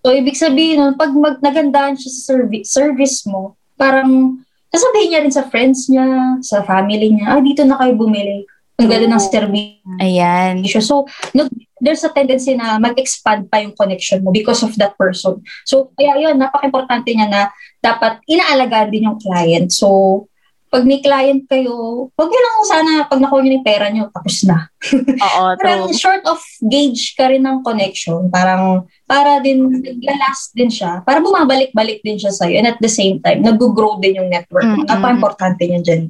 So, 0.00 0.16
ibig 0.16 0.36
sabihin 0.36 0.80
nun, 0.80 0.94
pag 0.96 1.12
mag, 1.12 1.38
nagandaan 1.44 1.96
siya 2.00 2.10
sa 2.10 2.20
service, 2.32 2.72
service 2.72 3.16
mo, 3.28 3.56
parang 3.76 4.40
sasabihin 4.72 5.08
niya 5.12 5.22
rin 5.24 5.34
sa 5.34 5.44
friends 5.48 5.92
niya, 5.92 6.40
sa 6.40 6.64
family 6.64 7.12
niya, 7.12 7.36
ah, 7.36 7.42
dito 7.42 7.62
na 7.68 7.76
kayo 7.76 7.92
bumili. 7.96 8.48
Ang 8.80 8.88
ganda 8.88 9.12
ng 9.12 9.20
service. 9.20 9.76
Ayan. 10.00 10.64
So, 10.64 11.04
no, 11.36 11.44
there's 11.84 12.00
a 12.00 12.08
tendency 12.08 12.56
na 12.56 12.80
mag-expand 12.80 13.52
pa 13.52 13.60
yung 13.60 13.76
connection 13.76 14.24
mo 14.24 14.32
because 14.32 14.64
of 14.64 14.72
that 14.80 14.96
person. 14.96 15.44
So, 15.68 15.92
kaya 16.00 16.16
yun, 16.16 16.40
napaka-importante 16.40 17.12
niya 17.12 17.28
na 17.28 17.42
dapat 17.84 18.24
inaalagaan 18.24 18.88
din 18.88 19.04
yung 19.04 19.20
client. 19.20 19.68
So, 19.68 20.24
pag 20.70 20.86
may 20.86 21.02
client 21.02 21.50
kayo, 21.50 22.06
wag 22.14 22.30
nyo 22.30 22.40
lang 22.46 22.56
sana 22.70 22.90
pag 23.10 23.18
nakuha 23.18 23.42
nyo 23.42 23.58
yung 23.58 23.66
pera 23.66 23.90
nyo, 23.90 24.06
tapos 24.14 24.46
na. 24.46 24.70
Oo, 25.26 25.42
parang 25.58 25.90
short 25.90 26.22
of 26.30 26.38
gauge 26.62 27.18
ka 27.18 27.26
rin 27.26 27.42
ng 27.42 27.66
connection. 27.66 28.30
Parang, 28.30 28.86
para 29.02 29.42
din, 29.42 29.66
naglalast 29.82 30.54
din 30.54 30.70
siya. 30.70 31.02
Para 31.02 31.18
bumabalik-balik 31.18 32.06
din 32.06 32.22
siya 32.22 32.30
sa'yo. 32.30 32.54
And 32.62 32.70
at 32.70 32.78
the 32.78 32.88
same 32.88 33.18
time, 33.18 33.42
nag-grow 33.42 33.98
din 33.98 34.22
yung 34.22 34.30
network. 34.30 34.62
Mm-hmm. 34.62 34.86
Napaka-importante 34.86 35.62
niya 35.66 35.82
dyan. 35.82 36.02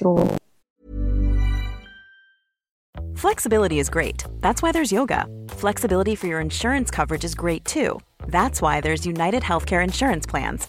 True. 0.00 0.24
Flexibility 3.16 3.76
is 3.76 3.92
great. 3.92 4.24
That's 4.40 4.64
why 4.64 4.72
there's 4.72 4.92
yoga. 4.92 5.28
Flexibility 5.56 6.16
for 6.16 6.32
your 6.32 6.40
insurance 6.40 6.88
coverage 6.88 7.24
is 7.24 7.36
great 7.36 7.64
too. 7.68 8.00
That's 8.28 8.64
why 8.64 8.80
there's 8.80 9.04
United 9.04 9.44
Healthcare 9.44 9.84
Insurance 9.84 10.24
Plans. 10.24 10.68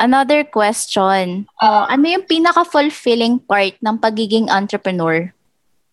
Another 0.00 0.44
question. 0.44 1.44
Uh, 1.60 1.84
Ano 1.88 2.08
yung 2.08 2.24
pinaka-fulfilling 2.24 3.44
part 3.44 3.76
ng 3.80 3.96
pagiging 4.00 4.48
entrepreneur 4.48 5.28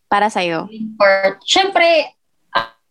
para 0.07 0.31
sa'yo? 0.31 0.71
part. 0.95 1.43
Siyempre, 1.43 2.15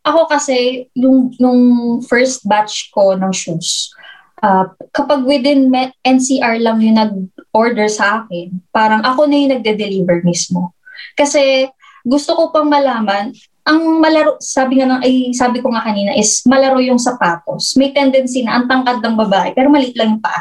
ako 0.05 0.29
kasi, 0.29 0.89
yung, 0.97 1.33
yung 1.41 1.61
first 2.05 2.45
batch 2.45 2.93
ko 2.93 3.17
ng 3.17 3.33
shoes, 3.33 3.93
ah, 4.41 4.69
kapag 4.93 5.25
within 5.25 5.69
NCR 6.05 6.61
lang 6.63 6.81
yung 6.81 6.97
nag-order 6.97 7.89
sa 7.89 8.23
akin, 8.25 8.57
parang 8.73 9.05
ako 9.05 9.27
na 9.27 9.37
yung 9.37 9.53
nagde-deliver 9.59 10.25
mismo. 10.25 10.73
Kasi 11.17 11.69
gusto 12.05 12.37
ko 12.37 12.43
pang 12.55 12.69
malaman, 12.71 13.35
ang 13.69 14.01
malaro, 14.01 14.41
sabi 14.41 14.81
nga 14.81 14.89
ng, 14.89 15.03
ay, 15.05 15.37
sabi 15.37 15.61
ko 15.61 15.69
nga 15.69 15.85
kanina 15.85 16.17
is 16.17 16.41
malaro 16.49 16.81
yung 16.81 16.97
sapatos. 16.97 17.77
May 17.77 17.93
tendency 17.93 18.41
na 18.41 18.57
ang 18.57 18.65
tangkad 18.65 19.05
ng 19.05 19.17
babae, 19.19 19.53
pero 19.53 19.69
maliit 19.69 19.93
lang 19.93 20.17
yung 20.17 20.25
paa. 20.25 20.41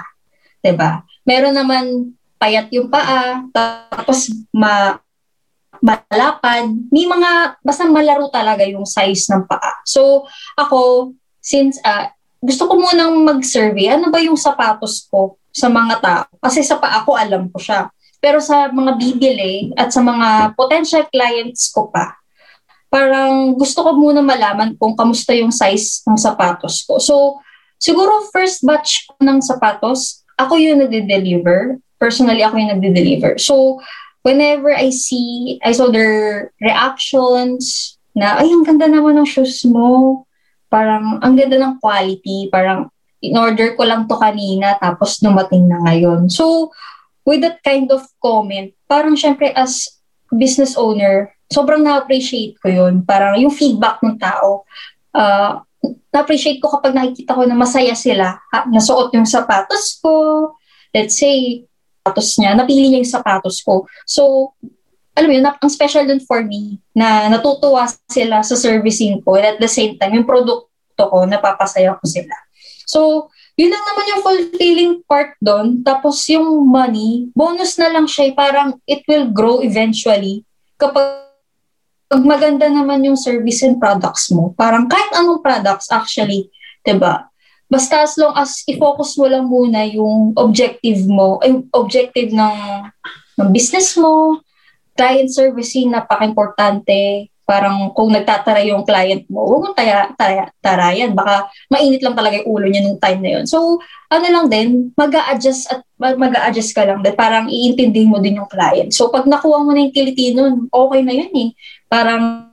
Ba? 0.74 1.03
Meron 1.28 1.55
naman 1.55 2.14
payat 2.38 2.70
yung 2.70 2.88
paa, 2.88 3.43
tapos 3.51 4.30
ma 4.53 5.01
malapad. 5.78 6.74
May 6.89 7.05
mga, 7.05 7.62
basta 7.62 7.86
malaro 7.86 8.30
talaga 8.34 8.66
yung 8.66 8.86
size 8.86 9.30
ng 9.30 9.45
paa. 9.45 9.82
So, 9.86 10.26
ako, 10.58 11.14
since 11.38 11.78
ah, 11.86 12.10
gusto 12.41 12.66
ko 12.70 12.82
munang 12.82 13.22
mag-survey, 13.26 13.93
ano 13.93 14.10
ba 14.10 14.22
yung 14.22 14.38
sapatos 14.38 15.05
ko 15.10 15.38
sa 15.53 15.70
mga 15.70 15.95
tao? 16.01 16.30
Kasi 16.41 16.66
sa 16.66 16.82
paa 16.82 17.05
ko, 17.05 17.14
alam 17.18 17.49
ko 17.53 17.58
siya. 17.62 17.89
Pero 18.18 18.41
sa 18.41 18.70
mga 18.74 18.97
bibili 18.97 19.70
at 19.78 19.93
sa 19.93 20.01
mga 20.01 20.58
potential 20.58 21.05
clients 21.14 21.70
ko 21.70 21.93
pa, 21.93 22.18
parang 22.89 23.53
gusto 23.53 23.84
ko 23.86 23.93
muna 23.93 24.24
malaman 24.26 24.74
kung 24.80 24.97
kamusta 24.97 25.36
yung 25.38 25.53
size 25.53 26.01
ng 26.08 26.18
sapatos 26.18 26.82
ko. 26.88 26.97
So, 26.97 27.16
siguro 27.78 28.26
first 28.34 28.66
batch 28.66 29.05
ko 29.12 29.22
ng 29.22 29.39
sapatos, 29.43 30.26
ako 30.38 30.58
yung 30.58 30.86
nagde-deliver. 30.86 31.82
Personally, 31.98 32.46
ako 32.46 32.62
yung 32.62 32.72
nagde-deliver. 32.78 33.42
So, 33.42 33.82
whenever 34.22 34.74
I 34.74 34.94
see, 34.94 35.58
I 35.66 35.74
saw 35.74 35.90
their 35.90 36.50
reactions 36.62 37.98
na, 38.14 38.38
ay, 38.42 38.50
ang 38.50 38.66
ganda 38.66 38.86
naman 38.86 39.18
ng 39.18 39.28
shoes 39.28 39.66
mo. 39.66 40.24
Parang, 40.70 41.22
ang 41.22 41.34
ganda 41.34 41.58
ng 41.58 41.82
quality. 41.82 42.50
Parang, 42.54 42.90
in-order 43.22 43.74
ko 43.74 43.84
lang 43.84 44.06
to 44.06 44.18
kanina, 44.18 44.78
tapos 44.78 45.18
dumating 45.18 45.66
na 45.66 45.82
ngayon. 45.90 46.30
So, 46.30 46.70
with 47.26 47.42
that 47.42 47.60
kind 47.66 47.90
of 47.90 48.06
comment, 48.22 48.72
parang 48.88 49.18
syempre 49.18 49.52
as 49.58 50.00
business 50.32 50.78
owner, 50.78 51.34
sobrang 51.52 51.84
na-appreciate 51.84 52.56
ko 52.62 52.68
yun. 52.70 53.04
Parang 53.04 53.36
yung 53.36 53.52
feedback 53.52 54.00
ng 54.04 54.16
tao, 54.22 54.64
uh, 55.18 55.60
na-appreciate 55.84 56.58
ko 56.58 56.74
kapag 56.74 56.98
nakikita 56.98 57.38
ko 57.38 57.46
na 57.46 57.54
masaya 57.54 57.94
sila, 57.94 58.40
ha, 58.40 58.66
nasuot 58.68 59.14
yung 59.14 59.28
sapatos 59.28 60.02
ko, 60.02 60.14
let's 60.92 61.18
say, 61.20 61.64
sapatos 62.02 62.34
niya, 62.42 62.58
napili 62.58 62.90
niya 62.90 63.04
yung 63.04 63.14
sapatos 63.20 63.62
ko. 63.62 63.86
So, 64.08 64.54
alam 65.18 65.28
mo 65.30 65.34
yun, 65.34 65.46
ang 65.50 65.74
special 65.74 66.06
dun 66.06 66.22
for 66.22 66.46
me, 66.46 66.78
na 66.94 67.30
natutuwa 67.30 67.90
sila 68.10 68.42
sa 68.46 68.54
servicing 68.58 69.22
ko, 69.26 69.38
and 69.38 69.58
at 69.58 69.60
the 69.62 69.70
same 69.70 69.98
time, 69.98 70.14
yung 70.14 70.30
produkto 70.30 71.04
ko, 71.10 71.26
napapasaya 71.26 71.98
ko 71.98 72.06
sila. 72.06 72.34
So, 72.88 73.28
yun 73.60 73.74
lang 73.74 73.84
naman 73.84 74.10
yung 74.14 74.24
fulfilling 74.24 74.94
part 75.04 75.36
doon. 75.44 75.82
Tapos 75.82 76.24
yung 76.30 76.70
money, 76.70 77.28
bonus 77.34 77.76
na 77.76 77.90
lang 77.92 78.06
siya. 78.06 78.32
eh. 78.32 78.34
Parang 78.38 78.78
it 78.88 79.04
will 79.10 79.28
grow 79.34 79.60
eventually. 79.60 80.46
Kapag 80.78 81.27
pag 82.08 82.24
maganda 82.24 82.72
naman 82.72 83.03
yung 83.03 83.20
service 83.20 83.64
and 83.68 83.78
products 83.78 84.32
mo, 84.32 84.55
parang 84.55 84.88
kahit 84.88 85.12
anong 85.16 85.43
products 85.43 85.91
actually, 85.91 86.47
'di 86.84 86.95
ba? 86.95 87.28
Basta 87.68 88.08
as 88.08 88.16
long 88.16 88.32
as 88.32 88.64
i-focus 88.64 89.20
mo 89.20 89.28
lang 89.28 89.51
muna 89.51 89.84
yung 89.84 90.32
objective 90.39 91.03
mo, 91.03 91.43
ay 91.43 91.68
objective 91.76 92.32
ng 92.32 92.58
ng 93.38 93.49
business 93.51 93.99
mo, 93.99 94.39
client 94.95 95.30
servicing 95.30 95.91
napaka-importante. 95.91 97.28
Parang 97.48 97.95
kung 97.95 98.12
nagtatara 98.12 98.60
yung 98.68 98.84
client 98.84 99.24
mo, 99.32 99.48
huwag 99.48 99.72
mong 99.72 99.78
taya, 99.80 100.12
taya, 100.20 100.52
tarayan. 100.60 101.16
Baka 101.16 101.48
mainit 101.72 102.04
lang 102.04 102.12
talaga 102.12 102.43
yung 102.43 102.50
ulo 102.52 102.68
niya 102.68 102.84
nung 102.84 103.00
time 103.00 103.24
na 103.24 103.32
yun. 103.39 103.45
So, 103.48 103.80
ano 104.12 104.26
lang 104.28 104.52
din, 104.52 104.91
mag 105.00 105.16
adjust 105.16 105.72
at 105.72 105.80
mag 105.95 106.36
adjust 106.43 106.76
ka 106.76 106.84
lang 106.84 107.00
din. 107.00 107.16
Parang 107.16 107.48
iintindihin 107.48 108.12
mo 108.12 108.20
din 108.20 108.43
yung 108.43 108.52
client. 108.52 108.91
So, 108.91 109.08
pag 109.08 109.24
nakuha 109.24 109.64
mo 109.64 109.72
na 109.72 109.88
yung 109.88 109.95
kiliti 109.95 110.36
nun, 110.36 110.68
okay 110.68 111.00
na 111.08 111.16
yun 111.16 111.32
eh. 111.32 111.50
Parang, 111.88 112.52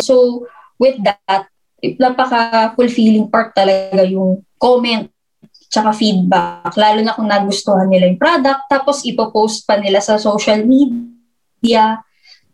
so, 0.00 0.48
with 0.80 0.96
that, 1.04 1.52
napaka-fulfilling 1.84 3.28
part 3.28 3.52
talaga 3.52 4.08
yung 4.08 4.40
comment 4.56 5.04
tsaka 5.68 5.92
feedback. 5.92 6.72
Lalo 6.80 7.04
na 7.04 7.12
kung 7.12 7.28
nagustuhan 7.28 7.92
nila 7.92 8.08
yung 8.08 8.16
product, 8.16 8.72
tapos 8.72 9.04
ipopost 9.04 9.68
pa 9.68 9.76
nila 9.76 10.00
sa 10.00 10.16
social 10.16 10.64
media 10.64 12.00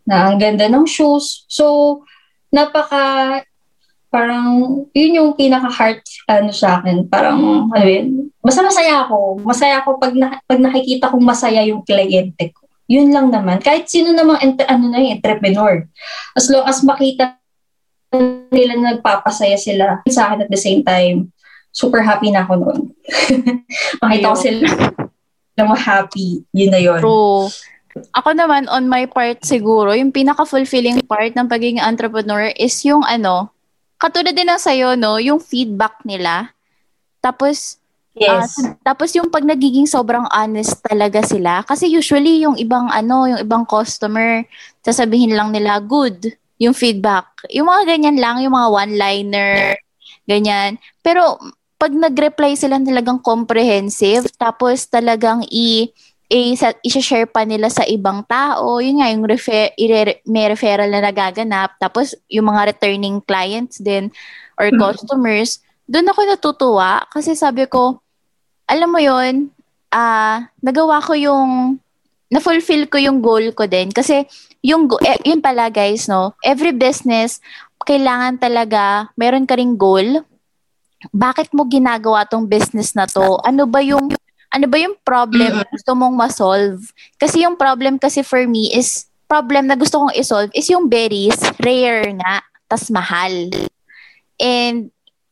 na 0.05 0.29
ang 0.29 0.37
ganda 0.41 0.65
ng 0.67 0.85
shoes. 0.87 1.45
So, 1.47 2.01
napaka 2.51 3.41
parang 4.11 4.83
yun 4.91 5.17
yung 5.17 5.31
pinaka-heart 5.39 6.03
ano 6.27 6.51
sa 6.51 6.83
akin. 6.83 7.07
Parang, 7.07 7.71
ano 7.71 7.87
yun, 7.87 8.27
basta 8.43 8.59
masaya 8.59 9.07
ako. 9.07 9.39
Masaya 9.39 9.79
ako 9.79 9.89
pag, 9.97 10.13
na, 10.13 10.43
pag 10.43 10.59
nakikita 10.59 11.07
kong 11.07 11.23
masaya 11.23 11.63
yung 11.63 11.81
kliyente 11.87 12.51
ko. 12.51 12.67
Yun 12.91 13.15
lang 13.15 13.31
naman. 13.31 13.63
Kahit 13.63 13.87
sino 13.87 14.11
namang 14.11 14.43
ent- 14.43 14.67
ano 14.67 14.91
na 14.91 14.99
yung 14.99 15.15
entrepreneur. 15.15 15.87
As 16.35 16.51
long 16.51 16.67
as 16.67 16.83
makita 16.83 17.39
nila 18.51 18.75
na 18.75 18.99
nagpapasaya 18.99 19.55
sila 19.55 20.03
sa 20.11 20.27
akin 20.27 20.43
at 20.43 20.51
the 20.51 20.59
same 20.59 20.83
time, 20.83 21.31
super 21.71 22.03
happy 22.03 22.35
na 22.35 22.43
ako 22.43 22.53
noon. 22.59 22.79
Makita 24.03 24.27
ko 24.27 24.37
sila 24.37 24.59
na 25.55 25.71
happy. 25.71 26.43
Yun 26.51 26.71
na 26.71 26.79
yun. 26.83 26.99
True. 26.99 27.47
Ako 28.15 28.35
naman, 28.35 28.67
on 28.71 28.87
my 28.87 29.07
part 29.07 29.43
siguro, 29.43 29.91
yung 29.95 30.11
pinaka-fulfilling 30.11 31.03
part 31.07 31.35
ng 31.35 31.47
pagiging 31.47 31.83
entrepreneur 31.83 32.51
is 32.55 32.75
yung 32.87 33.03
ano, 33.03 33.51
katulad 33.99 34.33
din 34.33 34.49
ng 34.49 34.61
sa'yo, 34.61 34.95
no, 34.97 35.21
yung 35.21 35.37
feedback 35.37 36.01
nila. 36.07 36.51
Tapos, 37.21 37.77
Yes. 38.11 38.59
ah, 38.59 38.75
tapos 38.83 39.15
yung 39.15 39.31
pag 39.31 39.47
nagiging 39.47 39.87
sobrang 39.87 40.27
honest 40.35 40.83
talaga 40.83 41.23
sila. 41.23 41.63
Kasi 41.63 41.87
usually 41.87 42.43
yung 42.43 42.59
ibang 42.59 42.91
ano, 42.91 43.23
yung 43.23 43.39
ibang 43.39 43.63
customer, 43.63 44.43
sasabihin 44.83 45.31
lang 45.31 45.55
nila, 45.55 45.79
good, 45.79 46.35
yung 46.59 46.75
feedback. 46.75 47.31
Yung 47.55 47.71
mga 47.71 47.87
ganyan 47.87 48.19
lang, 48.19 48.43
yung 48.43 48.51
mga 48.51 48.67
one-liner, 48.67 49.79
ganyan. 50.27 50.75
Pero 50.99 51.39
pag 51.79 51.95
nag-reply 51.95 52.53
sila 52.53 52.77
talagang 52.83 53.23
comprehensive, 53.23 54.27
tapos 54.35 54.85
talagang 54.91 55.41
i 55.47 55.89
i 56.31 56.55
i-share 56.55 57.27
pa 57.27 57.43
nila 57.43 57.67
sa 57.67 57.83
ibang 57.83 58.23
tao. 58.23 58.79
Yun 58.79 59.03
nga, 59.03 59.11
yung 59.11 59.27
refer, 59.27 59.75
may 60.23 60.47
referral 60.47 60.87
na 60.87 61.03
nagaganap. 61.03 61.75
Tapos, 61.75 62.15
yung 62.31 62.47
mga 62.47 62.71
returning 62.71 63.19
clients 63.19 63.83
din 63.83 64.07
or 64.55 64.71
customers, 64.79 65.59
doon 65.91 66.07
ako 66.07 66.19
natutuwa 66.23 67.03
kasi 67.11 67.35
sabi 67.35 67.67
ko, 67.67 67.99
alam 68.63 68.87
mo 68.87 69.03
yun, 69.03 69.51
ah 69.91 70.47
nagawa 70.63 71.03
ko 71.03 71.11
yung, 71.19 71.75
na-fulfill 72.31 72.87
ko 72.87 72.95
yung 72.95 73.19
goal 73.19 73.51
ko 73.51 73.67
din. 73.67 73.91
Kasi, 73.91 74.23
yung, 74.63 74.87
eh, 75.03 75.19
yun 75.27 75.43
pala 75.43 75.67
guys, 75.67 76.07
no, 76.07 76.31
every 76.47 76.71
business, 76.71 77.43
kailangan 77.83 78.39
talaga, 78.39 79.11
meron 79.19 79.43
ka 79.43 79.59
ring 79.59 79.75
goal. 79.75 80.23
Bakit 81.11 81.51
mo 81.51 81.67
ginagawa 81.67 82.23
tong 82.23 82.47
business 82.47 82.95
na 82.95 83.03
to? 83.03 83.35
Ano 83.43 83.67
ba 83.67 83.83
yung 83.83 84.15
ano 84.51 84.65
ba 84.67 84.77
yung 84.77 84.99
problem 85.01 85.51
na 85.55 85.65
gusto 85.65 85.95
mong 85.95 86.15
ma-solve? 86.15 86.83
Kasi 87.15 87.47
yung 87.47 87.55
problem 87.55 87.95
kasi 87.95 88.21
for 88.21 88.43
me 88.45 88.67
is, 88.75 89.07
problem 89.31 89.71
na 89.71 89.79
gusto 89.79 90.03
kong 90.03 90.15
i-solve 90.19 90.51
is 90.51 90.67
yung 90.67 90.91
berries, 90.91 91.39
rare 91.63 92.11
nga, 92.19 92.43
tas 92.67 92.91
mahal. 92.91 93.47
And 94.35 94.91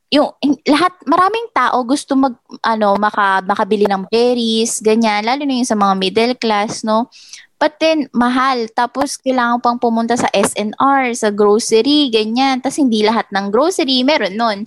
yung 0.10 0.34
lahat 0.66 0.98
maraming 1.06 1.54
tao 1.54 1.86
gusto 1.86 2.18
mag 2.18 2.34
ano 2.66 2.98
maka 2.98 3.46
makabili 3.46 3.86
ng 3.86 4.10
berries, 4.10 4.82
ganyan, 4.82 5.28
lalo 5.28 5.44
na 5.44 5.60
yung 5.60 5.68
sa 5.68 5.78
mga 5.78 5.94
middle 6.00 6.36
class, 6.40 6.82
no? 6.88 7.12
But 7.60 7.76
then, 7.84 8.08
mahal. 8.16 8.72
Tapos, 8.72 9.20
kailangan 9.20 9.60
pang 9.60 9.76
pumunta 9.76 10.16
sa 10.16 10.32
SNR, 10.32 11.12
sa 11.12 11.28
grocery, 11.28 12.08
ganyan. 12.08 12.64
Tapos, 12.64 12.80
hindi 12.80 13.04
lahat 13.04 13.28
ng 13.36 13.52
grocery, 13.52 14.00
meron 14.08 14.40
nun. 14.40 14.58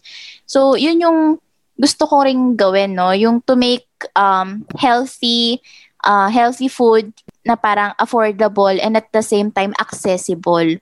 So, 0.45 0.77
yun 0.77 1.01
yung 1.01 1.41
gusto 1.81 2.05
ko 2.05 2.29
ring 2.29 2.53
gawin, 2.53 2.93
no? 2.93 3.17
Yung 3.17 3.41
to 3.49 3.57
make 3.57 3.89
um, 4.15 4.67
healthy, 4.79 5.61
uh, 6.05 6.29
healthy 6.29 6.69
food 6.69 7.13
na 7.43 7.55
parang 7.59 7.95
affordable 7.99 8.73
and 8.79 8.97
at 8.97 9.11
the 9.11 9.23
same 9.23 9.51
time 9.51 9.75
accessible. 9.79 10.79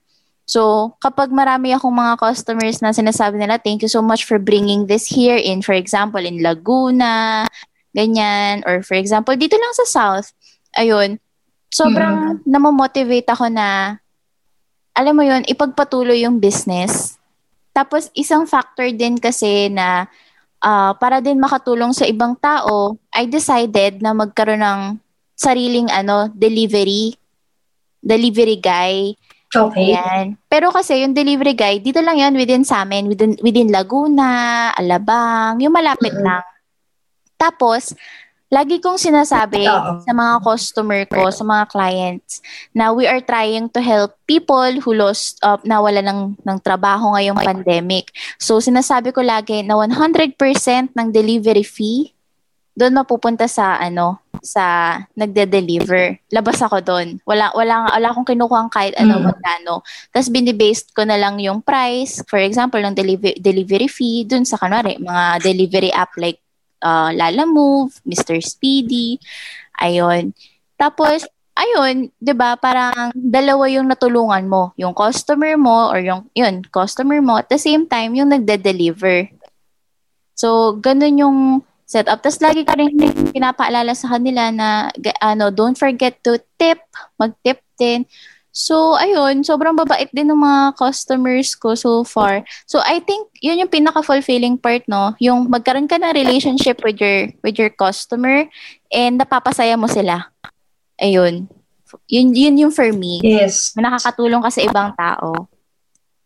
So, 0.51 0.93
kapag 0.99 1.31
marami 1.31 1.71
akong 1.71 1.95
mga 1.95 2.19
customers 2.19 2.83
na 2.83 2.91
sinasabi 2.91 3.39
nila, 3.39 3.63
thank 3.63 3.87
you 3.87 3.91
so 3.93 4.03
much 4.03 4.27
for 4.27 4.43
bringing 4.43 4.91
this 4.91 5.07
here 5.07 5.39
in, 5.39 5.63
for 5.63 5.79
example, 5.79 6.19
in 6.19 6.43
Laguna, 6.43 7.47
ganyan. 7.95 8.67
Or 8.67 8.83
for 8.83 8.99
example, 8.99 9.39
dito 9.39 9.55
lang 9.55 9.71
sa 9.79 9.87
South, 9.87 10.35
ayun, 10.75 11.23
sobrang 11.71 12.43
mm. 12.43 12.51
namomotivate 12.51 13.31
ako 13.31 13.47
na, 13.47 13.99
alam 14.91 15.15
mo 15.15 15.23
yun, 15.23 15.47
ipagpatuloy 15.47 16.27
yung 16.27 16.43
business. 16.43 17.15
Tapos, 17.71 18.11
isang 18.19 18.43
factor 18.43 18.91
din 18.91 19.23
kasi 19.23 19.71
na 19.71 20.11
uh, 20.65 20.93
para 20.97 21.19
din 21.21 21.41
makatulong 21.41 21.93
sa 21.93 22.07
ibang 22.07 22.37
tao, 22.39 22.97
I 23.13 23.27
decided 23.27 24.01
na 24.05 24.13
magkaroon 24.13 24.63
ng 24.63 24.81
sariling 25.37 25.89
ano, 25.89 26.29
delivery, 26.33 27.17
delivery 28.01 28.61
guy. 28.61 29.17
Okay. 29.51 29.99
Ayan. 29.99 30.39
Pero 30.47 30.71
kasi 30.71 31.03
yung 31.03 31.17
delivery 31.17 31.59
guy, 31.59 31.83
dito 31.83 31.99
lang 31.99 32.21
yan 32.21 32.37
within 32.39 32.63
sa 32.63 32.87
amin, 32.87 33.11
within, 33.11 33.35
within 33.43 33.73
Laguna, 33.73 34.71
Alabang, 34.79 35.59
yung 35.59 35.75
malapit 35.75 36.15
mm-hmm. 36.15 36.29
lang. 36.29 36.45
Tapos, 37.35 37.97
lagi 38.51 38.83
kong 38.83 38.99
sinasabi 38.99 39.65
Uh-oh. 39.71 40.03
sa 40.03 40.13
mga 40.13 40.35
customer 40.43 41.03
ko, 41.07 41.31
sa 41.31 41.47
mga 41.47 41.65
clients, 41.71 42.43
na 42.75 42.91
we 42.91 43.07
are 43.07 43.23
trying 43.23 43.71
to 43.71 43.79
help 43.79 44.19
people 44.27 44.69
who 44.83 44.93
lost, 44.93 45.39
uh, 45.47 45.57
nawala 45.63 46.03
ng, 46.03 46.35
ng 46.43 46.59
trabaho 46.61 47.15
ngayong 47.15 47.39
pandemic. 47.39 48.11
So, 48.37 48.59
sinasabi 48.59 49.15
ko 49.15 49.23
lagi 49.23 49.63
na 49.63 49.79
100% 49.79 50.35
ng 50.93 51.09
delivery 51.15 51.65
fee, 51.65 52.11
doon 52.75 52.99
mapupunta 52.99 53.47
sa, 53.47 53.79
ano, 53.79 54.19
sa 54.41 54.97
nagde-deliver. 55.13 56.17
Labas 56.33 56.59
ako 56.65 56.81
doon. 56.81 57.21
Wala, 57.29 57.53
wala, 57.53 57.93
wala 57.93 58.09
akong 58.09 58.25
kinukuha 58.25 58.73
kahit 58.73 58.97
ano 58.97 59.21
mm. 59.21 59.25
magkano. 59.27 59.85
Tapos 60.11 60.33
binibased 60.33 60.97
ko 60.97 61.05
na 61.05 61.21
lang 61.21 61.37
yung 61.39 61.61
price, 61.61 62.25
for 62.25 62.41
example, 62.41 62.81
ng 62.81 62.97
delivery, 62.97 63.37
delivery 63.37 63.87
fee 63.87 64.25
dun 64.25 64.49
sa, 64.49 64.57
kanwari, 64.57 64.97
mga 64.97 65.45
delivery 65.45 65.93
app 65.93 66.11
like 66.17 66.41
uh, 66.83 67.11
Lala 67.15 67.45
Move, 67.47 67.95
Mr. 68.05 68.41
Speedy, 68.43 69.21
ayun. 69.81 70.33
Tapos, 70.81 71.29
ayun, 71.61 72.09
'di 72.17 72.33
ba? 72.33 72.57
Parang 72.57 73.13
dalawa 73.13 73.69
yung 73.69 73.89
natulungan 73.89 74.45
mo, 74.49 74.73
yung 74.81 74.97
customer 74.97 75.57
mo 75.61 75.93
or 75.93 76.01
yung 76.01 76.25
yun, 76.33 76.65
customer 76.73 77.21
mo 77.21 77.41
at 77.41 77.53
the 77.53 77.61
same 77.61 77.85
time 77.85 78.17
yung 78.17 78.33
nagde-deliver. 78.33 79.29
So, 80.33 80.81
ganun 80.81 81.21
yung 81.21 81.39
setup. 81.85 82.23
Tapos 82.25 82.41
lagi 82.41 82.65
ka 82.65 82.79
rin 82.79 82.97
pinapaalala 83.35 83.93
sa 83.93 84.17
kanila 84.17 84.49
na 84.55 84.89
ano, 85.21 85.53
don't 85.53 85.77
forget 85.77 86.17
to 86.25 86.41
tip, 86.57 86.81
mag-tip 87.21 87.61
din. 87.77 88.07
So, 88.51 88.99
ayun, 88.99 89.47
sobrang 89.47 89.79
babait 89.79 90.11
din 90.11 90.27
ng 90.27 90.43
mga 90.43 90.75
customers 90.75 91.55
ko 91.55 91.79
so 91.79 92.03
far. 92.03 92.43
So, 92.67 92.83
I 92.83 92.99
think 92.99 93.31
yun 93.39 93.63
yung 93.63 93.71
pinaka-fulfilling 93.71 94.59
part, 94.59 94.83
no? 94.91 95.15
Yung 95.23 95.47
magkaroon 95.47 95.87
ka 95.87 96.03
ng 96.03 96.11
relationship 96.19 96.83
with 96.83 96.99
your 96.99 97.31
with 97.47 97.55
your 97.63 97.71
customer 97.71 98.51
and 98.91 99.23
napapasaya 99.23 99.79
mo 99.79 99.87
sila. 99.87 100.35
Ayun. 100.99 101.47
Yun, 102.11 102.35
yun 102.35 102.61
yung 102.67 102.75
for 102.75 102.91
me. 102.91 103.23
Yes. 103.23 103.75
Nakakatulong 103.79 104.43
ka 104.43 104.51
sa 104.51 104.63
ibang 104.67 104.91
tao. 104.99 105.47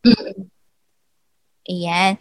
Mm-hmm. 0.04 0.48
Ayan. 1.68 2.12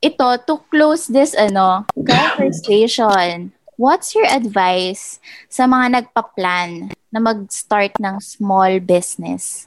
Ito, 0.00 0.40
to 0.44 0.60
close 0.68 1.08
this 1.08 1.32
ano, 1.32 1.88
conversation, 1.96 3.52
what's 3.80 4.12
your 4.12 4.28
advice 4.28 5.20
sa 5.48 5.64
mga 5.64 6.00
nagpa-plan 6.00 6.92
na 7.16 7.24
mag-start 7.24 7.96
ng 7.96 8.20
small 8.20 8.76
business? 8.84 9.64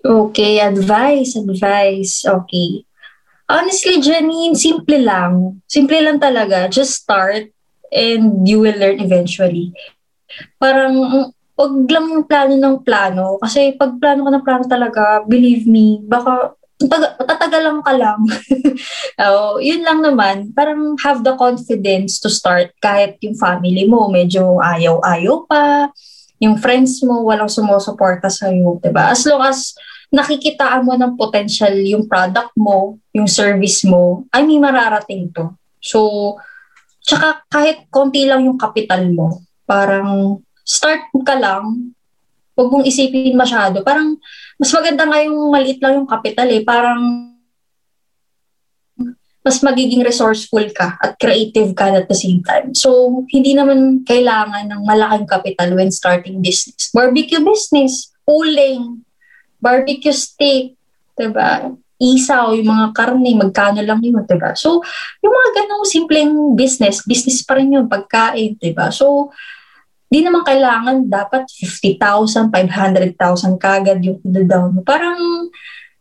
Okay, 0.00 0.64
advice, 0.64 1.36
advice. 1.36 2.24
Okay. 2.24 2.88
Honestly, 3.44 4.00
Janine, 4.00 4.56
simple 4.56 5.04
lang. 5.04 5.60
Simple 5.68 6.00
lang 6.00 6.16
talaga. 6.16 6.64
Just 6.72 7.04
start 7.04 7.52
and 7.92 8.48
you 8.48 8.64
will 8.64 8.76
learn 8.80 9.04
eventually. 9.04 9.76
Parang, 10.56 10.96
wag 11.58 11.74
lang 11.90 12.24
plano 12.24 12.54
ng 12.56 12.76
plano. 12.86 13.36
Kasi 13.42 13.76
pag 13.76 13.98
plano 14.00 14.24
ka 14.24 14.30
ng 14.32 14.46
plano 14.46 14.64
talaga, 14.64 15.02
believe 15.26 15.68
me, 15.68 16.00
baka 16.00 16.56
tatagalan 16.78 17.82
ka 17.82 17.92
lang. 17.98 18.20
oh, 19.26 19.58
yun 19.58 19.82
lang 19.82 19.98
naman, 19.98 20.54
parang 20.54 20.94
have 21.02 21.26
the 21.26 21.34
confidence 21.34 22.22
to 22.22 22.30
start 22.30 22.70
kahit 22.78 23.18
yung 23.18 23.34
family 23.34 23.84
mo 23.90 24.06
medyo 24.06 24.62
ayaw-ayaw 24.62 25.42
pa, 25.50 25.90
yung 26.38 26.54
friends 26.62 27.02
mo 27.02 27.26
walang 27.26 27.50
sumusuporta 27.50 28.30
sa 28.30 28.46
iyo, 28.46 28.78
'di 28.78 28.94
ba? 28.94 29.10
As 29.10 29.26
long 29.26 29.42
as 29.42 29.74
nakikitaan 30.08 30.86
mo 30.86 30.94
ng 30.94 31.18
potential 31.18 31.74
yung 31.82 32.06
product 32.06 32.54
mo, 32.54 32.96
yung 33.12 33.28
service 33.28 33.84
mo, 33.84 34.24
ay 34.32 34.46
may 34.46 34.56
mararating 34.56 35.28
to. 35.34 35.52
So, 35.82 36.38
tsaka 37.04 37.44
kahit 37.50 37.90
konti 37.92 38.24
lang 38.24 38.46
yung 38.48 38.56
capital 38.56 39.04
mo, 39.12 39.44
parang 39.68 40.40
start 40.64 41.12
ka 41.26 41.36
lang, 41.36 41.92
huwag 42.58 42.68
mong 42.72 42.88
isipin 42.88 43.36
masyado. 43.36 43.84
Parang 43.86 44.16
mas 44.58 44.70
maganda 44.74 45.06
nga 45.06 45.18
yung 45.22 45.38
maliit 45.54 45.78
lang 45.78 46.02
yung 46.02 46.10
capital 46.10 46.50
eh. 46.50 46.62
Parang 46.66 47.30
mas 49.48 49.64
magiging 49.64 50.04
resourceful 50.04 50.66
ka 50.76 51.00
at 51.00 51.16
creative 51.16 51.72
ka 51.72 51.88
at 51.88 52.04
the 52.04 52.18
same 52.18 52.44
time. 52.44 52.76
So, 52.76 53.22
hindi 53.32 53.56
naman 53.56 54.04
kailangan 54.04 54.68
ng 54.68 54.82
malaking 54.84 55.24
capital 55.24 55.72
when 55.72 55.88
starting 55.88 56.44
business. 56.44 56.92
Barbecue 56.92 57.40
business, 57.40 58.12
uling, 58.28 59.08
barbecue 59.56 60.12
steak, 60.12 60.76
diba? 61.16 61.72
Isaw, 61.96 62.54
yung 62.54 62.68
mga 62.68 62.86
karne, 62.92 63.32
magkano 63.34 63.80
lang 63.80 64.04
yun, 64.04 64.20
diba? 64.28 64.52
So, 64.52 64.84
yung 65.24 65.32
mga 65.32 65.50
ganong 65.64 65.86
simpleng 65.88 66.34
business, 66.52 67.00
business 67.08 67.40
pa 67.40 67.56
rin 67.56 67.72
yun, 67.72 67.88
pagkain, 67.88 68.54
diba? 68.60 68.92
So, 68.92 69.32
di 70.08 70.24
naman 70.24 70.40
kailangan 70.40 71.04
dapat 71.04 71.44
50,000, 71.52 72.48
500,000 72.48 73.60
kagad 73.60 74.00
yung 74.00 74.20
down 74.24 74.72
mo. 74.72 74.80
Parang 74.80 75.52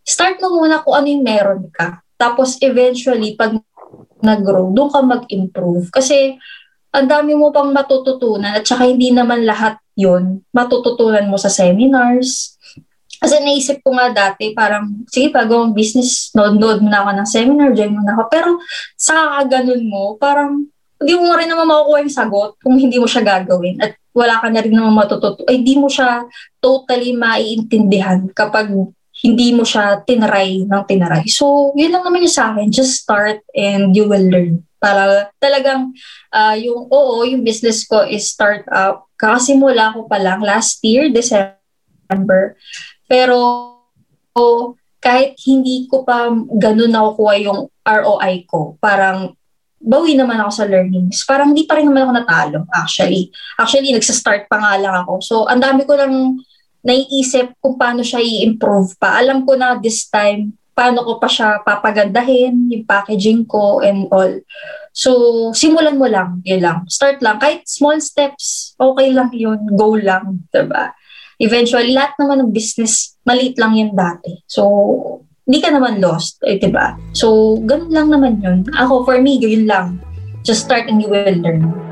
start 0.07 0.39
mo 0.39 0.63
muna 0.63 0.79
kung 0.79 0.95
ano 0.95 1.07
yung 1.11 1.23
meron 1.27 1.67
ka. 1.67 1.99
Tapos 2.15 2.55
eventually, 2.63 3.35
pag 3.35 3.59
nag-grow, 4.23 4.71
doon 4.71 4.89
ka 4.89 4.99
mag-improve. 5.03 5.91
Kasi 5.91 6.39
ang 6.95 7.05
dami 7.05 7.35
mo 7.35 7.51
pang 7.51 7.69
matututunan 7.69 8.55
at 8.57 8.65
saka 8.65 8.87
hindi 8.87 9.11
naman 9.11 9.43
lahat 9.43 9.77
yon 9.93 10.41
matututunan 10.55 11.27
mo 11.27 11.35
sa 11.35 11.51
seminars. 11.51 12.55
Kasi 13.17 13.41
naisip 13.41 13.81
ko 13.81 13.97
nga 13.97 14.13
dati, 14.13 14.53
parang, 14.53 15.03
sige, 15.09 15.33
pag 15.33 15.49
business, 15.73 16.29
nod-nod 16.37 16.85
mo 16.85 16.89
na 16.89 17.01
ako 17.01 17.11
ng 17.17 17.29
seminar, 17.29 17.69
join 17.73 17.97
mo 17.97 18.05
na 18.05 18.13
ako. 18.13 18.23
Pero 18.29 18.51
sa 18.93 19.41
kaganon 19.41 19.83
mo, 19.89 20.15
parang 20.21 20.69
hindi 20.97 21.13
mo 21.13 21.33
rin 21.37 21.49
naman 21.49 21.69
makukuha 21.69 21.99
yung 22.05 22.17
sagot 22.17 22.51
kung 22.61 22.75
hindi 22.77 22.97
mo 22.97 23.05
siya 23.05 23.21
gagawin 23.21 23.77
at 23.81 23.97
wala 24.17 24.41
ka 24.41 24.47
na 24.49 24.61
rin 24.65 24.73
naman 24.73 24.97
matututo. 24.97 25.45
Ay, 25.45 25.61
hindi 25.61 25.77
mo 25.77 25.85
siya 25.85 26.25
totally 26.57 27.13
maiintindihan 27.13 28.25
kapag 28.33 28.73
hindi 29.21 29.53
mo 29.53 29.61
siya 29.61 30.01
tinaray 30.01 30.65
ng 30.65 30.83
tinaray. 30.89 31.25
So, 31.29 31.73
yun 31.77 31.93
lang 31.93 32.01
naman 32.05 32.25
yung 32.25 32.33
sa 32.33 32.53
akin. 32.53 32.73
Just 32.73 33.05
start 33.05 33.45
and 33.53 33.93
you 33.93 34.09
will 34.09 34.25
learn. 34.25 34.65
Para 34.77 35.29
talagang 35.37 35.93
uh, 36.33 36.57
yung, 36.57 36.89
oo, 36.89 37.25
yung 37.25 37.45
business 37.45 37.85
ko 37.85 38.05
is 38.05 38.29
start 38.29 38.65
up. 38.73 39.05
Kakasimula 39.17 39.93
ko 39.93 40.05
pa 40.09 40.17
lang 40.17 40.41
last 40.41 40.81
year, 40.81 41.09
December. 41.13 42.57
Pero, 43.09 43.37
oh, 44.33 44.77
kahit 44.97 45.37
hindi 45.45 45.85
ko 45.85 46.01
pa 46.01 46.29
ganun 46.57 46.93
nakukuha 46.93 47.33
yung 47.41 47.69
ROI 47.85 48.49
ko, 48.49 48.77
parang 48.81 49.36
bawi 49.87 50.19
naman 50.19 50.43
ako 50.43 50.51
sa 50.51 50.65
learnings. 50.67 51.23
Parang 51.23 51.55
hindi 51.55 51.63
pa 51.63 51.79
rin 51.79 51.87
naman 51.87 52.03
ako 52.03 52.13
natalo, 52.19 52.59
actually. 52.75 53.31
Actually, 53.55 53.95
nagsa-start 53.95 54.51
pa 54.51 54.59
nga 54.59 54.75
lang 54.75 54.95
ako. 55.07 55.13
So, 55.23 55.35
ang 55.47 55.63
dami 55.63 55.87
ko 55.87 55.95
lang 55.95 56.43
naiisip 56.83 57.55
kung 57.63 57.79
paano 57.79 58.03
siya 58.03 58.19
i-improve 58.19 58.99
pa. 58.99 59.15
Alam 59.15 59.47
ko 59.47 59.55
na 59.55 59.79
this 59.79 60.11
time, 60.11 60.51
paano 60.75 61.01
ko 61.07 61.17
pa 61.17 61.25
siya 61.31 61.63
papagandahin, 61.63 62.69
yung 62.69 62.85
packaging 62.85 63.47
ko 63.47 63.79
and 63.81 64.11
all. 64.11 64.29
So, 64.91 65.11
simulan 65.55 65.97
mo 65.97 66.05
lang, 66.05 66.43
yun 66.43 66.61
lang. 66.61 66.85
Start 66.91 67.23
lang. 67.23 67.39
Kahit 67.41 67.65
small 67.65 67.97
steps, 68.03 68.77
okay 68.77 69.09
lang 69.15 69.31
yun. 69.33 69.71
Go 69.73 69.95
lang, 69.97 70.45
diba? 70.51 70.93
Eventually, 71.37 71.93
lahat 71.93 72.17
naman 72.17 72.45
ng 72.45 72.51
business, 72.53 73.13
maliit 73.21 73.61
lang 73.61 73.77
yun 73.77 73.93
dati. 73.93 74.41
So, 74.49 74.65
hindi 75.47 75.63
ka 75.63 75.71
naman 75.71 76.03
lost, 76.03 76.43
eh, 76.43 76.59
diba? 76.59 76.99
So, 77.15 77.55
ganun 77.63 77.95
lang 77.95 78.11
naman 78.11 78.43
yun. 78.43 78.67
Ako, 78.75 79.07
for 79.07 79.15
me, 79.23 79.39
yun 79.39 79.63
lang. 79.63 80.03
Just 80.43 80.67
start 80.67 80.91
and 80.91 80.99
you 80.99 81.07
will 81.07 81.39
learn. 81.39 81.86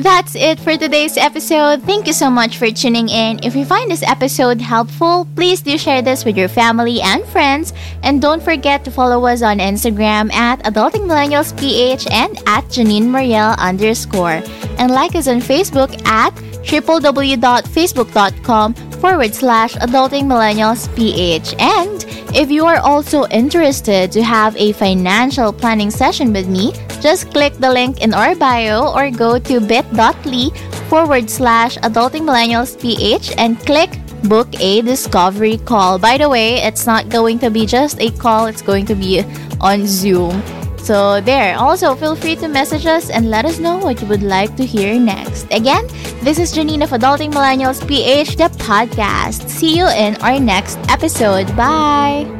That's 0.00 0.34
it 0.34 0.58
for 0.58 0.76
today's 0.78 1.18
episode. 1.18 1.82
Thank 1.82 2.06
you 2.06 2.14
so 2.14 2.30
much 2.30 2.56
for 2.56 2.70
tuning 2.70 3.10
in. 3.10 3.38
If 3.42 3.54
you 3.54 3.66
find 3.66 3.90
this 3.90 4.02
episode 4.02 4.58
helpful, 4.58 5.28
please 5.36 5.60
do 5.60 5.76
share 5.76 6.00
this 6.00 6.24
with 6.24 6.38
your 6.38 6.48
family 6.48 7.02
and 7.02 7.22
friends. 7.26 7.74
And 8.02 8.22
don't 8.22 8.42
forget 8.42 8.82
to 8.84 8.90
follow 8.90 9.26
us 9.26 9.42
on 9.42 9.58
Instagram 9.58 10.32
at 10.32 10.64
Adulting 10.64 11.04
Millennials 11.04 11.52
PH 11.60 12.06
and 12.10 12.38
at 12.48 12.64
Janine 12.72 13.12
Marielle 13.12 13.58
underscore. 13.58 14.40
And 14.78 14.90
like 14.90 15.14
us 15.14 15.28
on 15.28 15.40
Facebook 15.40 15.92
at 16.06 16.32
www.facebook.com 16.64 18.74
forward 18.74 19.34
slash 19.34 19.74
adulting 19.76 20.24
millennials 20.24 20.88
ph. 20.96 21.54
And 21.58 22.06
If 22.32 22.50
you 22.50 22.64
are 22.64 22.78
also 22.78 23.26
interested 23.26 24.10
to 24.12 24.22
have 24.22 24.56
a 24.56 24.72
financial 24.72 25.52
planning 25.52 25.90
session 25.90 26.32
with 26.32 26.48
me, 26.48 26.72
just 27.00 27.32
click 27.32 27.54
the 27.54 27.70
link 27.70 28.00
in 28.00 28.14
our 28.14 28.34
bio 28.36 28.92
or 28.92 29.10
go 29.10 29.38
to 29.38 29.60
bit.ly 29.60 30.50
forward 30.88 31.30
slash 31.30 31.78
adulting 31.78 32.22
millennials 32.22 32.78
ph 32.80 33.32
and 33.38 33.58
click 33.60 33.90
book 34.24 34.48
a 34.60 34.82
discovery 34.82 35.58
call. 35.58 35.98
By 35.98 36.18
the 36.18 36.28
way, 36.28 36.60
it's 36.62 36.86
not 36.86 37.08
going 37.08 37.38
to 37.40 37.50
be 37.50 37.66
just 37.66 38.00
a 38.00 38.10
call, 38.10 38.46
it's 38.46 38.62
going 38.62 38.86
to 38.86 38.94
be 38.94 39.24
on 39.60 39.86
Zoom. 39.86 40.42
So, 40.82 41.20
there. 41.20 41.56
Also, 41.58 41.94
feel 41.94 42.16
free 42.16 42.36
to 42.36 42.48
message 42.48 42.86
us 42.86 43.10
and 43.10 43.30
let 43.30 43.44
us 43.44 43.58
know 43.58 43.78
what 43.78 44.00
you 44.00 44.08
would 44.08 44.22
like 44.22 44.56
to 44.56 44.64
hear 44.64 44.98
next. 44.98 45.44
Again, 45.52 45.86
this 46.24 46.38
is 46.38 46.52
Janine 46.52 46.82
of 46.82 46.90
Adulting 46.90 47.32
Millennials 47.32 47.86
PH, 47.86 48.36
the 48.36 48.48
podcast. 48.58 49.48
See 49.48 49.76
you 49.76 49.86
in 49.88 50.16
our 50.16 50.40
next 50.40 50.78
episode. 50.88 51.54
Bye. 51.54 52.39